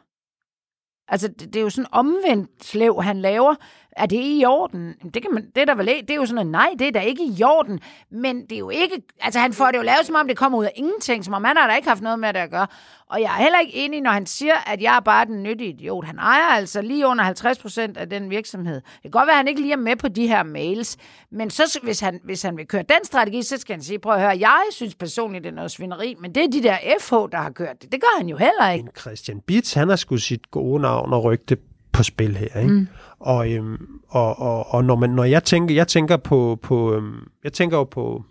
Altså, 1.09 1.29
det, 1.29 1.40
det 1.40 1.57
er 1.57 1.62
jo 1.62 1.71
sådan 1.71 1.88
omvendt 1.92 2.51
slev, 2.64 3.03
han 3.03 3.21
laver. 3.21 3.55
Er 3.97 4.07
det 4.07 4.21
i 4.23 4.45
orden? 4.47 4.95
Det, 5.15 5.23
kan 5.23 5.35
man, 5.35 5.47
det, 5.55 5.61
er 5.61 5.65
der 5.65 5.75
vel, 5.75 5.87
det 5.87 6.11
er 6.11 6.15
jo 6.15 6.27
sådan 6.27 6.35
noget, 6.35 6.51
nej, 6.51 6.71
det 6.79 6.89
er 6.89 6.93
da 6.93 7.01
ikke 7.01 7.25
i 7.25 7.43
orden. 7.43 7.81
Men 8.11 8.43
det 8.43 8.53
er 8.53 8.59
jo 8.59 8.71
ikke... 8.71 9.03
Altså, 9.21 9.41
han 9.41 9.53
får 9.53 9.67
det 9.71 9.79
jo 9.79 9.83
lavet, 9.83 10.07
som 10.07 10.15
om 10.15 10.29
det 10.29 10.37
kommer 10.37 10.59
ud 10.59 10.65
af 10.65 10.73
ingenting, 10.77 11.25
som 11.25 11.35
om 11.35 11.45
han 11.45 11.57
har 11.57 11.67
da 11.67 11.75
ikke 11.77 11.89
haft 11.89 12.03
noget 12.03 12.19
med 12.19 12.33
det 12.33 12.41
at 12.41 12.51
gøre. 12.51 12.67
Og 13.11 13.21
jeg 13.21 13.27
er 13.39 13.43
heller 13.43 13.59
ikke 13.61 13.75
enig, 13.75 14.01
når 14.01 14.11
han 14.11 14.27
siger, 14.27 14.55
at 14.67 14.83
jeg 14.83 14.97
er 14.97 15.01
bare 15.01 15.27
den 15.27 15.43
nyttige 15.43 15.71
idiot. 15.71 16.05
Han 16.05 16.19
ejer 16.19 16.43
altså 16.43 16.83
lige 16.83 17.07
under 17.07 17.25
50 17.25 17.59
procent 17.59 17.97
af 17.97 18.11
den 18.11 18.31
virksomhed. 18.31 18.75
Det 18.75 19.03
kan 19.03 19.11
godt 19.11 19.27
være, 19.27 19.35
at 19.35 19.37
han 19.37 19.49
ikke 19.49 19.61
lige 19.61 19.73
er 19.73 19.77
med 19.77 19.97
på 19.97 20.09
de 20.09 20.27
her 20.27 20.43
mails. 20.43 20.97
Men 21.31 21.51
så, 21.51 21.79
hvis, 21.83 22.01
han, 22.01 22.21
hvis 22.25 22.43
han 22.43 22.57
vil 22.57 22.67
køre 22.67 22.83
den 22.83 23.05
strategi, 23.05 23.43
så 23.43 23.57
skal 23.57 23.75
han 23.75 23.83
sige, 23.83 23.99
prøv 23.99 24.15
at 24.15 24.21
høre, 24.21 24.37
jeg 24.41 24.63
synes 24.71 24.95
personligt, 24.95 25.45
det 25.45 25.51
er 25.51 25.55
noget 25.55 25.71
svineri, 25.71 26.17
men 26.21 26.35
det 26.35 26.45
er 26.45 26.49
de 26.49 26.63
der 26.63 26.77
FH, 27.01 27.13
der 27.13 27.37
har 27.39 27.51
kørt 27.51 27.83
det. 27.83 27.93
Det 27.93 28.01
gør 28.01 28.19
han 28.19 28.29
jo 28.29 28.37
heller 28.37 28.71
ikke. 28.71 28.85
Men 28.85 28.93
Christian 29.01 29.41
Bitz, 29.41 29.75
han 29.75 29.89
har 29.89 29.97
sgu 29.97 30.17
sit 30.17 30.51
gode 30.51 30.83
navn 30.83 31.13
og 31.13 31.25
rygte 31.25 31.57
på 31.97 32.03
spil 32.03 32.37
her, 32.37 32.61
ikke? 32.61 32.73
Mm. 32.73 32.89
Og, 33.19 33.53
øhm, 33.53 33.87
og, 34.09 34.39
og, 34.39 34.75
og 34.75 34.85
når, 34.85 34.97
man, 34.97 35.11
når 35.11 35.25
jeg 35.25 35.45
tænker, 35.45 35.75
jeg 35.75 35.89
tænker 35.89 36.17
på, 36.17 36.59
på 36.63 36.95
øhm, 36.95 37.29
jeg 37.45 37.53
tænker 37.53 37.77
jo 37.77 37.85
på 37.85 38.25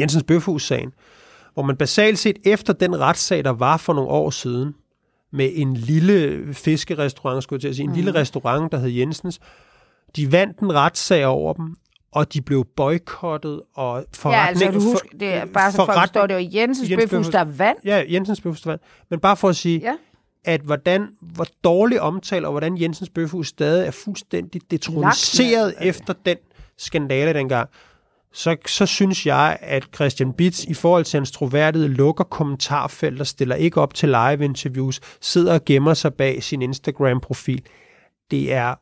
Jensens 0.00 0.24
Bøfhus-sagen, 0.24 0.92
hvor 1.54 1.62
man 1.62 1.76
basalt 1.76 2.18
set 2.18 2.36
efter 2.44 2.72
den 2.72 3.00
retssag, 3.00 3.44
der 3.44 3.50
var 3.50 3.76
for 3.76 3.92
nogle 3.92 4.10
år 4.10 4.30
siden, 4.30 4.74
med 5.32 5.50
en 5.54 5.74
lille 5.74 6.46
fiskerestaurant, 6.54 7.42
skulle 7.42 7.56
jeg 7.56 7.60
til 7.60 7.68
at 7.68 7.76
sige, 7.76 7.84
en 7.84 7.90
mm. 7.90 7.96
lille 7.96 8.14
restaurant, 8.14 8.72
der 8.72 8.78
hed 8.78 8.90
Jensens, 8.90 9.40
de 10.16 10.32
vandt 10.32 10.58
en 10.58 10.74
retssag 10.74 11.26
over 11.26 11.52
dem, 11.52 11.76
og 12.12 12.32
de 12.32 12.42
blev 12.42 12.66
boykottet, 12.76 13.60
og 13.74 14.04
forretning... 14.14 14.60
Ja, 14.60 14.66
altså, 14.66 14.86
du 14.86 14.92
husker, 14.92 15.08
det 15.20 15.34
er 15.34 15.44
bare 15.44 15.72
så 15.72 15.76
folk 15.76 15.98
forstår, 15.98 16.26
det 16.26 16.36
var 16.36 16.48
Jensens 16.52 16.90
Jens 16.90 17.02
Bøfhus, 17.02 17.28
der 17.28 17.44
vandt. 17.44 17.84
Ja, 17.84 18.04
Jensens 18.08 18.40
Bøfhus, 18.40 18.60
der 18.60 18.70
vandt. 18.70 18.82
Men 19.10 19.20
bare 19.20 19.36
for 19.36 19.48
at 19.48 19.56
sige, 19.56 19.78
ja 19.78 19.94
at 20.44 20.60
hvordan, 20.60 21.08
hvor 21.20 21.46
dårlig 21.64 22.00
omtale, 22.00 22.46
og 22.46 22.50
hvordan 22.50 22.80
Jensens 22.80 23.10
Bøfhus 23.10 23.48
stadig 23.48 23.86
er 23.86 23.90
fuldstændig 23.90 24.60
detroniseret 24.70 25.74
efter 25.80 26.14
den 26.26 26.36
skandale 26.78 27.32
dengang, 27.32 27.68
så, 28.32 28.56
så 28.66 28.86
synes 28.86 29.26
jeg, 29.26 29.58
at 29.60 29.86
Christian 29.94 30.32
Bitz 30.32 30.64
i 30.64 30.74
forhold 30.74 31.04
til 31.04 31.18
hans 31.18 31.30
troværdighed 31.30 31.88
lukker 31.88 32.24
kommentarfelter, 32.24 33.24
stiller 33.24 33.54
ikke 33.54 33.80
op 33.80 33.94
til 33.94 34.08
live-interviews, 34.08 35.00
sidder 35.20 35.54
og 35.54 35.64
gemmer 35.64 35.94
sig 35.94 36.14
bag 36.14 36.42
sin 36.42 36.62
Instagram-profil. 36.62 37.62
Det 38.30 38.52
er 38.52 38.74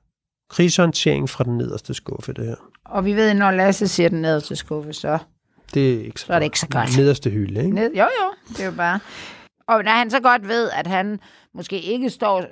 krigshåndtering 0.50 1.30
fra 1.30 1.44
den 1.44 1.58
nederste 1.58 1.94
skuffe, 1.94 2.32
det 2.32 2.46
her. 2.46 2.56
Og 2.84 3.04
vi 3.04 3.12
ved, 3.12 3.34
når 3.34 3.50
Lasse 3.50 3.88
siger 3.88 4.08
den 4.08 4.22
nederste 4.22 4.56
skuffe, 4.56 4.92
så, 4.92 5.18
det 5.74 5.94
er 5.94 6.04
ikke 6.04 6.20
så, 6.20 6.26
så 6.26 6.32
er 6.32 6.38
det 6.38 6.46
ikke 6.46 6.60
så 6.60 6.68
godt. 6.68 6.96
Nederste 6.96 7.30
hylde, 7.30 7.60
ikke? 7.60 7.74
Ned, 7.74 7.90
jo, 7.94 8.04
jo, 8.04 8.32
det 8.48 8.60
er 8.60 8.64
jo 8.64 8.72
bare... 8.72 9.00
Og 9.68 9.84
når 9.84 9.90
han 9.90 10.10
så 10.10 10.20
godt 10.20 10.48
ved, 10.48 10.70
at 10.70 10.86
han 10.86 11.20
måske 11.56 11.80
ikke 11.80 12.10
står 12.10 12.44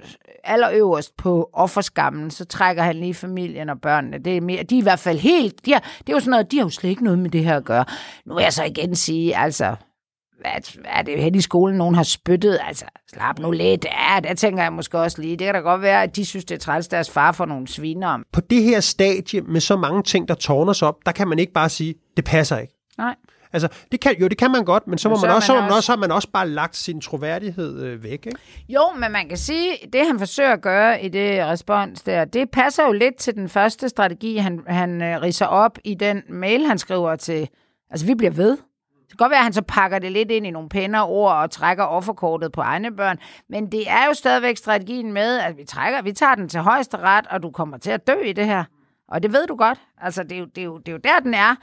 allerøverst 0.44 1.16
på 1.16 1.50
offerskammen, 1.52 2.30
så 2.30 2.44
trækker 2.44 2.82
han 2.82 2.96
lige 2.96 3.14
familien 3.14 3.68
og 3.68 3.80
børnene. 3.80 4.18
Det 4.18 4.36
er 4.36 4.40
mere, 4.40 4.62
de 4.62 4.74
er 4.74 4.80
i 4.80 4.82
hvert 4.82 4.98
fald 4.98 5.18
helt... 5.18 5.66
De 5.66 5.72
har, 5.72 5.80
det 5.98 6.08
er 6.08 6.12
jo 6.12 6.20
sådan 6.20 6.30
noget, 6.30 6.50
de 6.50 6.56
har 6.56 6.64
jo 6.64 6.70
slet 6.70 6.90
ikke 6.90 7.04
noget 7.04 7.18
med 7.18 7.30
det 7.30 7.44
her 7.44 7.56
at 7.56 7.64
gøre. 7.64 7.84
Nu 8.26 8.34
vil 8.34 8.42
jeg 8.42 8.52
så 8.52 8.64
igen 8.64 8.94
sige, 8.94 9.36
altså, 9.36 9.76
hvad, 10.40 10.80
hvad 10.80 10.90
er 10.90 11.02
det 11.02 11.22
hen 11.22 11.34
i 11.34 11.40
skolen, 11.40 11.78
nogen 11.78 11.94
har 11.94 12.02
spyttet? 12.02 12.58
Altså, 12.66 12.84
slap 13.14 13.38
nu 13.38 13.50
lidt. 13.50 13.84
Ja, 13.84 14.20
det 14.28 14.38
tænker 14.38 14.62
jeg 14.62 14.72
måske 14.72 14.98
også 14.98 15.22
lige. 15.22 15.36
Det 15.36 15.44
kan 15.44 15.54
da 15.54 15.60
godt 15.60 15.82
være, 15.82 16.02
at 16.02 16.16
de 16.16 16.24
synes, 16.24 16.44
det 16.44 16.54
er 16.54 16.58
træls 16.58 16.88
deres 16.88 17.10
far 17.10 17.32
for 17.32 17.44
nogle 17.44 17.68
sviner. 17.68 18.18
På 18.32 18.40
det 18.40 18.62
her 18.62 18.80
stadie 18.80 19.40
med 19.40 19.60
så 19.60 19.76
mange 19.76 20.02
ting, 20.02 20.28
der 20.28 20.34
tårner 20.34 20.72
sig 20.72 20.88
op, 20.88 20.96
der 21.06 21.12
kan 21.12 21.28
man 21.28 21.38
ikke 21.38 21.52
bare 21.52 21.68
sige, 21.68 21.94
det 22.16 22.24
passer 22.24 22.58
ikke. 22.58 22.74
Nej. 22.98 23.14
Altså, 23.54 23.68
det 23.92 24.00
kan, 24.00 24.14
jo, 24.20 24.28
det 24.28 24.38
kan 24.38 24.50
man 24.50 24.64
godt, 24.64 24.86
men 24.86 24.98
så, 24.98 25.08
må 25.08 25.16
så 25.16 25.26
man, 25.26 25.34
også, 25.34 25.52
man, 25.52 25.60
så 25.60 25.62
man 25.62 25.72
også, 25.72 25.92
har 25.92 25.96
man 25.96 26.10
også 26.10 26.28
bare 26.28 26.48
lagt 26.48 26.76
sin 26.76 27.00
troværdighed 27.00 27.82
øh, 27.82 28.02
væk, 28.02 28.26
ikke? 28.26 28.32
Jo, 28.68 28.82
men 28.98 29.12
man 29.12 29.28
kan 29.28 29.38
sige, 29.38 29.76
det 29.92 30.06
han 30.06 30.18
forsøger 30.18 30.52
at 30.52 30.60
gøre 30.60 31.02
i 31.02 31.08
det 31.08 31.46
respons 31.46 32.02
der, 32.02 32.24
det 32.24 32.50
passer 32.50 32.84
jo 32.86 32.92
lidt 32.92 33.16
til 33.16 33.34
den 33.34 33.48
første 33.48 33.88
strategi, 33.88 34.36
han, 34.36 34.60
han 34.66 35.02
øh, 35.02 35.22
riser 35.22 35.46
op 35.46 35.78
i 35.84 35.94
den 35.94 36.22
mail, 36.28 36.66
han 36.66 36.78
skriver 36.78 37.16
til, 37.16 37.48
altså 37.90 38.06
vi 38.06 38.14
bliver 38.14 38.30
ved. 38.30 38.50
Det 38.50 39.18
kan 39.18 39.24
godt 39.24 39.30
være, 39.30 39.38
at 39.38 39.44
han 39.44 39.52
så 39.52 39.62
pakker 39.62 39.98
det 39.98 40.12
lidt 40.12 40.30
ind 40.30 40.46
i 40.46 40.50
nogle 40.50 40.68
pæne 40.68 41.02
ord 41.02 41.32
og 41.32 41.50
trækker 41.50 41.84
offerkortet 41.84 42.52
på 42.52 42.60
egne 42.60 42.96
børn, 42.96 43.18
men 43.48 43.72
det 43.72 43.90
er 43.90 44.06
jo 44.06 44.14
stadigvæk 44.14 44.56
strategien 44.56 45.12
med, 45.12 45.38
at 45.38 45.56
vi 45.58 45.64
trækker, 45.64 46.02
vi 46.02 46.12
tager 46.12 46.34
den 46.34 46.48
til 46.48 46.60
højeste 46.60 46.96
ret, 46.96 47.26
og 47.30 47.42
du 47.42 47.50
kommer 47.50 47.78
til 47.78 47.90
at 47.90 48.06
dø 48.06 48.20
i 48.20 48.32
det 48.32 48.46
her. 48.46 48.64
Og 49.08 49.22
det 49.22 49.32
ved 49.32 49.46
du 49.46 49.56
godt. 49.56 49.80
Altså, 50.00 50.22
det 50.22 50.32
er 50.32 50.38
jo, 50.38 50.44
det 50.44 50.58
er 50.58 50.64
jo, 50.64 50.78
det 50.78 50.88
er 50.88 50.92
jo 50.92 50.98
der, 51.04 51.20
den 51.20 51.34
er. 51.34 51.56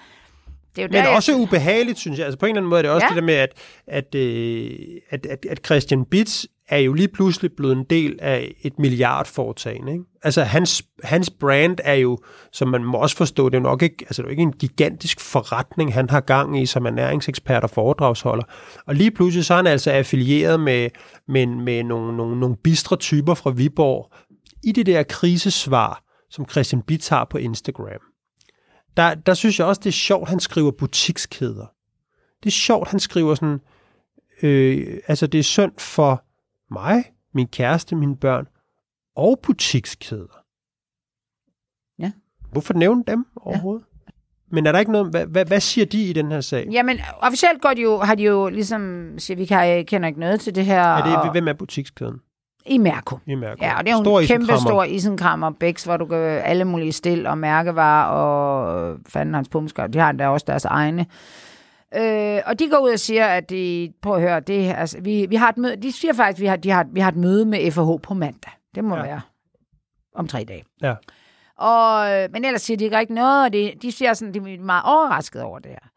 Det 0.76 0.82
er 0.82 0.88
jo 0.88 0.90
Men 0.92 1.04
der, 1.04 1.16
også 1.16 1.32
jeg... 1.32 1.42
ubehageligt, 1.42 2.00
synes 2.00 2.18
jeg. 2.18 2.26
Altså 2.26 2.40
på 2.40 2.46
en 2.46 2.50
eller 2.50 2.60
anden 2.60 2.70
måde 2.70 2.78
er 2.78 2.82
det 2.82 2.92
også 2.92 3.06
ja. 3.06 3.10
det 3.10 3.16
der 3.16 3.26
med, 3.26 3.34
at, 3.34 3.54
at, 3.88 4.16
øh, 4.16 4.70
at, 5.10 5.26
at, 5.26 5.46
at 5.50 5.66
Christian 5.66 6.06
Bitz 6.06 6.46
er 6.72 6.78
jo 6.78 6.94
lige 6.94 7.08
pludselig 7.08 7.52
blevet 7.58 7.78
en 7.78 7.84
del 7.84 8.20
af 8.22 8.56
et 8.62 8.80
milliardforetagende. 8.80 9.92
Ikke? 9.92 10.04
Altså 10.24 10.44
hans, 10.44 10.84
hans 11.04 11.30
brand 11.30 11.78
er 11.84 11.94
jo, 11.94 12.18
som 12.52 12.68
man 12.68 12.84
må 12.84 12.98
også 12.98 13.18
forstå, 13.18 13.50
det 13.50 13.56
er 13.56 13.60
jo 13.60 13.64
nok 13.64 13.82
ikke, 13.82 13.96
altså 14.00 14.22
det 14.22 14.28
er 14.28 14.32
ikke 14.32 14.44
en 14.44 14.52
gigantisk 14.52 15.20
forretning, 15.20 15.94
han 15.94 16.10
har 16.10 16.20
gang 16.20 16.62
i 16.62 16.66
som 16.66 16.86
ernæringsekspert 16.86 17.64
og 17.64 17.70
foredragsholder. 17.70 18.44
Og 18.88 18.96
lige 18.96 19.12
pludselig 19.12 19.46
så 19.46 19.54
er 19.54 19.58
han 19.58 19.68
altså 19.68 19.92
affilieret 19.92 20.60
med, 20.60 20.90
med, 21.28 21.46
med 21.46 21.84
nogle, 21.84 22.18
nogle, 22.18 22.40
nogle 22.40 22.56
bistre 22.64 22.98
typer 22.98 23.34
fra 23.34 23.50
Viborg 23.50 24.14
i 24.64 24.72
det 24.72 24.86
der 24.86 25.04
krisesvar, 25.04 26.04
som 26.30 26.50
Christian 26.50 26.82
Bitz 26.82 27.08
har 27.08 27.28
på 27.30 27.38
Instagram 27.38 28.11
der, 28.98 29.16
der 29.16 29.34
synes 29.34 29.60
jeg 29.60 29.68
også, 29.68 29.80
det 29.80 29.90
er 29.90 29.92
sjovt, 29.92 30.30
han 30.30 30.40
skriver 30.40 30.72
butikskæder. 30.72 31.66
Det 32.44 32.50
er 32.50 32.52
sjovt, 32.52 32.88
han 32.88 33.00
skriver 33.00 33.36
sådan, 33.36 33.62
øh, 34.44 35.00
altså 35.08 35.28
det 35.28 35.40
er 35.40 35.44
synd 35.44 35.72
for 35.78 36.24
mig, 36.72 37.04
min 37.34 37.48
kæreste, 37.48 37.96
mine 37.96 38.18
børn 38.18 38.48
og 39.16 39.40
butikskæder. 39.44 40.44
Ja. 42.00 42.12
Hvorfor 42.52 42.74
nævne 42.74 43.04
dem 43.08 43.26
overhovedet? 43.36 43.86
Ja. 44.08 44.12
Men 44.52 44.66
er 44.66 44.72
der 44.72 44.80
ikke 44.80 44.92
noget, 44.92 45.10
hvad, 45.10 45.26
hvad, 45.26 45.46
hvad 45.46 45.60
siger 45.60 45.86
de 45.86 46.04
i 46.04 46.14
den 46.14 46.32
her 46.32 46.42
sag? 46.42 46.68
Jamen, 46.72 47.00
officielt 47.20 47.62
går 47.62 47.74
de 47.74 47.82
jo, 47.82 47.98
har 47.98 48.16
de 48.16 48.24
jo 48.24 48.50
ligesom, 48.50 49.14
siger 49.20 49.38
vi, 49.38 49.46
kan, 49.46 49.86
kender 49.86 50.08
ikke 50.08 50.20
noget 50.20 50.42
til 50.42 50.56
det 50.56 50.66
her. 50.66 50.82
Er 50.82 51.04
det, 51.04 51.18
og... 51.18 51.32
hvem 51.32 51.48
er 51.48 51.54
butikskæden? 51.54 52.20
I 52.66 52.78
Mærko. 52.78 53.18
I 53.26 53.36
Mærko. 53.36 53.66
Ja, 53.66 53.78
og 53.78 53.86
det 53.86 53.92
er 53.92 53.98
jo 53.98 54.04
stor 54.04 54.20
en 54.20 54.28
kæmpe 54.28 54.58
stor 54.58 54.84
isenkrammer, 54.84 55.50
Bæks, 55.50 55.84
hvor 55.84 55.98
du 55.98 56.06
kan 56.06 56.18
alle 56.20 56.66
mulige 56.66 56.92
stil 56.92 57.28
og 57.28 57.38
mærkevarer, 57.38 58.06
og 58.06 58.98
fanden 59.10 59.36
hans 59.36 59.50
pumsker, 59.50 59.88
de 59.88 60.00
har 60.00 60.12
der 60.12 60.28
også 60.28 60.46
deres 60.48 60.66
egne. 60.66 61.06
Øh, 61.96 62.42
og 62.46 62.60
de 62.60 62.70
går 62.70 62.78
ud 62.78 62.90
og 62.90 63.00
siger, 63.00 63.26
at 63.26 63.50
de, 63.50 63.94
prøv 64.02 64.16
at 64.16 64.22
høre, 64.22 64.40
det, 64.40 64.74
altså, 64.78 64.98
vi, 65.02 65.26
vi 65.30 65.36
har 65.36 65.50
et 65.50 65.58
møde, 65.58 65.76
de 65.76 65.92
siger 65.92 66.14
faktisk, 66.14 66.38
at 66.38 66.42
vi 66.42 66.48
har, 66.48 66.56
de 66.56 66.70
har, 66.70 66.86
vi 66.92 67.00
har 67.00 67.10
et 67.10 67.16
møde 67.16 67.46
med 67.46 67.72
FH 67.72 68.04
på 68.04 68.14
mandag. 68.14 68.52
Det 68.76 68.84
må 68.84 68.96
ja. 68.96 69.02
være 69.02 69.22
om 70.16 70.28
tre 70.28 70.44
dage. 70.48 70.64
Ja. 70.82 70.94
Og, 71.58 72.08
men 72.32 72.46
ellers 72.46 72.62
siger 72.62 72.78
de 72.78 72.84
ikke 72.84 72.98
rigtig 72.98 73.16
noget, 73.16 73.46
og 73.46 73.54
de, 73.54 73.74
de 73.82 73.92
siger 73.92 74.14
sådan, 74.14 74.34
de 74.34 74.54
er 74.54 74.60
meget 74.60 74.84
overrasket 74.86 75.42
over 75.42 75.60
det 75.60 75.72
her. 75.72 75.91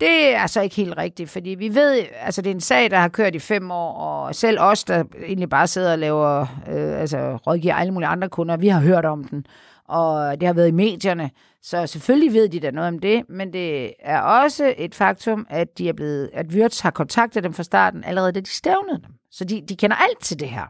Det 0.00 0.34
er 0.34 0.38
altså 0.40 0.60
ikke 0.60 0.76
helt 0.76 0.96
rigtigt, 0.96 1.30
fordi 1.30 1.50
vi 1.50 1.74
ved, 1.74 2.02
altså 2.20 2.42
det 2.42 2.50
er 2.50 2.54
en 2.54 2.60
sag, 2.60 2.90
der 2.90 2.96
har 2.96 3.08
kørt 3.08 3.34
i 3.34 3.38
fem 3.38 3.70
år, 3.70 3.92
og 3.92 4.34
selv 4.34 4.60
os, 4.60 4.84
der 4.84 5.04
egentlig 5.26 5.48
bare 5.48 5.66
sidder 5.66 5.92
og 5.92 5.98
laver, 5.98 6.40
øh, 6.68 7.00
altså 7.00 7.36
rådgiver 7.46 7.74
alle 7.74 7.92
mulige 7.92 8.08
andre 8.08 8.28
kunder, 8.28 8.56
vi 8.56 8.68
har 8.68 8.80
hørt 8.80 9.04
om 9.04 9.24
den, 9.24 9.46
og 9.88 10.40
det 10.40 10.46
har 10.46 10.54
været 10.54 10.68
i 10.68 10.72
medierne, 10.72 11.30
så 11.62 11.86
selvfølgelig 11.86 12.32
ved 12.32 12.48
de 12.48 12.60
da 12.60 12.70
noget 12.70 12.88
om 12.88 12.98
det, 12.98 13.22
men 13.28 13.52
det 13.52 13.92
er 14.00 14.20
også 14.20 14.74
et 14.78 14.94
faktum, 14.94 15.46
at 15.50 15.78
de 15.78 15.88
er 15.88 15.92
blevet, 15.92 16.30
at 16.32 16.46
Wirtz 16.46 16.80
har 16.80 16.90
kontaktet 16.90 17.44
dem 17.44 17.52
fra 17.52 17.62
starten, 17.62 18.04
allerede 18.04 18.32
da 18.32 18.40
de 18.40 18.50
stævnede 18.50 19.00
dem. 19.06 19.14
Så 19.30 19.44
de, 19.44 19.62
de 19.68 19.76
kender 19.76 19.96
alt 19.96 20.20
til 20.20 20.40
det 20.40 20.48
her. 20.48 20.66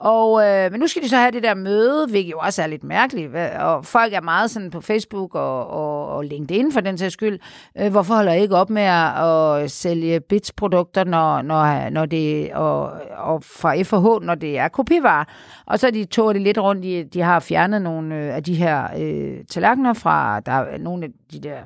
Og, 0.00 0.46
øh, 0.46 0.72
men 0.72 0.80
nu 0.80 0.86
skal 0.86 1.02
de 1.02 1.08
så 1.08 1.16
have 1.16 1.30
det 1.30 1.42
der 1.42 1.54
møde, 1.54 2.06
hvilket 2.10 2.32
jo 2.32 2.38
også 2.38 2.62
er 2.62 2.66
lidt 2.66 2.84
mærkeligt. 2.84 3.34
Og 3.58 3.84
folk 3.84 4.12
er 4.12 4.20
meget 4.20 4.50
sådan 4.50 4.70
på 4.70 4.80
Facebook 4.80 5.34
og, 5.34 5.66
og, 5.66 6.08
og 6.08 6.24
LinkedIn 6.24 6.72
for 6.72 6.80
den 6.80 6.98
sags 6.98 7.12
skyld. 7.12 7.38
Øh, 7.78 7.90
hvorfor 7.90 8.14
holder 8.14 8.32
I 8.32 8.42
ikke 8.42 8.56
op 8.56 8.70
med 8.70 8.82
at, 8.82 9.62
at 9.64 9.70
sælge 9.70 10.20
Bits-produkter, 10.20 11.04
når, 11.04 11.42
når, 11.42 11.90
når 11.90 12.06
det, 12.06 12.52
og, 12.52 12.92
og 13.16 13.44
fra 13.44 13.82
FH, 13.82 14.24
når 14.26 14.34
det 14.34 14.58
er 14.58 14.68
kopivarer? 14.68 15.24
Og 15.66 15.78
så 15.78 15.90
de 15.90 16.04
tog 16.04 16.34
det 16.34 16.42
lidt 16.42 16.58
rundt. 16.58 16.82
De, 16.82 17.04
de 17.04 17.20
har 17.20 17.40
fjernet 17.40 17.82
nogle 17.82 18.14
øh, 18.14 18.34
af 18.34 18.42
de 18.42 18.54
her 18.54 18.88
øh, 18.98 19.44
tallerkener 19.44 19.92
fra, 19.92 20.40
der 20.40 20.52
er 20.52 20.78
nogle 20.78 21.04
af 21.04 21.10
de 21.32 21.40
der 21.40 21.58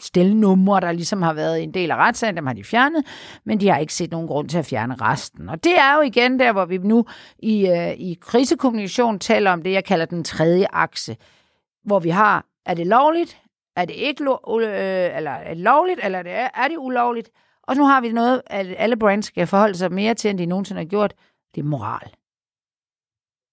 stelnumre, 0.00 0.80
der 0.80 0.92
ligesom 0.92 1.22
har 1.22 1.32
været 1.32 1.62
en 1.62 1.74
del 1.74 1.90
af 1.90 1.96
retssagen, 1.96 2.36
dem 2.36 2.46
har 2.46 2.54
de 2.54 2.64
fjernet, 2.64 3.04
men 3.44 3.60
de 3.60 3.68
har 3.68 3.78
ikke 3.78 3.94
set 3.94 4.10
nogen 4.10 4.26
grund 4.28 4.48
til 4.48 4.58
at 4.58 4.66
fjerne 4.66 4.94
resten. 4.94 5.48
Og 5.48 5.64
det 5.64 5.78
er 5.78 5.94
jo 5.94 6.00
igen 6.00 6.38
der, 6.38 6.52
hvor 6.52 6.64
vi 6.64 6.78
nu 6.78 7.04
i, 7.38 7.66
øh, 7.66 7.92
i 7.92 8.18
krisekommunikation 8.20 9.18
taler 9.18 9.52
om 9.52 9.62
det, 9.62 9.72
jeg 9.72 9.84
kalder 9.84 10.06
den 10.06 10.24
tredje 10.24 10.66
akse, 10.72 11.16
hvor 11.84 11.98
vi 11.98 12.10
har, 12.10 12.46
er 12.66 12.74
det 12.74 12.86
lovligt, 12.86 13.40
er 13.76 13.84
det 13.84 13.94
ikke 13.94 14.24
lo- 14.24 14.60
øh, 14.60 15.16
eller 15.16 15.30
er 15.30 15.54
det 15.54 15.62
lovligt, 15.62 16.00
eller 16.04 16.18
er 16.18 16.22
det, 16.22 16.32
er 16.32 16.68
det 16.68 16.76
ulovligt? 16.78 17.30
Og 17.62 17.76
nu 17.76 17.84
har 17.84 18.00
vi 18.00 18.12
noget, 18.12 18.42
at 18.46 18.66
alle 18.78 18.96
brands 18.96 19.26
skal 19.26 19.46
forholde 19.46 19.74
sig 19.74 19.92
mere 19.92 20.14
til, 20.14 20.30
end 20.30 20.38
de 20.38 20.46
nogensinde 20.46 20.80
har 20.80 20.86
gjort. 20.86 21.14
Det 21.54 21.60
er 21.60 21.64
moral. 21.64 22.10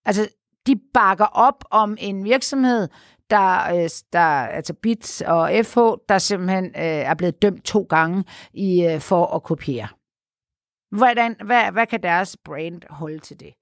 Altså, 0.05 0.29
de 0.67 0.75
bakker 0.93 1.25
op 1.25 1.63
om 1.71 1.97
en 1.99 2.23
virksomhed, 2.23 2.87
der, 3.31 3.75
øh, 3.75 3.89
der 4.13 4.19
altså 4.47 4.73
BITS 4.73 5.21
og 5.21 5.65
FH, 5.65 5.79
der 6.09 6.17
simpelthen 6.17 6.65
øh, 6.65 6.71
er 6.81 7.13
blevet 7.13 7.41
dømt 7.41 7.65
to 7.65 7.85
gange 7.89 8.23
i 8.53 8.85
øh, 8.85 8.99
for 8.99 9.25
at 9.25 9.43
kopiere. 9.43 9.87
Hvordan, 10.91 11.35
hvad, 11.45 11.71
hvad 11.71 11.87
kan 11.87 12.03
deres 12.03 12.37
brand 12.45 12.81
holde 12.89 13.19
til 13.19 13.39
det? 13.39 13.53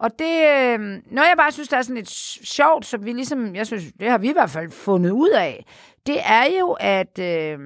Og 0.00 0.10
det, 0.18 0.46
øh, 0.46 0.80
noget 0.80 1.28
jeg 1.28 1.34
bare 1.36 1.52
synes, 1.52 1.68
der 1.68 1.76
er 1.76 1.82
sådan 1.82 1.96
lidt 1.96 2.10
sjovt, 2.48 2.86
som 2.86 3.04
vi 3.04 3.12
ligesom, 3.12 3.54
jeg 3.56 3.66
synes, 3.66 3.84
det 4.00 4.10
har 4.10 4.18
vi 4.18 4.28
i 4.28 4.32
hvert 4.32 4.50
fald 4.50 4.70
fundet 4.70 5.10
ud 5.10 5.30
af, 5.30 5.66
det 6.06 6.16
er 6.24 6.44
jo, 6.60 6.76
at, 6.80 7.18
øh, 7.18 7.58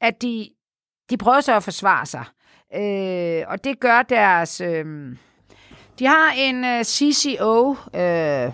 at 0.00 0.22
de, 0.22 0.48
de 1.10 1.16
prøver 1.16 1.40
så 1.40 1.56
at 1.56 1.62
forsvare 1.62 2.06
sig. 2.06 2.24
Øh, 2.74 3.44
og 3.48 3.64
det 3.64 3.80
gør 3.80 4.02
deres, 4.02 4.60
øh, 4.60 5.16
de 5.98 6.06
har 6.06 6.32
en 6.36 6.64
øh, 6.64 6.84
CCO, 6.84 7.70
øh, 7.94 8.52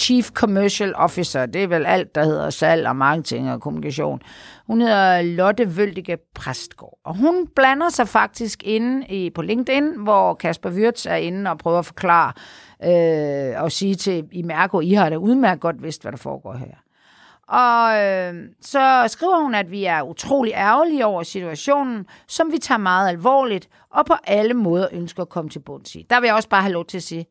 Chief 0.00 0.30
Commercial 0.30 0.94
Officer. 0.96 1.46
Det 1.46 1.62
er 1.62 1.66
vel 1.66 1.86
alt, 1.86 2.14
der 2.14 2.24
hedder 2.24 2.50
salg 2.50 2.86
og 2.86 2.96
marketing 2.96 3.52
og 3.52 3.60
kommunikation. 3.60 4.22
Hun 4.66 4.80
hedder 4.80 5.22
Lotte 5.22 5.76
Vøldige 5.76 6.16
Præstgaard. 6.34 6.98
Og 7.04 7.16
hun 7.16 7.46
blander 7.56 7.88
sig 7.88 8.08
faktisk 8.08 8.62
inde 8.64 9.06
i, 9.06 9.30
på 9.30 9.42
LinkedIn, 9.42 9.84
hvor 9.96 10.34
Kasper 10.34 10.70
Wirtz 10.70 11.06
er 11.06 11.14
inde 11.14 11.50
og 11.50 11.58
prøver 11.58 11.78
at 11.78 11.86
forklare 11.86 12.32
øh, 12.84 13.62
og 13.62 13.72
sige 13.72 13.94
til 13.94 14.24
i 14.32 14.42
Mærko, 14.42 14.80
I 14.80 14.92
har 14.92 15.10
da 15.10 15.16
udmærket 15.16 15.60
godt 15.60 15.82
vidst, 15.82 16.02
hvad 16.02 16.12
der 16.12 16.18
foregår 16.18 16.54
her. 16.54 16.74
Og 17.48 18.04
øh, 18.04 18.34
så 18.60 19.04
skriver 19.08 19.42
hun, 19.42 19.54
at 19.54 19.70
vi 19.70 19.84
er 19.84 20.02
utrolig 20.02 20.52
ærgerlige 20.52 21.06
over 21.06 21.22
situationen, 21.22 22.06
som 22.28 22.52
vi 22.52 22.58
tager 22.58 22.78
meget 22.78 23.08
alvorligt, 23.08 23.68
og 23.92 24.06
på 24.06 24.14
alle 24.24 24.54
måder 24.54 24.88
ønsker 24.92 25.22
at 25.22 25.28
komme 25.28 25.50
til 25.50 25.58
bunds 25.58 25.94
i. 25.94 26.06
Der 26.10 26.20
vil 26.20 26.26
jeg 26.26 26.34
også 26.34 26.48
bare 26.48 26.62
have 26.62 26.72
lov 26.72 26.84
til 26.84 26.96
at 26.96 27.02
sige, 27.02 27.26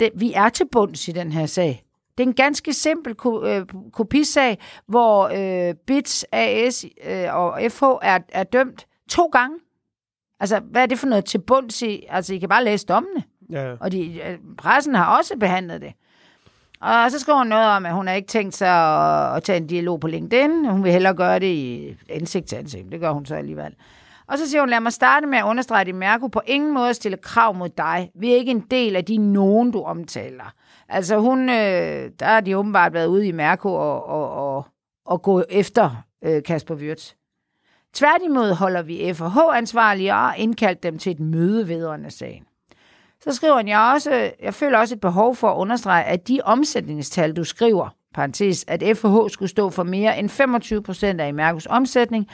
det, 0.00 0.10
vi 0.14 0.32
er 0.32 0.48
til 0.48 0.66
bunds 0.72 1.08
i 1.08 1.12
den 1.12 1.32
her 1.32 1.46
sag. 1.46 1.82
Det 2.18 2.24
er 2.24 2.28
en 2.28 2.34
ganske 2.34 2.72
simpel 2.72 3.14
ko- 3.14 3.44
øh, 3.46 3.66
kopisag, 3.92 4.58
hvor 4.86 5.30
øh, 5.68 5.74
BITS, 5.86 6.24
AS 6.32 6.84
øh, 7.06 7.34
og 7.34 7.60
FH 7.70 7.82
er, 8.02 8.18
er 8.28 8.44
dømt 8.44 8.86
to 9.10 9.24
gange. 9.26 9.56
Altså, 10.40 10.60
hvad 10.60 10.82
er 10.82 10.86
det 10.86 10.98
for 10.98 11.06
noget 11.06 11.24
til 11.24 11.38
bunds 11.38 11.82
i? 11.82 12.06
Altså, 12.08 12.34
I 12.34 12.38
kan 12.38 12.48
bare 12.48 12.64
læse 12.64 12.86
dommene. 12.86 13.22
Ja. 13.50 13.74
Og 13.80 13.92
de, 13.92 14.20
øh, 14.26 14.38
pressen 14.58 14.94
har 14.94 15.16
også 15.18 15.34
behandlet 15.40 15.80
det. 15.80 15.92
Og 16.80 17.10
så 17.10 17.18
skriver 17.18 17.38
hun 17.38 17.46
noget 17.46 17.68
om, 17.68 17.86
at 17.86 17.92
hun 17.92 18.06
har 18.06 18.14
ikke 18.14 18.28
tænkt 18.28 18.54
sig 18.54 18.68
at, 18.70 19.36
at 19.36 19.42
tage 19.42 19.56
en 19.56 19.66
dialog 19.66 20.00
på 20.00 20.06
LinkedIn. 20.06 20.64
Hun 20.64 20.84
vil 20.84 20.92
hellere 20.92 21.14
gøre 21.14 21.38
det 21.38 21.46
i 21.46 21.94
ansigt 22.08 22.46
til 22.46 22.56
ansigt. 22.56 22.92
Det 22.92 23.00
gør 23.00 23.10
hun 23.10 23.26
så 23.26 23.34
alligevel. 23.34 23.74
Og 24.30 24.38
så 24.38 24.50
siger 24.50 24.60
hun, 24.60 24.68
lad 24.68 24.80
mig 24.80 24.92
starte 24.92 25.26
med 25.26 25.38
at 25.38 25.44
understrege, 25.44 25.88
at 25.88 25.94
Mærko 25.94 26.26
på 26.26 26.40
ingen 26.46 26.74
måde 26.74 26.94
stiller 26.94 27.18
krav 27.18 27.54
mod 27.54 27.68
dig. 27.68 28.10
Vi 28.14 28.32
er 28.32 28.36
ikke 28.36 28.50
en 28.50 28.60
del 28.60 28.96
af 28.96 29.04
de 29.04 29.16
nogen, 29.16 29.70
du 29.70 29.82
omtaler. 29.82 30.54
Altså 30.88 31.18
hun, 31.18 31.48
øh, 31.48 32.10
der 32.20 32.26
har 32.26 32.40
de 32.40 32.56
åbenbart 32.56 32.92
været 32.92 33.06
ude 33.06 33.26
i 33.26 33.32
Mærko 33.32 33.74
og, 33.74 34.06
og, 34.06 34.30
og, 34.30 34.66
og 35.06 35.22
gå 35.22 35.42
efter 35.50 36.04
øh, 36.24 36.42
Kasper 36.42 36.74
Wirtz. 36.74 37.12
Tværtimod 37.94 38.54
holder 38.54 38.82
vi 38.82 39.14
FH-ansvarlige 39.14 40.14
og 40.14 40.38
indkaldt 40.38 40.82
dem 40.82 40.98
til 40.98 41.12
et 41.12 41.20
møde 41.20 41.68
vedrørende 41.68 42.10
sagen. 42.10 42.44
Så 43.20 43.32
skriver 43.32 43.56
han, 43.56 43.68
jeg, 43.68 43.92
også, 43.94 44.30
jeg 44.42 44.54
føler 44.54 44.78
også 44.78 44.94
et 44.94 45.00
behov 45.00 45.36
for 45.36 45.50
at 45.50 45.56
understrege, 45.56 46.04
at 46.04 46.28
de 46.28 46.40
omsætningstal, 46.44 47.32
du 47.32 47.44
skriver, 47.44 47.88
parentes, 48.14 48.64
at 48.68 48.96
FH 48.96 49.06
skulle 49.28 49.48
stå 49.48 49.70
for 49.70 49.82
mere 49.82 50.18
end 50.18 50.28
25 50.28 50.82
procent 50.82 51.20
af 51.20 51.28
Imerkos 51.28 51.66
omsætning, 51.66 52.28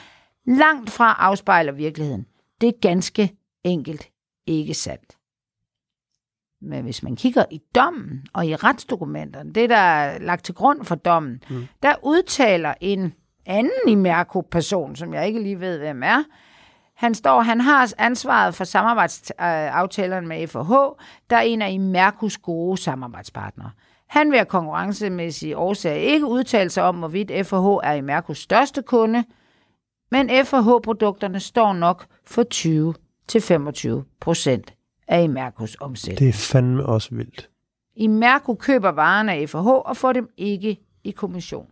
langt 0.47 0.91
fra 0.91 1.13
afspejler 1.19 1.73
virkeligheden. 1.73 2.27
Det 2.61 2.69
er 2.69 2.81
ganske 2.83 3.37
enkelt 3.65 4.09
ikke 4.47 4.75
sandt. 4.75 5.17
Men 6.61 6.85
hvis 6.85 7.03
man 7.03 7.17
kigger 7.17 7.45
i 7.51 7.61
dommen 7.75 8.27
og 8.33 8.47
i 8.47 8.57
retsdokumenterne, 8.57 9.53
det 9.53 9.71
der 9.71 9.77
er 9.77 10.19
lagt 10.19 10.45
til 10.45 10.55
grund 10.55 10.85
for 10.85 10.95
dommen, 10.95 11.43
mm. 11.51 11.67
der 11.83 11.95
udtaler 12.03 12.75
en 12.81 13.15
anden 13.47 13.89
Imerco-person, 13.89 14.97
som 14.97 15.15
jeg 15.15 15.27
ikke 15.27 15.43
lige 15.43 15.61
ved, 15.61 15.79
hvem 15.79 16.03
er, 16.03 16.23
han 16.95 17.15
står, 17.15 17.41
han 17.41 17.61
har 17.61 17.95
ansvaret 17.99 18.55
for 18.55 18.65
samarbejdsaftalerne 18.65 20.27
med 20.27 20.47
FH, 20.47 21.01
der 21.31 21.37
er 21.37 21.41
en 21.41 21.63
af 21.63 21.71
Imercos 21.71 22.39
gode 22.39 22.77
samarbejdspartnere. 22.77 23.71
Han 24.07 24.31
vil 24.31 24.39
af 24.39 24.49
konkurrencemæssige 24.49 25.57
årsager 25.57 25.97
ikke 25.97 26.27
udtale 26.27 26.71
sig 26.71 26.83
om, 26.83 26.97
hvorvidt 26.97 27.47
FH 27.47 27.55
er 27.55 27.93
Imercos 27.93 28.39
største 28.39 28.83
kunde, 28.83 29.25
men 30.11 30.31
FH-produkterne 30.45 31.41
står 31.41 31.73
nok 31.73 32.07
for 32.27 32.45
20-25 34.01 34.17
procent 34.21 34.75
af 35.09 35.23
Imercos 35.23 35.77
omsætning. 35.81 36.19
Det 36.19 36.29
er 36.29 36.33
fandme 36.33 36.87
også 36.87 37.09
vildt. 37.13 37.51
Imerco 37.97 38.55
køber 38.55 38.91
varerne 38.91 39.33
af 39.33 39.49
FH 39.49 39.57
og 39.67 39.97
får 39.97 40.13
dem 40.13 40.29
ikke 40.37 40.81
i 41.05 41.11
kommission. 41.11 41.67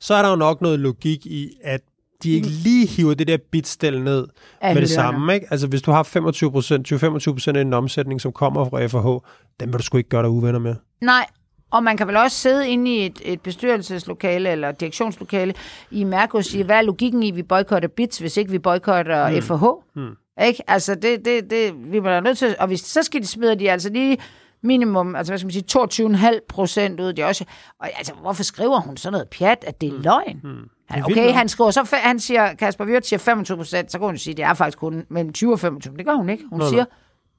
Så 0.00 0.14
er 0.14 0.22
der 0.22 0.30
jo 0.30 0.36
nok 0.36 0.60
noget 0.60 0.80
logik 0.80 1.26
i, 1.26 1.50
at 1.62 1.80
de 2.22 2.30
ikke 2.30 2.46
lige 2.46 2.86
hiver 2.86 3.14
det 3.14 3.26
der 3.26 3.36
bitstel 3.50 4.02
ned 4.02 4.26
Af 4.60 4.74
med 4.74 4.82
det 4.82 4.90
samme. 4.90 5.34
Ikke? 5.34 5.46
Altså 5.50 5.66
hvis 5.66 5.82
du 5.82 5.90
har 5.90 6.02
25 6.02 6.50
20-25% 6.50 7.56
af 7.56 7.60
en 7.60 7.72
omsætning, 7.72 8.20
som 8.20 8.32
kommer 8.32 8.64
fra 8.64 8.86
FH, 8.86 9.26
den 9.60 9.72
vil 9.72 9.78
du 9.78 9.82
sgu 9.82 9.98
ikke 9.98 10.08
gøre 10.08 10.22
dig 10.22 10.30
uvenner 10.30 10.58
med. 10.58 10.74
Nej, 11.00 11.26
og 11.74 11.82
man 11.82 11.96
kan 11.96 12.06
vel 12.06 12.16
også 12.16 12.36
sidde 12.36 12.68
inde 12.68 12.96
i 12.96 13.06
et, 13.06 13.20
et 13.24 13.40
bestyrelseslokale 13.40 14.50
eller 14.50 14.72
direktionslokale 14.72 15.54
i 15.90 16.04
Mærko 16.04 16.38
og 16.38 16.44
sige, 16.44 16.64
hvad 16.64 16.76
er 16.76 16.82
logikken 16.82 17.22
i, 17.22 17.28
at 17.28 17.36
vi 17.36 17.42
boykotter 17.42 17.88
BITS, 17.88 18.18
hvis 18.18 18.36
ikke 18.36 18.50
vi 18.50 18.58
boykotter 18.58 19.30
mm. 19.30 19.42
FH? 19.42 19.64
Mm. 20.00 20.16
Ikke? 20.46 20.62
Altså, 20.70 20.94
det, 20.94 21.24
det, 21.24 21.50
det, 21.50 21.92
vi 21.92 22.00
må 22.00 22.08
da 22.08 22.20
nødt 22.20 22.38
til, 22.38 22.56
og 22.58 22.66
hvis, 22.66 22.80
så 22.80 23.02
skal 23.02 23.20
de 23.20 23.26
smide 23.26 23.56
de 23.56 23.70
altså 23.70 23.88
lige 23.88 24.18
minimum, 24.62 25.16
altså 25.16 25.30
hvad 25.30 25.38
skal 25.38 25.46
man 25.46 25.88
sige, 25.92 26.32
22,5 26.34 26.46
procent 26.48 27.00
ud. 27.00 27.12
Det 27.12 27.18
er 27.18 27.26
også, 27.26 27.44
og 27.78 27.90
altså, 27.98 28.12
hvorfor 28.14 28.42
skriver 28.42 28.80
hun 28.80 28.96
sådan 28.96 29.12
noget 29.12 29.28
pjat, 29.28 29.64
at 29.66 29.80
det 29.80 29.88
er 29.88 29.92
mm. 29.92 30.00
løgn? 30.00 30.40
Mm. 30.44 30.68
Han, 30.88 31.04
okay, 31.04 31.32
han 31.32 31.48
skriver 31.48 31.70
så, 31.70 31.96
han 32.02 32.18
siger, 32.18 32.54
Kasper 32.54 32.84
Wirtz 32.84 33.08
siger 33.08 33.18
25 33.18 33.56
procent, 33.56 33.92
så 33.92 33.98
kan 33.98 34.06
hun 34.06 34.18
sige, 34.18 34.34
det 34.34 34.44
er 34.44 34.54
faktisk 34.54 34.78
kun 34.78 35.06
mellem 35.08 35.32
20 35.32 35.52
og 35.52 35.60
25. 35.60 35.96
Det 35.96 36.06
gør 36.06 36.14
hun 36.14 36.28
ikke. 36.28 36.44
Hun 36.50 36.58
nå. 36.58 36.68
siger, 36.68 36.84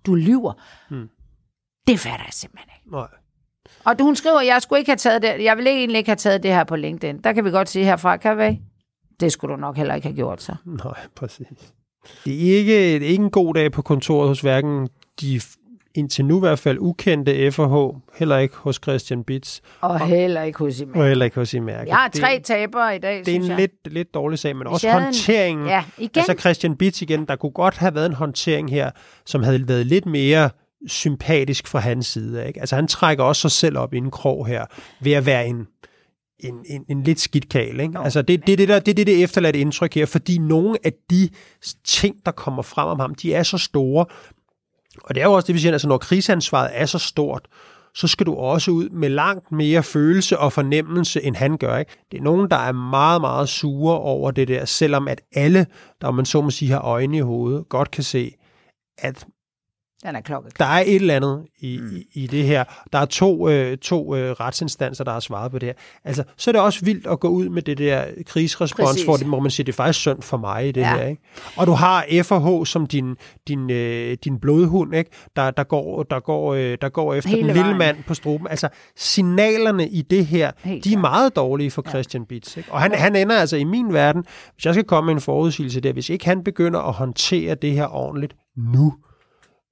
du 0.06 0.16
lyver. 0.16 0.54
Mm. 0.90 1.10
Det 1.88 2.00
fatter 2.00 2.26
jeg 2.26 2.34
simpelthen 2.34 2.70
ikke. 2.78 2.92
Nej. 2.92 3.08
Og 3.86 3.96
hun 4.02 4.16
skriver, 4.16 4.42
jeg 4.42 4.62
skulle 4.62 4.80
ikke 4.80 4.92
have 4.92 4.98
taget 4.98 5.22
det, 5.22 5.44
jeg 5.44 5.58
vil 5.58 5.68
egentlig 5.68 5.98
ikke 5.98 6.10
have 6.10 6.16
taget 6.16 6.44
det 6.44 6.52
her 6.52 6.64
på 6.64 6.76
LinkedIn. 6.76 7.18
Der 7.24 7.34
kan 7.34 7.46
vi 7.46 7.50
godt 7.50 7.70
sige 7.70 7.86
herfra, 7.86 8.18
kan 8.18 8.38
vi? 8.38 8.60
Det 9.20 9.32
skulle 9.32 9.56
du 9.56 9.60
nok 9.60 9.78
heller 9.78 9.96
ikke 9.96 10.08
have 10.08 10.16
gjort 10.16 10.42
så. 10.42 10.56
Nej, 10.66 10.94
præcis. 11.16 11.48
Det 12.26 12.34
er 12.54 12.58
ikke, 12.58 12.74
det 12.94 13.04
er 13.04 13.10
ikke 13.10 13.24
en 13.24 13.30
god 13.30 13.54
dag 13.54 13.72
på 13.72 13.82
kontoret 13.82 14.28
hos 14.28 14.42
hverken 14.42 14.88
de 15.22 15.42
indtil 15.96 16.26
nu 16.26 16.38
i 16.38 16.40
hvert 16.40 16.60
fald 16.60 16.78
ukendte 16.80 17.52
FH, 17.52 17.62
heller 18.20 18.38
ikke 18.38 18.56
hos 18.56 18.80
Christian 18.84 19.24
Bits, 19.24 19.62
Og 19.82 20.00
heller 20.08 20.42
ikke 20.44 20.60
hos 20.60 20.80
Iman. 20.80 21.02
og 21.02 21.08
heller 21.08 21.26
ikke 21.26 21.36
hos 21.36 21.54
Imærke. 21.54 21.90
Jeg 21.90 21.96
har 21.98 22.08
tre 22.10 22.40
tabere 22.44 22.96
i 22.96 23.00
dag, 23.00 23.20
det 23.20 23.28
er 23.28 23.36
en 23.36 23.48
jeg. 23.48 23.58
lidt, 23.58 23.94
lidt 23.94 24.14
dårlig 24.14 24.40
sag, 24.40 24.56
men 24.56 24.68
også 24.68 24.92
håndteringen. 24.92 25.68
Ja, 25.68 25.84
igen. 25.98 26.10
Altså 26.16 26.34
Christian 26.40 26.78
Bits 26.78 27.02
igen, 27.02 27.26
der 27.26 27.36
kunne 27.36 27.52
godt 27.52 27.78
have 27.78 27.96
været 27.96 28.06
en 28.06 28.14
håndtering 28.14 28.70
her, 28.72 28.92
som 29.26 29.44
havde 29.44 29.68
været 29.68 29.86
lidt 29.86 30.06
mere 30.06 30.50
sympatisk 30.88 31.68
fra 31.68 31.80
hans 31.80 32.08
side. 32.08 32.48
Ikke? 32.48 32.60
Altså 32.60 32.76
han 32.76 32.88
trækker 32.88 33.24
også 33.24 33.42
sig 33.42 33.52
selv 33.52 33.78
op 33.78 33.94
i 33.94 33.98
en 33.98 34.12
krog 34.12 34.48
her, 34.48 34.66
ved 35.00 35.12
at 35.12 35.26
være 35.26 35.48
en, 35.48 35.68
en, 36.40 36.66
en, 36.66 36.86
en 36.90 37.04
lidt 37.04 37.20
skidt 37.20 37.50
kal. 37.50 37.80
Ikke? 37.80 38.00
Altså 38.00 38.22
det, 38.22 38.48
det, 38.48 38.54
er 38.54 38.58
det, 38.58 38.68
der, 38.68 38.80
det 38.80 38.92
er 38.92 38.96
det, 38.96 39.08
det 39.08 39.24
efterladte 39.24 39.60
indtryk 39.60 39.94
her, 39.94 40.06
fordi 40.06 40.38
nogle 40.38 40.78
af 40.84 40.94
de 41.10 41.30
ting, 41.84 42.16
der 42.26 42.32
kommer 42.32 42.62
frem 42.62 42.88
om 42.88 43.00
ham, 43.00 43.16
de 43.16 43.34
er 43.34 43.44
så 43.44 43.58
store, 43.58 44.06
og 45.04 45.16
det 45.16 45.22
er 45.22 45.26
jo 45.26 45.34
også 45.34 45.48
det, 45.48 45.56
vi 45.56 45.60
siger, 45.60 45.72
altså 45.72 45.88
når 45.88 45.98
kriseansvaret 45.98 46.70
er 46.74 46.86
så 46.86 47.00
stort, 47.00 47.48
så 47.96 48.08
skal 48.08 48.26
du 48.26 48.36
også 48.36 48.72
ud 48.72 48.90
med 48.90 49.10
langt 49.10 49.52
mere 49.52 49.84
følelse 49.84 50.40
og 50.40 50.54
fornemmelse, 50.54 51.22
end 51.22 51.36
han 51.36 51.58
gør. 51.58 51.78
Ikke? 51.78 51.92
Det 52.12 52.18
er 52.18 52.24
nogen, 52.24 52.50
der 52.50 52.56
er 52.56 52.72
meget, 52.72 53.22
meget 53.22 53.50
sure 53.50 54.00
over 54.00 54.32
det 54.32 54.48
der, 54.48 54.66
selvom 54.66 55.08
at 55.08 55.22
alle, 55.36 55.68
der 56.02 56.12
man 56.12 56.26
så 56.26 56.42
må 56.42 56.50
sige 56.50 56.72
har 56.72 56.82
øjne 56.82 57.18
i 57.18 57.20
hovedet, 57.20 57.70
godt 57.70 57.92
kan 57.92 58.04
se, 58.04 58.36
at 58.98 59.26
Den 60.06 60.16
er 60.16 60.22
klokkeklar. 60.22 60.66
Der 60.68 60.74
er 60.74 60.84
et 60.88 60.96
eller 60.96 61.16
andet 61.16 61.46
i, 61.60 61.80
mm. 61.82 61.96
i, 61.96 62.24
i 62.24 62.28
det 62.28 62.44
her. 62.44 62.64
Der 62.94 63.00
er 63.00 63.06
to, 63.06 63.50
øh, 63.50 63.78
to 63.78 64.16
øh, 64.16 64.32
retsinstanser, 64.32 65.04
der 65.04 65.12
har 65.12 65.20
svaret 65.20 65.52
på 65.52 65.60
det 65.60 65.68
her. 65.68 65.74
Altså, 66.06 66.24
så 66.38 66.50
er 66.50 66.52
det 66.52 66.62
også 66.62 66.86
vildt 66.86 67.08
at 67.08 67.20
gå 67.20 67.28
ud 67.28 67.50
med 67.50 67.62
det 67.62 67.78
der 67.78 68.06
krigsrespons, 68.26 68.90
Præcis. 68.90 69.04
hvor, 69.04 69.18
det, 69.18 69.28
hvor 69.28 69.40
man 69.40 69.52
siger, 69.52 69.66
det 69.66 69.72
er 69.72 69.76
faktisk 69.76 70.00
synd 70.00 70.22
for 70.22 70.38
mig 70.38 70.68
i 70.68 70.72
det 70.72 70.82
Ja. 70.82 70.96
her. 70.98 71.06
Ikke? 71.08 71.22
Og 71.58 71.68
du 71.68 71.72
har 71.72 72.06
F&H 72.24 72.66
som 72.66 72.88
din, 72.88 73.16
din, 73.48 73.72
øh, 73.72 74.18
din 74.24 74.40
blodhund, 74.40 74.96
ikke? 74.96 75.12
Der, 75.36 75.52
der, 75.52 75.64
går, 75.64 76.04
der, 76.04 76.20
går, 76.20 76.54
øh, 76.54 76.78
der 76.82 76.90
går 76.90 77.14
efter 77.14 77.30
Hele 77.30 77.42
den 77.42 77.48
lille 77.48 77.62
vejen. 77.64 77.78
mand 77.78 77.98
på 78.08 78.14
struben. 78.14 78.48
Altså, 78.48 78.70
signalerne 78.96 79.88
i 79.90 80.02
det 80.02 80.26
her, 80.26 80.52
Helt 80.64 80.84
de 80.84 80.94
er 80.94 80.98
meget 80.98 81.36
dårlige 81.36 81.72
for 81.72 81.82
Christian 81.90 82.26
Bitz. 82.26 82.58
Ikke? 82.58 82.72
Og 82.72 82.82
han, 82.82 82.94
han 82.94 83.16
ender 83.16 83.36
altså 83.36 83.58
i 83.58 83.64
min 83.64 83.94
verden, 83.94 84.24
hvis 84.54 84.66
jeg 84.66 84.74
skal 84.74 84.84
komme 84.86 85.06
med 85.06 85.14
en 85.16 85.22
forudsigelse 85.22 85.80
der, 85.82 85.94
hvis 85.94 86.10
ikke 86.10 86.26
han 86.26 86.44
begynder 86.44 86.80
at 86.80 86.94
håndtere 86.94 87.56
det 87.56 87.72
her 87.72 87.96
ordentligt 87.96 88.36
nu, 88.58 88.94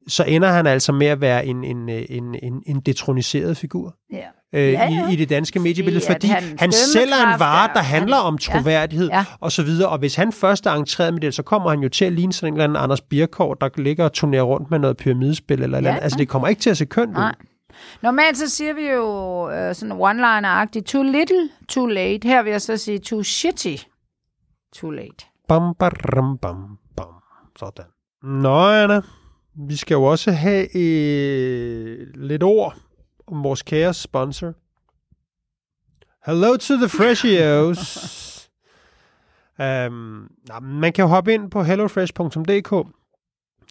så 0.08 0.24
ender 0.24 0.50
han 0.52 0.68
altså 0.68 0.92
med 0.92 1.08
at 1.08 1.22
være 1.22 1.46
en, 1.46 1.64
en, 1.64 1.90
en, 1.90 2.36
en, 2.44 2.64
en 2.66 2.80
detroniseret 2.80 3.58
figur 3.58 3.96
Ja. 4.12 4.18
øh, 4.54 4.72
Ja, 4.74 4.90
ja. 4.90 5.10
I, 5.10 5.14
i 5.14 5.16
det 5.16 5.30
danske 5.30 5.60
mediebillede, 5.60 6.06
fordi 6.12 6.28
hans 6.28 6.46
han 6.60 6.72
sælger 6.72 7.34
en 7.34 7.40
vare, 7.40 7.70
er- 7.70 7.74
der 7.74 7.82
handler 7.82 8.16
han- 8.18 8.26
om 8.26 8.38
troværdighed 8.38 9.08
Ja, 9.10 9.18
ja. 9.18 9.26
og 9.40 9.52
så 9.52 9.64
videre. 9.64 9.90
Og 9.90 9.98
hvis 9.98 10.16
han 10.16 10.32
først 10.32 10.66
er 10.66 10.72
entreret 10.74 11.14
med 11.14 11.22
det, 11.22 11.34
så 11.34 11.44
kommer 11.44 11.70
han 11.70 11.80
jo 11.80 11.90
til 11.90 12.06
at 12.06 12.14
ligne 12.14 12.34
sådan 12.34 12.54
en 12.54 12.58
eller 12.58 12.64
anden 12.64 12.78
Anders 12.84 13.02
Birkov, 13.02 13.56
der 13.62 13.70
ligger 13.78 14.06
og 14.06 14.14
turnerer 14.14 14.44
rundt 14.44 14.72
med 14.72 14.80
noget 14.80 14.98
pyramidespil 14.98 15.64
eller 15.64 15.80
ja, 15.82 15.88
andet. 15.90 16.04
Altså, 16.04 16.18
det 16.18 16.30
kommer 16.30 16.48
ikke 16.48 16.62
til 16.62 16.70
at 16.70 16.78
se 16.78 16.86
kønt 16.86 17.10
ud. 17.10 17.14
Nej. 17.14 17.36
Normalt 18.02 18.38
så 18.38 18.50
siger 18.50 18.74
vi 18.74 18.88
jo 18.90 19.50
øh, 19.52 19.76
sådan 19.76 19.92
one-liner-agtigt, 20.02 20.82
too 20.86 21.04
little, 21.04 21.50
too 21.70 21.86
late. 21.86 22.28
Her 22.28 22.44
vil 22.44 22.52
jeg 22.52 22.62
så 22.62 22.78
sige 22.78 23.00
too 23.00 23.24
shitty, 23.24 23.76
too 24.76 24.90
late. 24.90 25.26
Bam, 25.48 25.76
baram, 25.80 26.38
bam, 26.38 26.56
bam. 26.98 27.06
Sådan. 27.60 27.86
Nå, 28.24 28.68
Anna. 28.70 29.02
Vi 29.56 29.76
skal 29.76 29.96
jo 29.96 30.04
også 30.04 30.32
have 30.32 30.78
øh, 30.78 32.08
lidt 32.16 32.44
ord 32.44 32.78
om 33.28 33.44
vores 33.44 33.62
kære 33.62 33.94
sponsor. 33.94 34.54
Hello 36.26 36.58
to 36.58 36.76
the 36.76 36.90
Freshios. 36.90 37.80
um, 39.90 40.30
man 40.62 40.94
kan 40.94 41.04
jo 41.04 41.08
hoppe 41.08 41.34
ind 41.34 41.52
på 41.52 41.64
hellofresh.dk, 41.64 42.88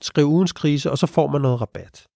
skrive 0.03 0.27
ugens 0.27 0.53
krise, 0.53 0.91
og 0.91 0.99
så 0.99 1.07
får 1.07 1.27
man 1.27 1.41
noget 1.41 1.61
rabat. 1.61 2.07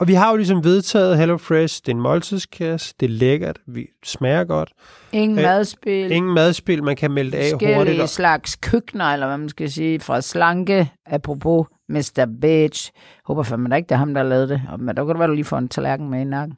Og 0.00 0.08
vi 0.08 0.14
har 0.14 0.30
jo 0.30 0.36
ligesom 0.36 0.64
vedtaget 0.64 1.18
HelloFresh. 1.18 1.80
Det 1.86 1.88
er 1.88 1.96
en 1.96 2.00
måltidskasse. 2.02 2.94
Det 3.00 3.06
er 3.06 3.10
lækkert. 3.10 3.58
Vi 3.66 3.86
smager 4.04 4.44
godt. 4.44 4.70
Ingen 5.12 5.38
Øh, 5.38 5.44
madspil, 5.44 6.10
Ingen 6.12 6.34
madspil, 6.34 6.82
man 6.84 6.96
kan 6.96 7.10
melde 7.10 7.36
af 7.36 7.50
hurtigt. 7.52 7.74
forskellige 7.74 8.02
og- 8.02 8.08
slags 8.08 8.56
køkkener, 8.56 9.04
eller 9.04 9.26
hvad 9.26 9.38
man 9.38 9.48
skal 9.48 9.70
sige, 9.70 10.00
fra 10.00 10.20
slanke, 10.20 10.90
apropos 11.06 11.66
Mr. 11.88 12.26
Bitch. 12.40 12.90
Håber 13.26 13.42
fandme 13.42 13.68
da 13.68 13.74
ikke, 13.76 13.86
det 13.86 13.92
er 13.94 13.98
ham, 13.98 14.14
der 14.14 14.22
lavet 14.22 14.48
det. 14.48 14.62
Men 14.78 14.88
der 14.88 14.94
kan 15.04 15.08
det 15.08 15.18
være, 15.18 15.28
du 15.28 15.32
lige 15.34 15.44
får 15.44 15.58
en 15.58 15.68
tallerken 15.68 16.10
med 16.10 16.20
i 16.20 16.24
nakken. 16.24 16.56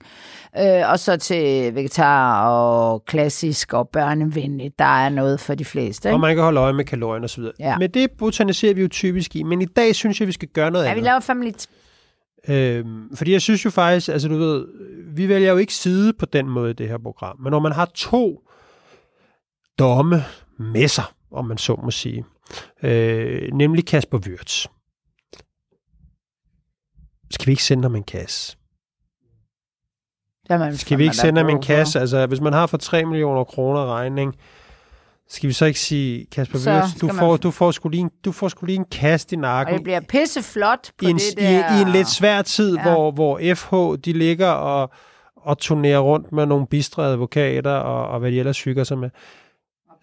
Øh, 0.58 0.90
og 0.90 0.98
så 0.98 1.16
til 1.16 1.74
vegetar 1.74 2.48
og 2.48 3.04
klassisk 3.04 3.72
og 3.74 3.88
børnevenligt. 3.88 4.78
Der 4.78 5.04
er 5.04 5.08
noget 5.08 5.40
for 5.40 5.54
de 5.54 5.64
fleste. 5.64 6.06
Og 6.06 6.10
Ikke? 6.12 6.20
man 6.20 6.34
kan 6.34 6.44
holde 6.44 6.60
øje 6.60 6.72
med 6.72 6.84
kalorierne 6.84 7.24
osv. 7.24 7.44
Ja. 7.60 7.78
Men 7.78 7.90
det 7.90 8.10
botaniserer 8.18 8.74
vi 8.74 8.82
jo 8.82 8.88
typisk 8.88 9.36
i. 9.36 9.42
Men 9.42 9.62
i 9.62 9.66
dag 9.66 9.94
synes 9.94 10.20
jeg, 10.20 10.26
vi 10.28 10.32
skal 10.32 10.48
gøre 10.48 10.70
noget 10.70 10.84
Ja, 10.84 10.88
vi 10.88 10.92
andet. 10.92 11.04
laver 11.04 11.20
fandme 11.20 11.44
lidt... 11.44 11.66
Øhm, 12.48 13.16
fordi 13.16 13.32
jeg 13.32 13.42
synes 13.42 13.64
jo 13.64 13.70
faktisk, 13.70 14.08
altså 14.08 14.28
du 14.28 14.36
ved, 14.36 14.66
vi 15.14 15.28
vælger 15.28 15.50
jo 15.50 15.56
ikke 15.56 15.74
side 15.74 16.12
på 16.12 16.26
den 16.26 16.48
måde 16.48 16.70
i 16.70 16.74
det 16.74 16.88
her 16.88 16.98
program. 16.98 17.40
Men 17.40 17.50
når 17.50 17.60
man 17.60 17.72
har 17.72 17.90
to 17.94 18.42
domme 19.78 20.24
med 20.58 20.88
sig, 20.88 21.04
om 21.30 21.44
man 21.44 21.58
så 21.58 21.80
må 21.84 21.90
sige, 21.90 22.24
øh, 22.82 23.52
nemlig 23.52 23.86
Kasper 23.86 24.18
Wirtz, 24.18 24.66
skal 27.30 27.46
vi 27.46 27.52
ikke 27.52 27.64
sende 27.64 27.82
ham 27.82 27.94
en 27.94 28.02
kasse? 28.02 28.56
Jamen, 30.50 30.76
Skal 30.76 30.98
vi 30.98 31.02
ikke 31.02 31.16
sende 31.16 31.40
ham 31.40 31.50
en 31.50 31.62
kasse? 31.62 32.00
Altså, 32.00 32.26
hvis 32.26 32.40
man 32.40 32.52
har 32.52 32.66
for 32.66 32.76
3 32.76 33.04
millioner 33.04 33.44
kroner 33.44 33.86
regning, 33.86 34.36
skal 35.34 35.48
vi 35.48 35.52
så 35.52 35.64
ikke 35.64 35.80
sige, 35.80 36.26
Kasper 36.32 36.58
Wirtz, 36.58 37.00
du 37.00 37.06
man- 37.06 37.16
får, 37.16 37.36
du, 37.36 37.50
får 37.50 37.70
sgu 37.70 37.88
lige 37.88 38.00
en, 38.00 38.10
du 38.24 38.32
får 38.32 38.48
sgu 38.48 38.66
lige 38.66 38.76
en 38.76 38.84
kast 38.84 39.32
i 39.32 39.34
Og 39.34 39.40
nakken. 39.40 39.74
det 39.74 39.82
bliver 39.84 40.00
pisseflot 40.00 40.90
på 40.98 41.04
i 41.06 41.10
en, 41.10 41.16
det 41.16 41.32
i, 41.32 41.42
der... 41.42 41.78
i 41.78 41.82
en 41.82 41.88
lidt 41.88 42.08
svær 42.08 42.42
tid, 42.42 42.76
ja. 42.76 42.82
Hvor, 42.82 43.10
hvor 43.10 43.40
FH 43.54 44.04
de 44.04 44.12
ligger 44.12 44.48
og, 44.50 44.90
og 45.36 45.58
turnerer 45.58 45.98
rundt 45.98 46.32
med 46.32 46.46
nogle 46.46 46.66
bistre 46.66 47.06
advokater 47.06 47.70
og, 47.74 48.08
og 48.08 48.20
hvad 48.20 48.32
de 48.32 48.38
ellers 48.38 48.62
hygger 48.64 48.84
sig 48.84 48.98
med. 48.98 49.10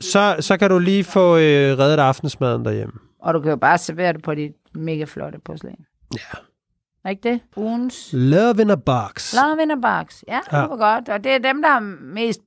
Så, 0.02 0.36
så 0.40 0.58
kan 0.58 0.70
du 0.70 0.80
lige 0.80 1.04
få 1.04 1.38
øh, 1.38 1.78
reddet 1.80 2.00
aftensmaden 2.00 2.66
derhjemme. 2.66 2.94
Og 3.22 3.34
du 3.34 3.40
kan 3.42 3.50
jo 3.50 3.56
bare 3.58 3.78
servere 3.78 4.14
det 4.14 4.24
på 4.24 4.36
dit 4.36 4.52
mega 4.76 5.04
flotte 5.04 5.40
porcelæn. 5.46 5.76
Ja. 6.14 6.38
Er 7.06 7.10
ikke 7.10 7.30
det? 7.30 7.40
Ugens 7.56 8.10
Love 8.14 8.62
in 8.62 8.70
a 8.70 8.76
box. 8.76 9.34
Love 9.44 9.64
in 9.64 9.72
a 9.72 9.76
box. 9.76 10.24
Ja, 10.28 10.34
Ja. 10.52 10.58
ja, 10.58 10.62
det 10.62 10.70
var 10.70 10.78
godt. 10.78 11.10
Og 11.10 11.24
det 11.24 11.32
er 11.32 11.38
dem, 11.38 11.62
der 11.62 11.70
har 11.70 11.80
mest 12.14 12.40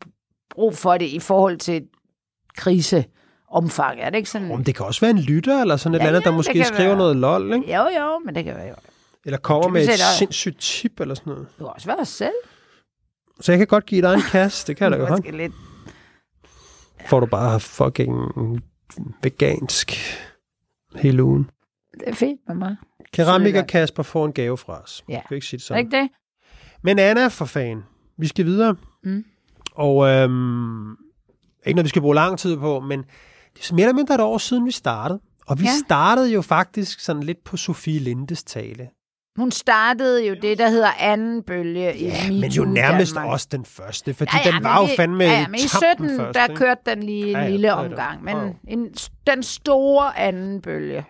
brug 0.51 0.77
for 0.77 0.99
det 0.99 1.07
i 1.07 1.19
forhold 1.19 1.59
til 1.59 1.83
kriseomfang. 2.57 4.01
Er 4.01 4.11
det 4.11 4.17
ikke 4.17 4.31
sådan? 4.31 4.51
Om 4.51 4.65
det 4.65 4.75
kan 4.75 4.87
også 4.87 5.01
være 5.01 5.11
en 5.11 5.19
lytter, 5.19 5.61
eller 5.61 5.77
sådan 5.77 5.95
et 5.95 5.99
Ja, 5.99 6.07
eller 6.07 6.17
andet, 6.19 6.25
der 6.25 6.31
ja, 6.31 6.37
måske 6.37 6.65
skriver 6.65 6.89
være. 6.89 6.97
noget 6.99 7.17
lol, 7.17 7.53
ikke? 7.55 7.75
Jo, 7.77 7.83
jo, 8.01 8.19
men 8.25 8.35
det 8.35 8.45
kan 8.45 8.55
være 8.55 8.69
jo. 8.69 8.75
Eller 9.25 9.39
kommer 9.39 9.69
med 9.69 9.83
et 9.83 9.89
også. 9.91 10.03
sindssygt 10.19 10.61
tip 10.61 11.01
eller 11.01 11.15
sådan 11.15 11.31
noget. 11.33 11.47
Du 11.59 11.65
kan 11.65 11.73
også 11.75 11.87
være 11.87 11.99
os 11.99 12.09
selv. 12.09 12.33
Så 13.41 13.53
jeg 13.53 13.59
kan 13.59 13.67
godt 13.67 13.87
give 13.87 14.03
dig 14.03 14.15
en 14.15 14.21
kasse, 14.31 14.67
det 14.67 14.77
kan 14.77 14.93
jeg 14.93 15.01
da 15.01 15.05
godt. 15.07 15.35
Lidt. 15.37 15.53
Får 17.07 17.21
du 17.21 17.27
bare 17.27 17.61
fucking 17.61 18.13
vegansk 19.23 19.93
hele 20.97 21.25
ugen. 21.25 21.51
Det 22.01 22.09
er 22.09 22.15
fint 22.15 22.41
med 22.49 22.57
mig. 22.57 22.77
Keramiker. 23.13 23.63
Kasper 23.63 24.03
får 24.03 24.27
en 24.27 24.33
gave 24.33 24.59
fra 24.59 24.81
os. 24.83 25.05
Ja. 25.09 25.13
Kan 25.15 25.23
vi 25.31 25.35
ikke 25.35 25.47
sige 25.47 25.59
det 25.59 25.67
sådan? 25.67 25.85
ikke 25.87 25.97
det? 26.01 26.09
Men 26.83 26.99
Anna, 26.99 27.29
for 27.29 27.45
fan, 27.45 27.83
vi 28.19 28.27
skal 28.27 28.45
videre. 28.45 28.77
Mm. 29.05 29.25
Og 29.75 30.09
øhm, 30.09 30.97
ikke 31.67 31.77
noget, 31.77 31.85
vi 31.85 31.89
skal 31.89 32.03
bruge 32.03 32.15
lang 32.15 32.39
tid 32.39 32.57
på, 32.57 32.81
men 32.81 32.99
det 33.57 33.71
er 33.71 33.75
mere 33.75 33.85
eller 33.85 33.95
mindre 33.97 34.15
et 34.15 34.21
år 34.21 34.39
siden, 34.39 34.67
vi 34.67 34.71
startede. 34.71 35.21
Og 35.47 35.59
vi 35.61 35.65
ja. 35.65 35.71
Ja. 35.71 35.77
startede 35.87 36.33
jo 36.33 36.43
faktisk 36.43 37.01
sådan 37.01 37.23
lidt 37.23 37.45
på 37.45 37.57
Sofie 37.57 37.99
Lindes 38.01 38.43
tale. 38.45 38.89
Hun 39.37 39.51
startede 39.51 40.27
jo 40.27 40.37
det, 40.43 40.59
der 40.59 40.69
hedder 40.69 40.91
anden 41.01 41.43
bølge 41.43 41.97
i 41.97 42.05
Ja, 42.05 42.13
MeToo 42.31 42.41
men 42.41 42.51
jo 42.51 42.65
nærmest 42.65 43.15
Danmark. 43.15 43.33
også 43.33 43.49
den 43.53 43.65
første, 43.65 44.15
fordi 44.15 44.31
Ja, 44.35 44.51
ja, 44.51 44.57
den 44.57 44.65
var 44.65 44.81
jo 44.81 44.89
fandme 44.97 45.25
ja, 45.25 45.31
ja, 45.31 45.47
men 45.49 45.55
i 45.55 45.59
tampen 45.59 46.09
17, 46.09 46.17
først, 46.17 46.35
der 46.35 46.45
ikke? 46.45 46.55
kørte 46.57 46.81
den 46.87 47.03
lige 47.03 47.25
en 47.25 47.31
Ja, 47.31 47.43
ja, 47.43 47.49
lille 47.49 47.75
omgang, 47.75 48.25
men 48.25 48.37
jo. 48.37 48.55
en, 48.69 48.95
den 49.27 49.43
store 49.43 50.19
anden 50.19 50.61
bølge. 50.61 51.05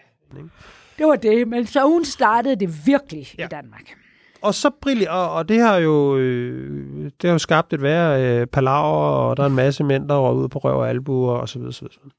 Det 0.99 1.07
var 1.07 1.17
det, 1.17 1.49
men 1.49 1.67
så 1.67 1.85
hun 1.89 2.05
startede 2.05 2.57
det 2.57 2.87
virkelig 2.87 3.27
Ja. 3.39 3.45
i 3.45 3.49
Danmark. 3.49 3.95
Og 4.43 4.55
så 4.55 4.71
brille, 4.81 5.11
og, 5.11 5.31
og 5.33 5.49
det 5.49 5.61
har 5.61 5.77
jo 5.77 6.17
øh, 6.17 7.05
det 7.05 7.29
har 7.29 7.33
jo 7.33 7.39
skabt 7.39 7.73
et 7.73 7.83
værre 7.83 8.41
øh, 8.41 8.47
palaver, 8.47 9.07
og 9.07 9.37
der 9.37 9.43
er 9.43 9.47
en 9.47 9.55
masse 9.55 9.85
mænd, 9.85 10.09
der 10.09 10.19
røg 10.19 10.37
ud 10.37 10.49
på 10.49 10.59
røv 10.59 10.79
og 10.79 10.89
albuer, 10.89 11.35
og 11.35 11.49
så 11.49 11.59
videre, 11.59 11.73
så 11.73 11.85
videre. 11.85 12.11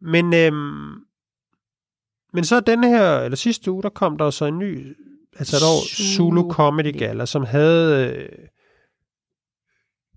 Men, 0.00 0.34
øhm, 0.34 0.94
men 2.32 2.44
så 2.44 2.60
denne 2.60 2.88
her, 2.88 3.18
eller 3.18 3.36
sidste 3.36 3.72
uge, 3.72 3.82
der 3.82 3.88
kom 3.88 4.18
der 4.18 4.30
så 4.30 4.44
en 4.44 4.58
ny, 4.58 4.96
altså 5.38 5.56
et 5.56 5.62
år. 5.62 6.14
Zulu 6.16 6.50
Comedy 6.52 6.98
Gala, 6.98 7.26
som 7.26 7.44
havde, 7.44 8.06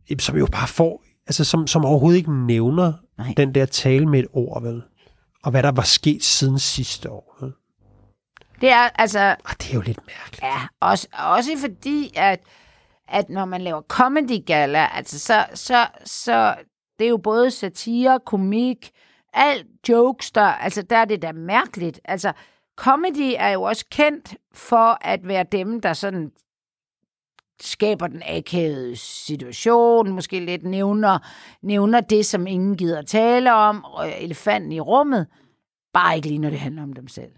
øh, 0.10 0.20
som 0.20 0.38
jo 0.38 0.48
bare 0.52 0.68
får, 0.68 1.04
altså 1.28 1.44
som, 1.44 1.68
som 1.68 1.86
overhovedet 1.86 2.18
ikke 2.18 2.46
nævner 2.46 2.94
Nej. 3.18 3.34
den 3.38 3.56
der 3.56 3.66
tale 3.66 4.06
med 4.06 4.20
et 4.20 4.28
ord, 4.34 4.64
vel? 4.64 4.82
Og 5.44 5.52
hvad 5.52 5.64
der 5.64 5.72
var 5.72 5.84
sket 5.84 6.24
siden 6.24 6.60
sidste 6.60 7.10
år. 7.10 7.38
Vel? 7.42 7.54
Det 8.62 8.70
er 8.70 8.90
altså, 8.96 9.36
Og 9.46 9.52
det 9.62 9.70
er 9.70 9.74
jo 9.74 9.82
lidt 9.82 10.00
mærkeligt. 10.08 10.44
ja, 10.44 10.58
også, 10.80 11.08
også 11.14 11.58
fordi, 11.58 12.14
at, 12.16 12.40
at 13.08 13.30
når 13.30 13.46
man 13.46 13.62
laver 13.62 13.82
comedy 13.82 14.46
gala, 14.46 14.88
altså 14.94 15.20
så, 15.20 15.46
så, 15.54 15.88
så 16.06 16.56
det 17.00 17.06
er 17.06 17.10
jo 17.10 17.18
både 17.18 17.52
satire, 17.52 18.20
komik, 18.26 18.92
alt 19.34 19.68
jokes, 19.90 20.32
der, 20.32 20.42
altså 20.42 20.82
der 20.82 20.98
er 20.98 21.06
det 21.06 21.22
da 21.22 21.32
mærkeligt. 21.32 22.00
Altså, 22.06 22.34
comedy 22.78 23.34
er 23.38 23.50
jo 23.50 23.62
også 23.62 23.86
kendt 23.92 24.36
for 24.54 24.98
at 25.02 25.28
være 25.28 25.46
dem, 25.52 25.82
der 25.82 25.94
sådan 25.94 26.32
skaber 27.62 28.08
den 28.08 28.24
akavede 28.26 28.96
situation, 28.96 30.12
måske 30.12 30.40
lidt 30.40 30.64
nævner, 30.64 31.20
nævner 31.62 32.02
det, 32.02 32.26
som 32.26 32.48
ingen 32.48 32.78
gider 32.78 33.02
tale 33.02 33.54
om, 33.54 33.84
og 33.84 34.22
elefanten 34.22 34.72
i 34.72 34.80
rummet, 34.80 35.28
bare 35.94 36.16
ikke 36.16 36.28
lige, 36.28 36.40
når 36.40 36.50
det 36.50 36.60
handler 36.60 36.84
om 36.84 36.94
dem 36.94 37.08
selv. 37.08 37.32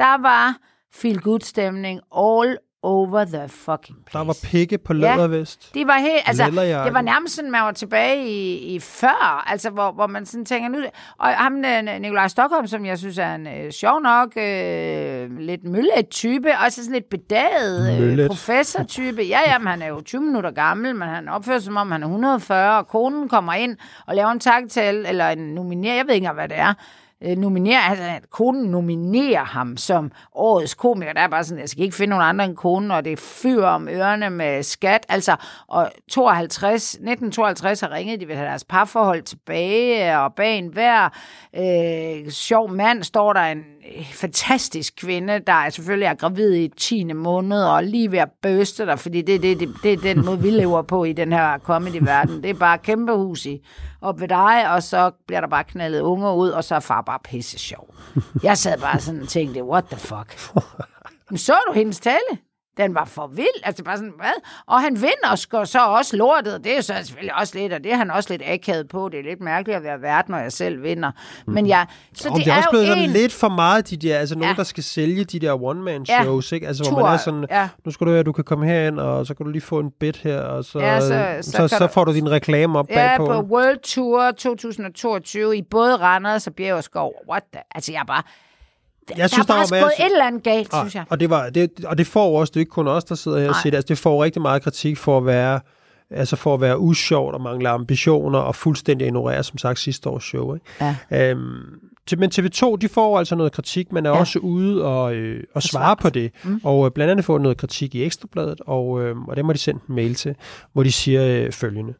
Der 0.00 0.22
var 0.22 0.56
feel 0.92 1.20
good 1.20 1.40
stemning 1.40 2.00
all 2.16 2.58
over 2.82 3.24
the 3.24 3.48
fucking 3.48 3.98
place. 4.06 4.18
Der 4.18 4.24
var 4.24 4.36
pikke 4.44 4.78
på 4.78 4.92
lædervest. 4.92 5.74
Det 5.74 5.86
var 5.86 5.98
helt, 5.98 6.22
altså, 6.26 6.44
det 6.84 6.94
var 6.94 7.00
nærmest 7.00 7.34
sådan, 7.34 7.50
man 7.50 7.62
var 7.62 7.72
tilbage 7.72 8.28
i, 8.28 8.56
i 8.74 8.78
før, 8.80 9.44
altså, 9.46 9.70
hvor, 9.70 9.92
hvor 9.92 10.06
man 10.06 10.26
sådan 10.26 10.44
tænker 10.44 10.68
nu, 10.68 10.78
og 11.18 11.28
ham, 11.28 11.64
øh, 11.64 12.00
Nikolaj 12.00 12.28
Stockholm, 12.28 12.66
som 12.66 12.86
jeg 12.86 12.98
synes 12.98 13.18
er 13.18 13.34
en 13.34 13.46
øh, 13.46 13.72
sjov 13.72 14.00
nok, 14.00 14.36
øh, 14.36 15.38
lidt 15.38 15.64
møllet 15.64 16.08
type, 16.10 16.48
også 16.64 16.84
sådan 16.84 16.94
lidt 16.94 17.10
bedaget 17.10 18.02
øh, 18.20 18.26
professor-type. 18.28 19.22
Ja, 19.22 19.40
jamen, 19.46 19.68
han 19.68 19.82
er 19.82 19.86
jo 19.86 20.00
20 20.00 20.20
minutter 20.20 20.50
gammel, 20.50 20.96
men 20.96 21.08
han 21.08 21.28
opfører 21.28 21.58
sig, 21.58 21.64
som 21.64 21.76
om 21.76 21.90
han 21.90 22.02
er 22.02 22.06
140, 22.06 22.78
og 22.78 22.88
konen 22.88 23.28
kommer 23.28 23.52
ind 23.52 23.76
og 24.06 24.14
laver 24.14 24.30
en 24.30 24.40
takketale, 24.40 25.08
eller 25.08 25.28
en 25.28 25.38
nominering, 25.38 25.98
jeg 25.98 26.06
ved 26.06 26.14
ikke 26.14 26.24
engang, 26.24 26.38
hvad 26.38 26.48
det 26.48 26.58
er, 26.58 26.74
øh, 27.24 27.36
nominerer, 27.36 27.80
altså 27.80 28.28
konen 28.30 28.70
nominerer 28.70 29.44
ham 29.44 29.76
som 29.76 30.12
årets 30.34 30.74
komiker. 30.74 31.12
Der 31.12 31.20
er 31.20 31.28
bare 31.28 31.44
sådan, 31.44 31.60
jeg 31.60 31.68
skal 31.68 31.84
ikke 31.84 31.96
finde 31.96 32.10
nogen 32.10 32.28
andre 32.28 32.44
end 32.44 32.56
konen, 32.56 32.90
og 32.90 33.04
det 33.04 33.18
fyrer 33.18 33.68
om 33.68 33.88
ørerne 33.88 34.30
med 34.30 34.62
skat. 34.62 35.06
Altså, 35.08 35.36
og 35.68 35.90
52, 36.10 36.94
1952 36.94 37.80
har 37.80 37.90
ringet, 37.90 38.20
de 38.20 38.26
vil 38.26 38.36
have 38.36 38.48
deres 38.48 38.64
parforhold 38.64 39.22
tilbage, 39.22 40.18
og 40.18 40.34
bag 40.34 40.58
en 40.58 40.66
hver 40.66 41.08
øh, 41.56 42.30
sjov 42.30 42.70
mand 42.70 43.02
står 43.02 43.32
der 43.32 43.40
en 43.40 43.58
øh, 43.96 44.04
fantastisk 44.12 44.96
kvinde, 44.96 45.38
der 45.38 45.52
er 45.52 45.70
selvfølgelig 45.70 46.06
er 46.06 46.14
gravid 46.14 46.54
i 46.54 46.68
10. 46.68 47.12
måned, 47.12 47.62
og 47.62 47.84
lige 47.84 48.12
ved 48.12 48.18
at 48.18 48.30
bøste 48.42 48.86
dig, 48.86 48.98
fordi 48.98 49.22
det, 49.22 49.42
det, 49.42 49.60
det, 49.60 49.68
det 49.82 49.92
er 49.92 49.96
den 49.96 50.24
måde, 50.24 50.40
vi 50.42 50.50
lever 50.50 50.82
på 50.82 51.04
i 51.04 51.12
den 51.12 51.32
her 51.32 51.58
comedy-verden. 51.58 52.42
Det 52.42 52.50
er 52.50 52.54
bare 52.54 52.78
kæmpe 52.78 53.12
hus 53.12 53.46
i 53.46 53.62
op 54.00 54.20
ved 54.20 54.28
dig, 54.28 54.72
og 54.72 54.82
så 54.82 55.10
bliver 55.26 55.40
der 55.40 55.48
bare 55.48 55.64
knaldet 55.64 56.00
unger 56.00 56.32
ud, 56.32 56.50
og 56.50 56.64
så 56.64 56.74
er 56.74 56.80
far 56.80 57.02
bare 57.10 57.20
pisse 57.24 57.58
sjov. 57.58 57.94
Jeg 58.42 58.58
sad 58.58 58.78
bare 58.78 59.00
sådan 59.00 59.22
og 59.22 59.28
tænkte, 59.28 59.64
what 59.64 59.84
the 59.84 59.96
fuck? 59.98 60.54
Men 61.30 61.38
så 61.38 61.56
du 61.68 61.72
hendes 61.72 62.00
tale? 62.00 62.38
Den 62.76 62.94
var 62.94 63.04
for 63.04 63.26
vild. 63.26 63.46
Altså 63.64 63.84
bare 63.84 63.96
sådan, 63.96 64.12
hvad? 64.16 64.32
Og 64.66 64.80
han 64.80 64.94
vinder 64.96 65.50
og 65.52 65.68
så 65.68 65.78
også 65.86 66.16
lortet. 66.16 66.64
Det 66.64 66.76
er 66.76 66.80
så 66.80 66.94
selvfølgelig 67.04 67.34
også 67.34 67.58
lidt, 67.58 67.72
og 67.72 67.84
det 67.84 67.92
er 67.92 67.96
han 67.96 68.10
også 68.10 68.30
lidt 68.32 68.42
akavet 68.46 68.88
på. 68.88 69.08
Det 69.08 69.18
er 69.20 69.24
lidt 69.24 69.40
mærkeligt 69.40 69.76
at 69.76 69.82
være 69.82 70.02
vært, 70.02 70.28
når 70.28 70.38
jeg 70.38 70.52
selv 70.52 70.82
vinder. 70.82 71.10
Men 71.46 71.66
ja, 71.66 71.84
så 72.14 72.28
Og 72.28 72.36
det, 72.36 72.44
det 72.44 72.52
er, 72.52 72.56
også 72.56 72.66
jo 72.66 72.70
blevet 72.70 72.86
sådan 72.86 73.02
en... 73.04 73.10
lidt 73.10 73.32
for 73.32 73.48
meget, 73.48 73.90
de 73.90 73.96
der, 73.96 74.18
altså 74.18 74.34
nogen, 74.34 74.50
Ja. 74.50 74.54
der 74.56 74.62
skal 74.64 74.84
sælge 74.84 75.24
de 75.24 75.38
der 75.38 75.62
one-man-shows, 75.62 76.52
ikke? 76.52 76.66
Altså, 76.68 76.82
hvor 76.84 76.90
Tur, 76.98 77.06
man 77.06 77.14
er 77.14 77.18
sådan, 77.18 77.46
ja. 77.50 77.68
nu 77.84 77.90
skal 77.90 78.06
du 78.06 78.10
høre, 78.12 78.22
du 78.22 78.32
kan 78.32 78.44
komme 78.44 78.66
herind, 78.66 79.00
og 79.00 79.26
så 79.26 79.34
kan 79.34 79.46
du 79.46 79.52
lige 79.52 79.62
få 79.62 79.78
en 79.78 79.90
bit 80.00 80.16
her, 80.16 80.40
og 80.40 80.64
så, 80.64 80.78
Ja, 80.78 81.00
så- 81.00 81.06
så, 81.42 81.50
så 81.50 81.68
så, 81.68 81.76
så 81.78 81.86
får 81.86 82.04
du 82.04 82.14
din 82.14 82.30
reklame 82.30 82.78
op 82.78 82.90
Ja, 82.90 82.94
bagpå. 82.94 83.26
på 83.26 83.32
World 83.40 83.78
Tour 83.82 84.30
2022 84.30 85.56
i 85.56 85.62
både 85.62 85.96
Randers 85.96 86.46
og 86.46 86.54
Bjergskov. 86.54 87.12
What 87.30 87.42
the? 87.52 87.62
Altså, 87.74 87.92
jeg 87.92 88.00
er 88.00 88.04
bare... 88.04 88.22
Jeg 89.16 89.30
synes, 89.30 89.46
der 89.46 89.54
der 89.54 89.60
er 89.60 89.66
var 89.70 89.80
gået 89.80 89.92
et 89.98 90.04
eller 90.12 90.24
andet 90.26 90.42
galt, 90.42 90.72
og, 90.72 90.80
synes 90.80 90.94
jeg. 90.94 91.04
og, 91.10 91.20
det 91.20 91.30
var, 91.30 91.50
det, 91.50 91.84
og 91.84 91.98
det 91.98 92.06
får 92.06 92.38
også, 92.40 92.50
det 92.50 92.56
er 92.56 92.60
ikke 92.60 92.70
kun 92.70 92.88
os, 92.88 93.04
der 93.04 93.14
sidder 93.14 93.38
her 93.38 93.46
og 93.48 93.52
Nej. 93.52 93.60
siger 93.62 93.70
det, 93.70 93.76
altså, 93.76 93.88
det 93.88 93.98
får 93.98 94.24
rigtig 94.24 94.42
meget 94.42 94.62
kritik 94.62 94.96
for 94.96 95.18
at 95.18 95.26
være 95.26 95.60
altså 96.10 96.36
for 96.36 96.54
at 96.54 96.60
være 96.60 96.78
usjovt 96.78 97.34
og 97.34 97.40
mangle 97.40 97.68
ambitioner 97.68 98.38
og 98.38 98.54
fuldstændig 98.54 99.06
ignorere, 99.06 99.42
som 99.44 99.58
sagt, 99.58 99.78
sidste 99.78 100.08
års 100.08 100.24
show. 100.24 100.54
Ikke? 100.54 100.66
Ja. 101.10 101.30
Øhm, 101.30 101.62
men 102.18 102.30
TV2, 102.34 102.76
de 102.76 102.88
får 102.88 103.18
altså 103.18 103.34
noget 103.34 103.52
kritik, 103.52 103.92
men 103.92 104.06
er 104.06 104.10
Ja. 104.10 104.18
også 104.18 104.38
ude 104.38 104.84
og, 104.84 105.14
øh, 105.14 105.44
og 105.54 105.62
svare 105.62 105.96
på 105.96 106.10
det. 106.10 106.32
Mm. 106.44 106.60
Og 106.64 106.86
øh, 106.86 106.90
blandt 106.92 107.10
andet 107.10 107.24
får 107.24 107.38
noget 107.38 107.56
kritik 107.56 107.94
i 107.94 108.04
Ekstrabladet, 108.04 108.60
og, 108.66 109.02
øh, 109.02 109.16
og 109.28 109.36
dem 109.36 109.44
har 109.46 109.52
de 109.52 109.58
sendt 109.58 109.82
en 109.86 109.94
mail 109.94 110.14
til, 110.14 110.34
hvor 110.72 110.82
de 110.82 110.92
siger 110.92 111.26
øh, 111.26 111.52
følgende. 111.52 111.94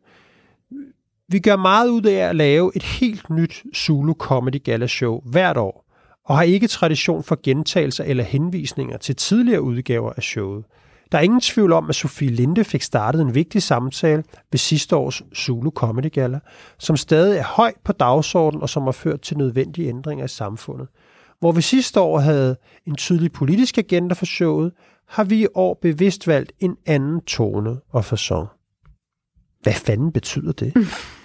Vi 1.29 1.39
gør 1.39 1.57
meget 1.57 1.89
ud 1.89 2.03
af 2.03 2.29
at 2.29 2.37
lave 2.37 2.73
et 2.77 2.83
helt 2.83 3.31
nyt 3.31 3.63
Zulu 3.77 4.15
Comedy 4.15 4.65
Gala 4.65 4.87
Show 4.87 5.21
hvert 5.25 5.57
år, 5.57 5.85
og 6.31 6.37
har 6.37 6.43
ikke 6.43 6.67
tradition 6.67 7.23
for 7.23 7.39
gentagelser 7.43 8.05
eller 8.05 8.25
henvisninger 8.25 8.97
til 8.97 9.17
tidligere 9.17 9.63
udgaver 9.63 10.13
af 10.17 10.23
showet. 10.23 10.65
Der 11.13 11.19
er 11.19 11.23
ingen 11.23 11.41
tvivl 11.41 11.73
om, 11.73 11.89
at 11.89 11.95
Sofie 11.95 12.31
Linde 12.31 12.65
fik 12.65 12.83
startet 12.83 13.23
en 13.23 13.35
vigtig 13.35 13.63
samtale 13.63 14.25
ved 14.51 14.59
sidste 14.59 14.97
års 14.97 15.23
Zulu 15.37 15.71
Comedy 15.71 16.13
Gala, 16.13 16.41
som 16.79 16.97
stadig 16.97 17.39
er 17.39 17.45
højt 17.45 17.75
på 17.85 17.93
dagsordenen 17.93 18.63
og 18.63 18.69
som 18.69 18.83
har 18.83 18.93
ført 18.93 19.21
til 19.21 19.37
nødvendige 19.37 19.89
ændringer 19.89 20.25
i 20.25 20.29
samfundet. 20.29 20.89
Hvor 21.41 21.53
vi 21.53 21.63
sidste 21.63 22.01
år 22.01 22.19
havde 22.19 22.57
en 22.87 22.97
tydelig 22.97 23.33
politisk 23.33 23.79
agenda 23.79 24.15
for 24.15 24.27
showet, 24.27 24.73
har 25.09 25.25
vi 25.25 25.43
i 25.43 25.47
år 25.55 25.79
bevidst 25.83 26.27
valgt 26.27 26.53
en 26.59 26.77
anden 26.87 27.21
tone 27.21 27.77
og 27.93 28.05
fasong. 28.05 28.49
Hvad 29.63 29.75
fanden 29.75 30.13
betyder 30.13 30.53
det? 30.53 30.75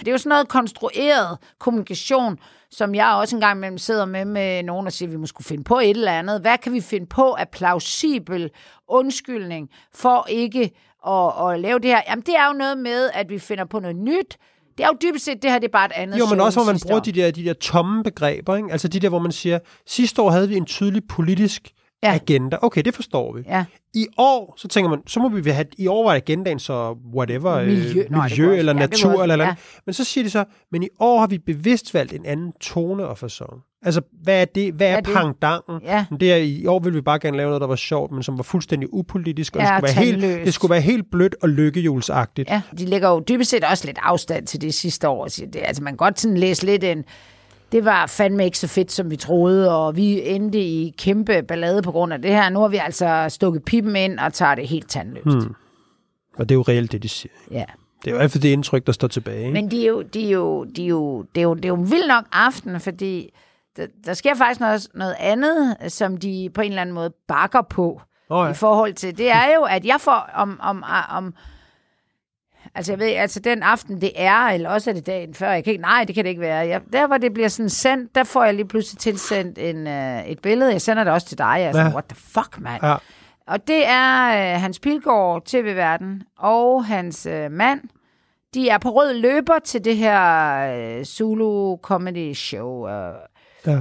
Det 0.00 0.08
er 0.08 0.12
jo 0.12 0.18
sådan 0.18 0.28
noget 0.28 0.48
konstrueret 0.48 1.38
kommunikation, 1.58 2.38
som 2.70 2.94
jeg 2.94 3.08
også 3.08 3.36
engang 3.36 3.58
imellem 3.58 3.78
sidder 3.78 4.04
med 4.04 4.24
med 4.24 4.62
nogen, 4.62 4.86
der 4.86 4.90
siger, 4.90 5.08
at 5.08 5.12
vi 5.12 5.16
må 5.16 5.26
skulle 5.26 5.44
finde 5.44 5.64
på 5.64 5.78
et 5.78 5.90
eller 5.90 6.12
andet. 6.12 6.40
Hvad 6.40 6.58
kan 6.58 6.72
vi 6.72 6.80
finde 6.80 7.06
på 7.06 7.32
af 7.32 7.48
plausibel 7.48 8.50
undskyldning 8.88 9.68
for 9.94 10.26
ikke 10.28 10.70
at, 11.06 11.50
at 11.52 11.60
lave 11.60 11.78
det 11.78 11.90
her? 11.90 12.00
Jamen, 12.08 12.22
det 12.26 12.34
er 12.36 12.46
jo 12.46 12.52
noget 12.52 12.78
med, 12.78 13.10
at 13.14 13.30
vi 13.30 13.38
finder 13.38 13.64
på 13.64 13.78
noget 13.78 13.96
nyt. 13.96 14.36
Det 14.78 14.84
er 14.84 14.88
jo 14.88 14.96
dybest 15.02 15.24
set, 15.24 15.42
det 15.42 15.50
her 15.50 15.58
det 15.58 15.68
er 15.68 15.72
bare 15.72 15.86
et 15.86 15.92
andet 15.94 16.18
Jo, 16.18 16.26
men 16.26 16.40
også 16.40 16.58
hvor 16.58 16.72
man 16.72 16.80
bruger 16.82 16.96
år. 16.96 17.00
de 17.00 17.12
der, 17.12 17.30
de 17.30 17.44
der 17.44 17.52
tomme 17.52 18.02
begreber. 18.02 18.56
Ikke? 18.56 18.72
Altså 18.72 18.88
de 18.88 19.00
der, 19.00 19.08
hvor 19.08 19.18
man 19.18 19.32
siger, 19.32 19.58
sidste 19.86 20.22
år 20.22 20.30
havde 20.30 20.48
vi 20.48 20.56
en 20.56 20.66
tydelig 20.66 21.02
politisk 21.08 21.72
Ja. 22.02 22.14
agenda. 22.14 22.56
Okay, 22.62 22.82
det 22.82 22.94
forstår 22.94 23.32
vi. 23.36 23.42
Ja. 23.46 23.64
I 23.94 24.06
år, 24.18 24.54
så 24.56 24.68
tænker 24.68 24.90
man, 24.90 24.98
så 25.06 25.20
må 25.20 25.28
vi 25.28 25.50
have, 25.50 25.66
i 25.78 25.86
år 25.86 26.04
var 26.04 26.14
agendaen 26.14 26.58
så 26.58 26.96
whatever, 27.16 27.52
øh, 27.54 27.66
Miljø. 27.66 28.02
Nå, 28.10 28.16
kunne 28.16 28.22
miljø 28.30 28.46
også- 28.48 28.58
eller 28.58 28.72
ja, 28.72 28.78
natur 28.78 29.10
også- 29.10 29.22
eller 29.22 29.44
ja. 29.44 29.54
Men 29.86 29.92
så 29.92 30.04
siger 30.04 30.24
de 30.24 30.30
så, 30.30 30.44
men 30.72 30.82
i 30.82 30.88
år 31.00 31.20
har 31.20 31.26
vi 31.26 31.38
bevidst 31.38 31.94
valgt 31.94 32.12
en 32.12 32.26
anden 32.26 32.52
tone 32.60 33.06
og 33.06 33.18
fasong. 33.18 33.52
Altså, 33.84 34.00
hvad 34.22 34.40
er 34.40 34.44
det? 34.44 34.72
Hvad 34.74 34.86
er, 34.88 34.96
er 34.96 35.00
det? 35.00 35.14
pangdangen? 35.14 35.80
Ja. 35.84 36.04
Men 36.10 36.20
Det 36.20 36.32
er, 36.32 36.36
I 36.36 36.66
år 36.66 36.78
ville 36.78 36.94
vi 36.96 37.00
bare 37.02 37.18
gerne 37.18 37.36
lave 37.36 37.46
noget, 37.48 37.60
der 37.60 37.66
var 37.66 37.76
sjovt, 37.76 38.12
men 38.12 38.22
som 38.22 38.36
var 38.36 38.42
fuldstændig 38.42 38.94
upolitisk, 38.94 39.56
og 39.56 39.62
Ja, 39.62 39.78
det, 39.80 39.90
skulle 39.90 39.96
være 40.20 40.30
helt, 40.34 40.46
det 40.46 40.54
skulle 40.54 40.70
være 40.70 40.80
helt 40.80 41.10
blødt 41.10 41.34
og 41.42 41.48
lykkehjulsagtigt. 41.48 42.48
Ja, 42.50 42.62
de 42.78 42.84
lægger 42.84 43.08
jo 43.08 43.22
dybest 43.28 43.50
set 43.50 43.64
også 43.64 43.86
lidt 43.86 43.98
afstand 44.02 44.46
til 44.46 44.60
det 44.60 44.74
sidste 44.74 45.08
år. 45.08 45.28
Så 45.28 45.46
det, 45.52 45.60
altså, 45.64 45.82
man 45.82 45.92
kan 45.92 45.96
godt 45.96 46.20
sådan 46.20 46.36
læse 46.36 46.66
lidt 46.66 46.84
en... 46.84 47.04
Det 47.72 47.84
var 47.84 48.06
fandme 48.06 48.44
ikke 48.44 48.58
så 48.58 48.68
fedt, 48.68 48.92
som 48.92 49.10
vi 49.10 49.16
troede, 49.16 49.78
og 49.78 49.96
vi 49.96 50.28
endte 50.28 50.58
i 50.58 50.94
kæmpe 50.98 51.42
ballade 51.42 51.82
på 51.82 51.92
grund 51.92 52.12
af 52.12 52.22
det 52.22 52.30
her. 52.30 52.50
Nu 52.50 52.60
har 52.60 52.68
vi 52.68 52.76
altså 52.76 53.26
stukket 53.28 53.64
pipen 53.64 53.96
ind 53.96 54.18
og 54.18 54.32
tager 54.32 54.54
det 54.54 54.68
helt 54.68 54.90
tandløst. 54.90 55.26
Hmm. 55.26 55.54
Og 56.36 56.48
det 56.48 56.50
er 56.50 56.56
jo 56.56 56.62
reelt 56.62 56.92
det, 56.92 57.02
de 57.02 57.08
siger. 57.08 57.32
Ja. 57.50 57.64
Det 58.04 58.08
er 58.08 58.10
jo 58.10 58.16
i 58.16 58.18
hvert 58.18 58.30
fald 58.30 58.42
det 58.42 58.48
indtryk, 58.48 58.86
der 58.86 58.92
står 58.92 59.08
tilbage. 59.08 59.40
Ikke? 59.40 59.52
Men 59.52 59.70
de 59.70 59.84
er 59.84 59.88
jo, 59.88 60.02
de 60.02 60.26
er 60.26 60.30
jo, 60.30 60.64
de 60.64 60.84
er 60.84 60.88
jo, 60.88 61.22
det, 61.34 61.40
er 61.40 61.42
jo, 61.42 61.54
det 61.54 61.64
er 61.64 61.68
jo 61.68 61.74
en 61.74 61.90
vild 61.90 62.08
nok 62.08 62.24
aften, 62.32 62.80
fordi 62.80 63.30
der, 63.76 63.86
der 64.04 64.14
sker 64.14 64.34
faktisk 64.34 64.60
noget, 64.60 64.88
noget 64.94 65.14
andet, 65.18 65.76
som 65.88 66.16
de 66.16 66.50
på 66.54 66.60
en 66.60 66.68
eller 66.68 66.82
anden 66.82 66.94
måde 66.94 67.12
bakker 67.28 67.62
på 67.62 68.00
Åh, 68.30 68.46
ja. 68.46 68.50
i 68.50 68.54
forhold 68.54 68.94
til. 68.94 69.18
Det 69.18 69.30
er 69.30 69.54
jo, 69.54 69.62
at 69.62 69.86
jeg 69.86 69.96
får 70.00 70.30
om, 70.34 70.60
om, 70.62 70.84
om 71.10 71.34
Altså, 72.74 72.92
jeg 72.92 72.98
ved, 72.98 73.06
altså 73.08 73.40
den 73.40 73.62
aften, 73.62 74.00
det 74.00 74.12
er, 74.16 74.38
eller 74.46 74.70
også 74.70 74.90
er 74.90 74.94
det 74.94 75.06
dagen 75.06 75.34
før, 75.34 75.50
jeg 75.50 75.64
kan 75.64 75.70
ikke, 75.70 75.82
nej, 75.82 76.04
det 76.04 76.14
kan 76.14 76.24
det 76.24 76.28
ikke 76.30 76.40
være. 76.40 76.66
Jeg, 76.66 76.80
der, 76.92 77.06
hvor 77.06 77.16
det 77.18 77.32
bliver 77.34 77.48
sådan 77.48 77.70
sendt, 77.70 78.14
der 78.14 78.24
får 78.24 78.44
jeg 78.44 78.54
lige 78.54 78.68
pludselig 78.68 78.98
tilsendt 78.98 79.58
en, 79.58 79.86
øh, 79.86 80.26
et 80.26 80.38
billede. 80.38 80.72
Jeg 80.72 80.80
sender 80.82 81.04
det 81.04 81.12
også 81.12 81.26
til 81.26 81.38
dig. 81.38 81.54
Jeg 81.58 81.62
er 81.62 81.72
sådan, 81.72 81.86
Ja. 81.86 81.92
what 81.92 82.04
the 82.04 82.16
fuck, 82.16 82.60
mand? 82.60 82.84
Ja. 82.84 82.96
Og 83.46 83.68
det 83.68 83.86
er 83.86 84.28
øh, 84.54 84.60
Hans 84.60 84.78
Pilgaard, 84.78 85.42
TV-verden, 85.44 86.22
og 86.38 86.84
hans 86.84 87.26
øh, 87.26 87.50
mand. 87.50 87.80
De 88.54 88.68
er 88.68 88.78
på 88.78 88.90
rød 88.90 89.14
løber 89.14 89.58
til 89.64 89.84
det 89.84 89.96
her 89.96 90.18
øh, 90.98 91.04
Zulu 91.04 91.76
Comedy 91.76 92.32
Show. 92.34 92.88
Øh. 92.88 93.14
Ja. 93.66 93.80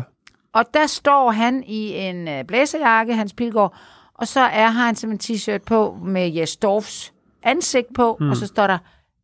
Og 0.53 0.65
der 0.73 0.87
står 0.87 1.31
han 1.31 1.63
i 1.67 1.93
en 1.93 2.27
øh, 2.27 2.43
blæserjakke, 2.43 3.15
Hans 3.15 3.33
Pilgaard, 3.33 3.75
og 4.13 4.27
så 4.27 4.39
er 4.39 4.67
har 4.67 4.85
han 4.85 4.95
simpelthen 4.95 5.35
en 5.35 5.39
t-shirt 5.59 5.63
på 5.65 5.97
med 6.03 6.29
Jes 6.29 6.57
Dorfs 6.57 7.13
ansigt 7.43 7.87
på, 7.95 8.17
mm. 8.19 8.29
og 8.29 8.37
så 8.37 8.47
står 8.47 8.67
der 8.67 8.77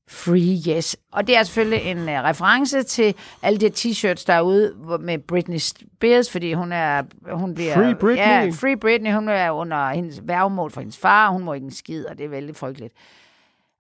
Free 0.09 0.75
Yes. 0.75 0.97
Og 1.11 1.27
det 1.27 1.37
er 1.37 1.43
selvfølgelig 1.43 1.91
en 1.91 1.97
uh, 1.97 2.05
reference 2.07 2.83
til 2.83 3.15
alle 3.41 3.59
de 3.59 3.67
t-shirts, 3.67 4.23
der 4.27 4.33
er 4.33 4.41
ude 4.41 4.75
med 4.99 5.19
Britney 5.19 5.57
Spears, 5.57 6.31
fordi 6.31 6.53
hun 6.53 6.71
er... 6.71 7.03
Hun 7.31 7.55
bliver, 7.55 7.73
Free 7.73 7.95
Britney. 7.95 8.23
Ja, 8.23 8.49
Free 8.49 8.77
Britney. 8.77 9.13
Hun 9.13 9.29
er 9.29 9.51
under 9.51 9.89
hendes 9.89 10.21
værgemål 10.23 10.71
for 10.71 10.81
hendes 10.81 10.97
far, 10.97 11.27
og 11.27 11.33
hun 11.33 11.43
må 11.43 11.53
ikke 11.53 11.65
en 11.65 11.71
skid, 11.71 12.05
og 12.05 12.17
det 12.17 12.25
er 12.25 12.29
vældig 12.29 12.55
frygteligt. 12.55 12.93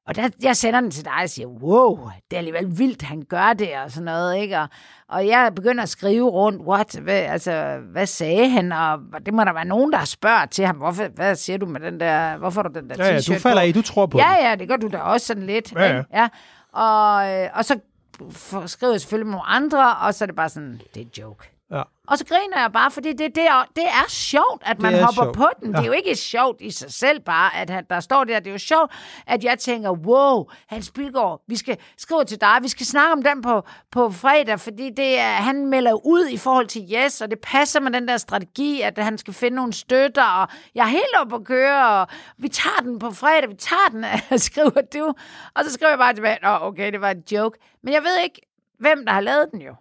Og 0.07 0.15
der, 0.15 0.29
jeg 0.41 0.55
sender 0.57 0.81
den 0.81 0.91
til 0.91 1.05
dig 1.05 1.13
og 1.23 1.29
siger, 1.29 1.47
wow, 1.47 2.09
det 2.31 2.35
er 2.35 2.37
alligevel 2.37 2.77
vildt, 2.79 3.01
han 3.01 3.21
gør 3.29 3.53
det 3.53 3.69
og 3.85 3.91
sådan 3.91 4.05
noget, 4.05 4.37
ikke? 4.37 4.59
Og, 4.59 4.67
og 5.09 5.27
jeg 5.27 5.51
begynder 5.55 5.83
at 5.83 5.89
skrive 5.89 6.29
rundt, 6.29 6.61
what, 6.61 6.95
hvad, 7.01 7.19
altså, 7.19 7.77
hvad 7.91 8.05
sagde 8.05 8.49
han? 8.49 8.71
Og 8.71 8.99
det 9.25 9.33
må 9.33 9.43
der 9.43 9.53
være 9.53 9.65
nogen, 9.65 9.91
der 9.93 10.05
spørger 10.05 10.45
til 10.45 10.65
ham, 10.65 10.75
hvorfor, 10.75 11.07
hvad 11.15 11.35
siger 11.35 11.57
du 11.57 11.65
med 11.65 11.79
den 11.81 11.99
der, 11.99 12.37
hvorfor 12.37 12.61
du 12.61 12.79
den 12.79 12.89
der 12.89 12.95
Ja, 12.99 13.13
ja, 13.13 13.17
t-shirt 13.19 13.33
du 13.33 13.39
falder 13.39 13.61
på? 13.61 13.67
i, 13.67 13.71
du 13.71 13.81
tror 13.81 14.05
på 14.05 14.17
Ja, 14.17 14.49
ja, 14.49 14.55
det 14.55 14.67
gør 14.67 14.75
du 14.75 14.87
da 14.87 14.97
også 14.97 15.27
sådan 15.27 15.43
lidt. 15.43 15.73
Ja, 15.75 15.95
ja. 15.95 16.03
ja. 16.13 16.27
Og, 16.71 17.33
øh, 17.33 17.49
og 17.53 17.65
så 17.65 17.79
skriver 18.65 18.93
jeg 18.93 19.01
selvfølgelig 19.01 19.27
med 19.27 19.31
nogle 19.31 19.47
andre, 19.47 19.95
og 19.95 20.13
så 20.13 20.23
er 20.23 20.25
det 20.25 20.35
bare 20.35 20.49
sådan, 20.49 20.81
det 20.93 21.01
er 21.01 21.05
en 21.05 21.11
joke. 21.17 21.56
Ja. 21.71 21.83
Og 22.07 22.17
så 22.17 22.25
griner 22.25 22.59
jeg 22.61 22.71
bare, 22.73 22.91
fordi 22.91 23.13
det, 23.13 23.35
det, 23.35 23.43
er, 23.47 23.63
det 23.75 23.83
er 23.83 24.09
sjovt, 24.09 24.61
at 24.65 24.81
man 24.81 24.93
er 24.93 24.99
hopper 25.05 25.23
sjovt. 25.23 25.37
på 25.37 25.47
den. 25.61 25.69
Det 25.69 25.77
er 25.77 25.81
Ja. 25.81 25.85
jo 25.87 25.91
ikke 25.91 26.15
sjovt 26.15 26.61
i 26.61 26.71
sig 26.71 26.93
selv 26.93 27.19
bare, 27.19 27.55
at 27.55 27.69
han, 27.69 27.85
der 27.89 27.99
står 27.99 28.23
der. 28.23 28.39
Det 28.39 28.47
er 28.47 28.51
jo 28.51 28.57
sjovt, 28.57 28.91
at 29.27 29.43
jeg 29.43 29.59
tænker, 29.59 29.91
wow, 29.91 30.45
Hans 30.67 30.91
Pilgaard, 30.91 31.41
vi 31.47 31.55
skal 31.55 31.77
skrive 31.97 32.23
til 32.23 32.41
dig, 32.41 32.57
vi 32.61 32.67
skal 32.67 32.85
snakke 32.85 33.11
om 33.13 33.23
den 33.23 33.41
på, 33.41 33.61
på 33.91 34.11
fredag, 34.11 34.59
fordi 34.59 34.89
det 34.97 35.19
er, 35.19 35.31
han 35.31 35.65
melder 35.65 36.05
ud 36.05 36.27
i 36.27 36.37
forhold 36.37 36.67
til 36.67 36.81
Yes, 36.95 37.21
og 37.21 37.29
det 37.31 37.39
passer 37.39 37.79
med 37.79 37.91
den 37.91 38.07
der 38.07 38.17
strategi, 38.17 38.81
at 38.81 38.97
han 38.97 39.17
skal 39.17 39.33
finde 39.33 39.55
nogle 39.55 39.73
støtter, 39.73 40.25
og 40.25 40.47
jeg 40.75 40.83
er 40.83 40.87
helt 40.89 41.15
oppe 41.21 41.35
at 41.35 41.43
køre, 41.45 41.87
og 42.01 42.07
vi 42.37 42.47
tager 42.49 42.79
den 42.81 42.99
på 42.99 43.11
fredag, 43.11 43.49
vi 43.49 43.55
tager 43.55 43.89
den, 43.91 44.05
skriver 44.39 44.81
du. 44.93 45.13
Og 45.55 45.63
så 45.65 45.71
skriver 45.73 45.89
jeg 45.91 45.99
bare 45.99 46.13
tilbage, 46.13 46.37
Nå, 46.43 46.49
okay, 46.61 46.91
det 46.91 47.01
var 47.01 47.09
en 47.11 47.23
joke. 47.31 47.59
Men 47.83 47.93
jeg 47.93 48.03
ved 48.03 48.23
ikke, 48.23 48.41
hvem 48.79 49.05
der 49.05 49.13
har 49.13 49.21
lavet 49.21 49.47
den 49.51 49.61
jo. 49.61 49.75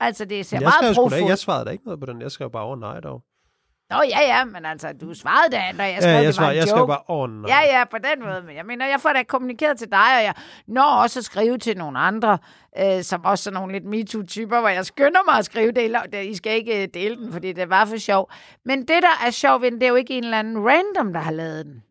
Altså, 0.00 0.24
det 0.24 0.46
ser 0.46 0.56
Jeg 0.56 0.62
meget 0.80 0.96
profot. 0.96 1.28
jeg 1.28 1.38
svarede 1.38 1.64
da 1.64 1.70
ikke 1.70 1.84
noget 1.84 2.00
på 2.00 2.06
den. 2.06 2.22
Jeg 2.22 2.30
skrev 2.30 2.50
bare 2.50 2.62
over 2.62 2.76
nej 2.76 3.00
dog. 3.00 3.22
Nå, 3.90 3.96
ja, 4.08 4.20
ja, 4.20 4.44
men 4.44 4.64
altså, 4.64 4.92
du 5.00 5.14
svarede 5.14 5.52
da, 5.56 5.62
når 5.76 5.84
jeg 5.84 5.96
skrev, 6.02 6.12
Ja, 6.12 6.18
det 6.18 6.24
jeg, 6.24 6.34
var 6.44 6.50
en 6.50 6.56
jeg 6.56 6.60
joke. 6.62 6.70
skrev 6.70 6.86
bare, 6.86 7.02
oh, 7.08 7.30
nej. 7.30 7.50
Ja, 7.50 7.78
ja, 7.78 7.84
på 7.84 7.96
den 7.98 8.24
måde. 8.26 8.42
Men 8.46 8.56
jeg 8.56 8.66
mener, 8.66 8.86
jeg 8.86 9.00
får 9.00 9.12
da 9.12 9.22
kommunikeret 9.22 9.78
til 9.78 9.88
dig, 9.92 10.16
og 10.18 10.22
jeg 10.24 10.34
når 10.68 10.82
også 11.02 11.20
at 11.20 11.24
skrive 11.24 11.58
til 11.58 11.76
nogle 11.78 11.98
andre, 11.98 12.38
øh, 12.78 13.02
som 13.02 13.24
også 13.24 13.50
er 13.50 13.54
nogle 13.54 13.72
lidt 13.72 13.84
MeToo-typer, 13.84 14.60
hvor 14.60 14.68
jeg 14.68 14.86
skynder 14.86 15.20
mig 15.28 15.38
at 15.38 15.44
skrive 15.44 15.72
det- 15.72 16.24
I 16.26 16.34
skal 16.34 16.52
ikke 16.52 16.82
øh, 16.82 16.88
dele 16.94 17.16
den, 17.16 17.32
fordi 17.32 17.52
det 17.52 17.70
var 17.70 17.84
for 17.84 17.96
sjov. 17.96 18.30
Men 18.64 18.78
det, 18.78 18.88
der 19.02 19.26
er 19.26 19.30
sjovt 19.30 19.62
ved 19.62 19.70
den, 19.70 19.80
det 19.80 19.86
er 19.86 19.90
jo 19.90 19.96
ikke 19.96 20.14
en 20.18 20.24
eller 20.24 20.38
anden 20.38 20.58
random, 20.68 21.12
der 21.12 21.20
har 21.20 21.32
lavet 21.32 21.66
den. 21.66 21.82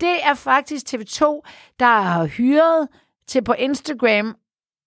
Det 0.00 0.16
er 0.24 0.34
faktisk 0.34 0.94
TV2, 0.94 1.42
der 1.80 2.00
har 2.00 2.24
hyret 2.26 2.88
til 3.26 3.44
på 3.44 3.52
Instagram, 3.52 4.36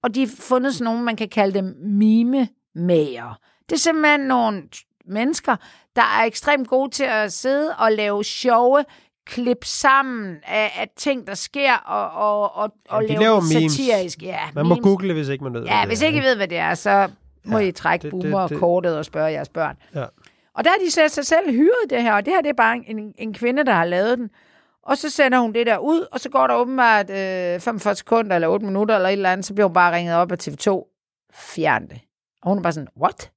og 0.03 0.15
de 0.15 0.19
har 0.19 0.31
fundet 0.39 0.73
sådan 0.75 0.85
nogle, 0.85 1.03
man 1.03 1.15
kan 1.15 1.29
kalde 1.29 1.53
dem 1.53 1.75
mime-mager. 1.81 3.39
Det 3.69 3.75
er 3.75 3.79
simpelthen 3.79 4.19
nogle 4.19 4.63
mennesker, 5.05 5.55
der 5.95 6.01
er 6.01 6.23
ekstremt 6.25 6.67
gode 6.67 6.91
til 6.91 7.03
at 7.03 7.33
sidde 7.33 7.75
og 7.75 7.91
lave 7.91 8.23
sjove 8.23 8.85
klip 9.25 9.57
sammen 9.65 10.35
af, 10.47 10.71
af 10.79 10.89
ting, 10.97 11.27
der 11.27 11.33
sker, 11.33 11.73
og, 11.73 12.09
og, 12.11 12.55
og, 12.55 12.71
og 12.89 13.01
Ja, 13.03 13.07
lave 13.07 13.19
laver 13.19 13.39
det 13.39 13.55
memes. 13.55 13.71
satirisk. 13.73 14.21
Ja, 14.23 14.39
Man 14.55 14.65
må 14.65 14.75
memes. 14.75 14.83
google 14.83 15.07
det, 15.07 15.15
hvis 15.15 15.29
ikke 15.29 15.43
man 15.43 15.53
ved, 15.53 15.61
hvad 15.61 15.69
Ja, 15.71 15.79
det 15.81 15.87
hvis 15.87 16.01
er, 16.01 16.07
ikke 16.07 16.19
I 16.19 16.23
ved, 16.23 16.35
hvad 16.35 16.47
det 16.47 16.57
er, 16.57 16.73
så 16.73 17.09
må 17.45 17.57
Ja, 17.57 17.65
I 17.67 17.71
trække 17.71 18.09
boomer-kortet 18.09 18.97
og 18.97 19.05
spørge 19.05 19.31
jeres 19.31 19.49
børn. 19.49 19.77
Ja. 19.95 20.05
Og 20.55 20.63
der 20.63 20.69
har 20.69 20.77
de 20.85 20.91
sat 20.91 21.11
sig 21.11 21.25
selv 21.25 21.51
hyret 21.51 21.89
det 21.89 22.01
her, 22.03 22.13
og 22.13 22.25
det 22.25 22.33
her 22.33 22.41
det 22.41 22.49
er 22.49 22.53
bare 22.53 22.77
en, 22.87 23.13
en 23.17 23.33
kvinde, 23.33 23.65
der 23.65 23.73
har 23.73 23.85
lavet 23.85 24.17
den. 24.17 24.29
Og 24.83 24.97
så 24.97 25.09
sender 25.09 25.39
hun 25.39 25.53
det 25.53 25.67
der 25.67 25.77
ud, 25.77 26.07
og 26.11 26.19
så 26.19 26.29
går 26.29 26.47
der 26.47 26.55
åbenbart 26.55 27.09
øh, 27.09 27.59
45 27.59 27.95
sekunder 27.95 28.35
eller 28.35 28.47
8 28.47 28.65
minutter 28.65 28.95
eller 28.95 29.09
et 29.09 29.13
eller 29.13 29.31
andet, 29.31 29.45
så 29.45 29.53
bliver 29.53 29.67
hun 29.67 29.73
bare 29.73 29.95
ringet 29.95 30.15
op 30.15 30.31
af 30.31 30.47
TV2. 30.47 30.89
Fjern 31.33 31.87
det. 31.87 31.99
Og 32.41 32.49
hun 32.49 32.57
er 32.57 32.61
bare 32.61 32.73
sådan, 32.73 32.89
what? 33.01 33.31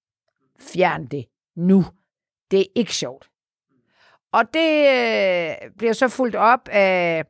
Fjern 0.60 1.06
det 1.06 1.24
nu. 1.56 1.84
Det 2.50 2.60
er 2.60 2.64
ikke 2.74 2.94
sjovt. 2.94 3.28
Og 4.32 4.42
det 4.54 4.88
øh, 4.88 5.70
bliver 5.78 5.92
så 5.92 6.08
fuldt 6.08 6.34
op 6.34 6.68
af, 6.72 7.24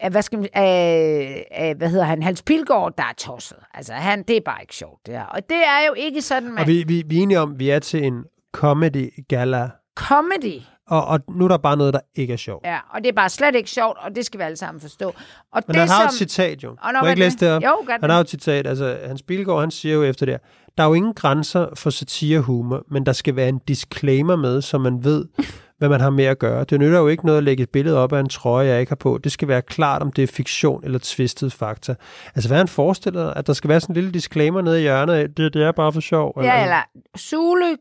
af, 0.00 0.10
hvad 0.10 0.22
skal 0.22 0.38
man, 0.38 0.48
af, 0.52 1.46
af, 1.50 1.74
hvad 1.74 1.88
hedder 1.88 2.04
han, 2.04 2.22
Hans 2.22 2.42
Pilgaard, 2.42 2.96
der 2.96 3.04
er 3.04 3.12
tosset. 3.16 3.58
Altså, 3.74 3.92
han, 3.92 4.22
det 4.22 4.36
er 4.36 4.40
bare 4.44 4.60
ikke 4.60 4.74
sjovt, 4.74 5.06
det 5.06 5.14
her. 5.14 5.24
Og 5.24 5.48
det 5.48 5.66
er 5.66 5.86
jo 5.86 5.94
ikke 5.94 6.22
sådan, 6.22 6.48
man... 6.48 6.58
Og 6.58 6.66
vi, 6.66 6.84
vi, 6.88 7.02
vi 7.06 7.18
er 7.18 7.22
enige 7.22 7.40
om, 7.40 7.58
vi 7.58 7.70
er 7.70 7.78
til 7.78 8.04
en 8.04 8.24
comedy 8.52 9.26
gala, 9.28 9.70
Comedy. 9.94 10.62
Og, 10.86 11.04
og 11.04 11.20
nu 11.28 11.44
er 11.44 11.48
der 11.48 11.56
bare 11.56 11.76
noget, 11.76 11.94
der 11.94 12.00
ikke 12.14 12.32
er 12.32 12.36
sjovt. 12.36 12.66
Ja, 12.66 12.78
og 12.90 13.00
det 13.00 13.08
er 13.08 13.12
bare 13.12 13.28
slet 13.28 13.54
ikke 13.54 13.70
sjovt, 13.70 13.98
og 13.98 14.14
det 14.16 14.26
skal 14.26 14.38
vi 14.38 14.44
alle 14.44 14.56
sammen 14.56 14.80
forstå. 14.80 15.14
Og 15.52 15.62
Men 15.66 15.74
det, 15.74 15.76
han 15.76 15.88
har 15.88 16.00
som... 16.00 16.06
et 16.06 16.12
citat 16.12 16.62
jo. 16.62 16.70
Og 16.70 16.92
Må 16.92 16.98
jeg 17.02 17.10
ikke 17.10 17.20
læse 17.20 17.36
det 17.36 17.52
op? 17.52 17.62
Jo, 17.62 17.86
Han 18.00 18.10
har 18.10 18.16
jo 18.16 18.20
et 18.20 18.30
citat, 18.30 18.66
altså 18.66 18.98
Hans 19.06 19.22
Bilgaard, 19.22 19.60
han 19.60 19.70
siger 19.70 19.94
jo 19.94 20.02
efter 20.02 20.26
det 20.26 20.40
der 20.78 20.84
er 20.84 20.88
jo 20.88 20.94
ingen 20.94 21.14
grænser 21.14 21.68
for 21.74 21.90
satire 21.90 22.38
og 22.38 22.44
humor, 22.44 22.84
men 22.90 23.06
der 23.06 23.12
skal 23.12 23.36
være 23.36 23.48
en 23.48 23.58
disclaimer 23.58 24.36
med, 24.36 24.62
så 24.62 24.78
man 24.78 25.04
ved, 25.04 25.26
hvad 25.78 25.88
man 25.88 26.00
har 26.00 26.10
med 26.10 26.24
at 26.24 26.38
gøre. 26.38 26.64
Det 26.64 26.80
nytter 26.80 26.98
jo 26.98 27.08
ikke 27.08 27.26
noget 27.26 27.38
at 27.38 27.44
lægge 27.44 27.62
et 27.62 27.70
billede 27.70 27.98
op 27.98 28.12
af 28.12 28.20
en 28.20 28.28
trøje, 28.28 28.66
jeg 28.66 28.80
ikke 28.80 28.90
har 28.90 28.96
på. 28.96 29.18
Det 29.24 29.32
skal 29.32 29.48
være 29.48 29.62
klart, 29.62 30.02
om 30.02 30.12
det 30.12 30.22
er 30.22 30.26
fiktion 30.26 30.84
eller 30.84 30.98
twistet 31.02 31.52
fakta. 31.52 31.94
Altså, 32.34 32.48
hvad 32.48 32.58
han 32.58 32.68
forestiller, 32.68 33.30
at 33.30 33.46
der 33.46 33.52
skal 33.52 33.68
være 33.68 33.80
sådan 33.80 33.92
en 33.92 33.94
lille 33.94 34.12
disclaimer 34.12 34.60
nede 34.60 34.78
i 34.78 34.82
hjørnet 34.82 35.14
af, 35.14 35.28
det, 35.34 35.54
det 35.54 35.62
er 35.62 35.72
bare 35.72 35.92
for 35.92 36.00
sjov. 36.00 36.42
Ja, 36.42 36.62
eller 36.62 36.82
Zulu, 37.18 37.74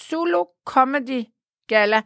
Zulu 0.00 0.44
Comedy 0.66 1.24
Gala. 1.68 2.00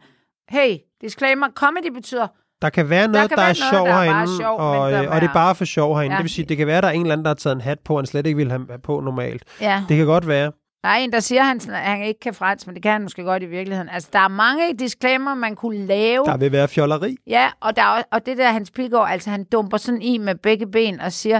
Hey, 0.49 0.77
disclaimer, 1.01 1.49
comedy 1.55 1.87
betyder... 1.93 2.27
Der 2.61 2.69
kan 2.69 2.89
være 2.89 3.07
noget, 3.07 3.29
der, 3.29 3.35
der 3.35 3.41
være 3.41 3.49
er 3.49 3.55
noget, 3.59 3.73
sjov 3.73 3.87
der 3.87 3.93
er 3.93 4.03
herinde, 4.03 4.37
sjov, 4.37 4.59
og, 4.59 4.91
der 4.91 5.03
øh, 5.03 5.09
og 5.09 5.15
det 5.15 5.23
er 5.23 5.29
er- 5.29 5.33
bare 5.33 5.55
for 5.55 5.65
sjov 5.65 5.95
herinde. 5.95 6.13
Ja. 6.13 6.17
Det 6.17 6.23
vil 6.23 6.29
sige, 6.31 6.45
det 6.45 6.57
kan 6.57 6.67
være, 6.67 6.81
der 6.81 6.87
er 6.87 6.91
en 6.91 7.01
eller 7.01 7.13
anden, 7.13 7.25
der 7.25 7.29
har 7.29 7.35
taget 7.35 7.55
en 7.55 7.61
hat 7.61 7.79
på, 7.79 7.95
han 7.95 8.05
slet 8.05 8.27
ikke 8.27 8.37
vil 8.37 8.49
have 8.51 8.67
på 8.83 8.99
normalt. 8.99 9.43
Ja, 9.61 9.83
Det 9.89 9.97
kan 9.97 10.05
godt 10.05 10.27
være. 10.27 10.51
der 10.83 10.89
er 10.89 10.95
en, 10.95 11.11
der 11.11 11.19
siger, 11.19 11.41
at 11.41 11.47
han, 11.47 11.59
at 11.69 11.75
han 11.81 12.03
ikke 12.03 12.19
kan 12.19 12.33
fransk, 12.33 12.67
men 12.67 12.75
det 12.75 12.83
kan 12.83 12.91
han 12.91 13.01
måske 13.01 13.23
godt 13.23 13.43
i 13.43 13.45
virkeligheden. 13.45 13.89
Altså, 13.89 14.09
der 14.13 14.19
er 14.19 14.27
mange 14.27 14.73
disclaimer, 14.79 15.33
man 15.35 15.55
kunne 15.55 15.77
lave. 15.85 16.25
Der 16.25 16.37
vil 16.37 16.51
være 16.51 16.67
fjolleri. 16.67 17.15
Ja, 17.27 17.49
og, 17.61 17.75
der 17.75 17.81
er, 17.83 18.03
og 18.11 18.25
det 18.25 18.37
der 18.37 18.51
Hans 18.51 18.71
Pilgaard, 18.71 19.11
altså 19.11 19.29
han 19.29 19.43
dumper 19.43 19.77
sådan 19.77 20.01
i 20.01 20.17
med 20.17 20.35
begge 20.35 20.67
ben 20.67 20.99
og 20.99 21.11
siger, 21.11 21.39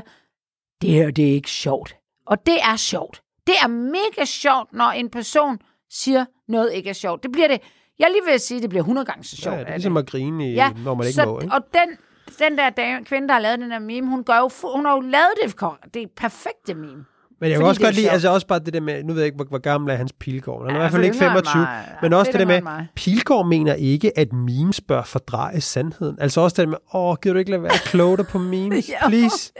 det 0.81 0.89
her, 0.89 1.11
det 1.11 1.29
er 1.29 1.33
ikke 1.33 1.49
sjovt. 1.51 1.95
Og 2.25 2.45
det 2.45 2.57
er 2.71 2.75
sjovt. 2.75 3.21
Det 3.47 3.55
er 3.63 3.67
mega 3.67 4.25
sjovt, 4.25 4.73
når 4.73 4.89
en 4.91 5.09
person 5.09 5.59
siger, 5.91 6.25
noget 6.47 6.73
ikke 6.73 6.89
er 6.89 6.93
sjovt. 6.93 7.23
Det 7.23 7.31
bliver 7.31 7.47
det, 7.47 7.59
jeg 7.99 8.07
lige 8.11 8.33
at 8.33 8.41
sige, 8.41 8.61
det 8.61 8.69
bliver 8.69 8.81
100 8.83 9.05
gange 9.05 9.23
så 9.23 9.35
Ja, 9.39 9.43
sjovt. 9.43 9.59
det 9.59 9.67
er 9.67 9.71
ligesom 9.71 9.97
at 9.97 10.05
grine, 10.05 10.49
i, 10.51 10.53
Ja, 10.53 10.69
når 10.83 10.95
man 10.95 11.07
ikke 11.07 11.15
så, 11.15 11.25
må. 11.25 11.39
Ikke? 11.39 11.53
Og 11.53 11.61
den, 11.73 11.97
den 12.39 12.57
der 12.57 12.69
dame, 12.69 13.05
kvinde, 13.05 13.27
der 13.27 13.33
har 13.33 13.41
lavet 13.41 13.59
den 13.59 13.71
der 13.71 13.79
meme, 13.79 14.07
hun, 14.09 14.23
gør 14.23 14.37
jo, 14.37 14.49
hun 14.75 14.85
har 14.85 14.93
jo 14.93 14.99
lavet 15.01 15.31
det, 15.43 15.93
det 15.93 16.09
perfekte 16.17 16.73
meme. 16.73 17.05
Men 17.41 17.49
jeg 17.51 17.57
kan 17.59 17.67
også 17.67 17.79
det 17.79 17.85
godt 17.87 17.95
lide, 17.95 18.09
altså 18.09 18.29
også 18.29 18.47
bare 18.47 18.59
det 18.59 18.73
der 18.73 18.79
med, 18.81 19.03
nu 19.03 19.13
ved 19.13 19.21
jeg 19.21 19.25
ikke, 19.25 19.35
hvor, 19.35 19.45
hvor 19.45 19.57
gammel 19.57 19.91
er 19.91 19.95
hans 19.95 20.13
Pilgaard. 20.19 20.61
Han 20.61 20.69
er 20.69 20.73
Ja, 20.73 20.75
i 20.75 20.81
hvert 20.81 20.91
fald 20.91 21.01
for 21.01 21.05
ikke 21.05 21.17
yngre 21.17 21.37
end 21.37 21.45
25. 21.45 21.61
mig. 21.61 21.83
Ja, 21.87 21.95
Men 22.01 22.13
også 22.13 22.31
det 22.31 22.39
lidt 22.39 22.47
der 22.49 22.55
med, 22.55 22.61
mig. 22.61 22.87
Pilgaard 22.95 23.47
mener 23.47 23.73
ikke, 23.73 24.17
at 24.19 24.33
memes 24.33 24.81
bør 24.81 25.03
fordreje 25.03 25.61
sandheden. 25.61 26.17
Altså 26.21 26.41
også 26.41 26.53
det 26.53 26.67
der 26.67 26.69
med, 26.69 26.77
åh, 26.93 27.15
gider 27.21 27.33
du 27.33 27.39
ikke 27.39 27.51
lade 27.51 27.63
være 27.63 27.73
at 27.73 27.81
kloge 27.85 28.23
på 28.23 28.37
memes, 28.37 28.91
please? 29.07 29.53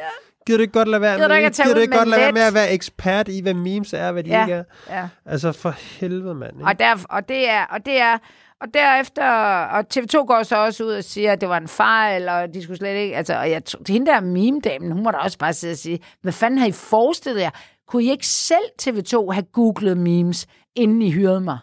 Gider 0.46 0.58
du 0.58 0.62
ikke 0.62 0.74
godt 0.74 0.88
lade 0.88 1.02
være 1.02 1.16
Gider 1.16 1.28
du 1.28 1.32
med, 1.32 1.38
ikke 1.38 1.48
at 1.48 1.54
tage 1.54 1.66
gider 1.66 1.76
du 1.76 1.82
ikke 1.82 1.98
godt 1.98 2.08
lade 2.10 2.22
være 2.22 2.32
med 2.32 2.42
at 2.42 2.54
være 2.54 2.72
ekspert 2.74 3.28
i, 3.28 3.42
hvad 3.42 3.54
memes 3.54 3.94
er, 3.94 4.08
og 4.08 4.14
hvad 4.14 4.24
de 4.24 4.30
Ja. 4.30 4.42
ikke 4.46 4.54
er? 4.54 4.64
Ja. 4.90 5.08
Altså 5.26 5.52
for 5.52 5.70
helvede, 6.00 6.36
mand. 6.36 6.54
Ikke? 6.56 6.66
Og, 6.66 6.80
der, 6.80 7.06
og 7.10 7.30
det 7.30 7.50
er, 7.50 7.64
og 7.66 7.86
det 7.86 8.02
er, 8.02 8.18
og 8.62 8.68
derefter, 8.74 9.30
og 9.66 9.86
TV2 9.94 10.26
går 10.26 10.44
så 10.44 10.56
også 10.56 10.84
ud 10.84 10.92
og 10.92 11.04
siger, 11.04 11.32
at 11.32 11.42
det 11.42 11.50
var 11.50 11.58
en 11.58 11.68
fejl, 11.68 12.30
og 12.30 12.54
de 12.54 12.64
skulle 12.64 12.78
slet 12.78 12.96
ikke, 12.96 13.16
altså, 13.18 13.36
og 13.40 13.50
jeg, 13.52 13.62
hende 13.88 14.12
der 14.12 14.22
meme-damen, 14.22 14.92
hun 14.92 15.04
må 15.04 15.12
da 15.12 15.18
også 15.18 15.38
bare 15.38 15.54
sidde 15.54 15.72
og 15.72 15.78
sige, 15.78 16.00
hvad 16.22 16.34
fanden 16.34 16.60
har 16.60 16.68
I 16.68 16.72
forestillet 16.72 17.42
jer? 17.42 17.50
Kunne 17.88 18.04
I 18.04 18.12
ikke 18.12 18.28
selv 18.28 18.66
TV2 18.82 19.32
have 19.32 19.44
googlet 19.54 19.98
memes, 19.98 20.48
inden 20.76 21.02
I 21.02 21.12
hyrede 21.12 21.42
mig? 21.42 21.58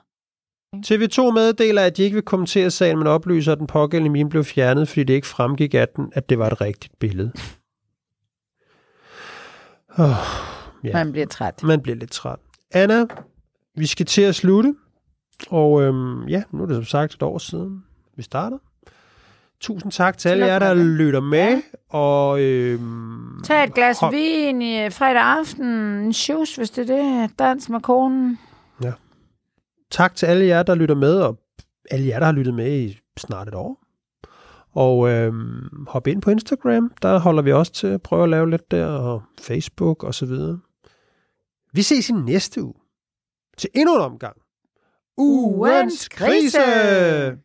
TV2 0.76 1.30
meddeler, 1.30 1.82
at 1.82 1.96
de 1.96 2.02
ikke 2.02 2.14
vil 2.14 2.22
kommentere 2.24 2.70
sagen, 2.70 2.98
men 2.98 3.06
oplyser, 3.06 3.52
at 3.52 3.58
den 3.58 3.66
pågældende 3.66 4.10
meme 4.10 4.30
blev 4.30 4.44
fjernet, 4.44 4.88
fordi 4.88 5.04
det 5.04 5.14
ikke 5.14 5.26
fremgik 5.26 5.74
af 5.74 5.88
den, 5.88 6.12
at 6.14 6.28
det 6.30 6.38
var 6.38 6.46
et 6.46 6.60
rigtigt 6.60 6.92
billede. 7.00 7.32
Oh, 9.98 10.10
Ja. 10.84 10.92
Man 10.92 11.12
bliver 11.12 11.26
træt. 11.26 11.62
man 11.62 11.80
bliver 11.80 11.96
lidt 11.96 12.10
træt. 12.10 12.38
Anna, 12.72 13.06
vi 13.76 13.86
skal 13.86 14.06
til 14.06 14.22
at 14.22 14.34
slutte. 14.34 14.74
Og 15.50 15.82
øhm, 15.82 16.28
ja, 16.28 16.42
nu 16.52 16.62
er 16.62 16.66
det 16.66 16.76
som 16.76 16.84
sagt 16.84 17.14
et 17.14 17.22
år 17.22 17.38
siden, 17.38 17.84
vi 18.16 18.22
starter. 18.22 18.58
Tusind 19.60 19.92
tak 19.92 20.18
til 20.18 20.28
alle 20.28 20.46
jer, 20.46 20.58
der 20.58 20.74
lytter 20.74 21.20
med. 21.20 21.62
Og, 21.88 22.40
øhm, 22.42 23.42
Tag 23.44 23.64
et 23.64 23.74
glas 23.74 23.98
hold- 23.98 24.14
vin 24.14 24.62
i 24.62 24.90
fredag 24.90 25.22
aften, 25.22 25.66
en 25.66 26.12
shoes, 26.12 26.56
hvis 26.56 26.70
det 26.70 26.90
er 26.90 26.96
det, 26.96 27.38
dans 27.38 27.68
med 27.68 27.80
konen. 27.80 28.38
tak 29.90 30.14
til 30.14 30.26
alle 30.26 30.46
jer, 30.46 30.62
der 30.62 30.74
lytter 30.74 30.94
med, 30.94 31.20
og 31.20 31.38
alle 31.90 32.06
jer, 32.08 32.18
der 32.18 32.26
har 32.26 32.32
lyttet 32.32 32.54
med 32.54 32.78
i 32.80 32.98
snart 33.18 33.48
et 33.48 33.54
år. 33.54 33.79
Og 34.72 35.08
øh, 35.08 35.32
hop 35.88 36.06
ind 36.06 36.22
på 36.22 36.30
Instagram, 36.30 36.92
der 37.02 37.18
holder 37.18 37.42
vi 37.42 37.52
også 37.52 37.72
til 37.72 37.86
at 37.86 38.02
prøve 38.02 38.22
at 38.22 38.28
lave 38.28 38.50
lidt 38.50 38.70
der, 38.70 38.86
og 38.86 39.22
Facebook 39.40 40.04
og 40.04 40.14
så 40.14 40.26
videre. 40.26 40.60
Vi 41.72 41.82
ses 41.82 42.08
i 42.10 42.12
næste 42.12 42.62
uge 42.62 42.74
til 43.58 43.70
endnu 43.74 43.94
en 43.94 44.00
omgang. 44.00 44.36
Ugens 45.16 46.08
krise! 46.08 46.58
krise! 46.58 47.38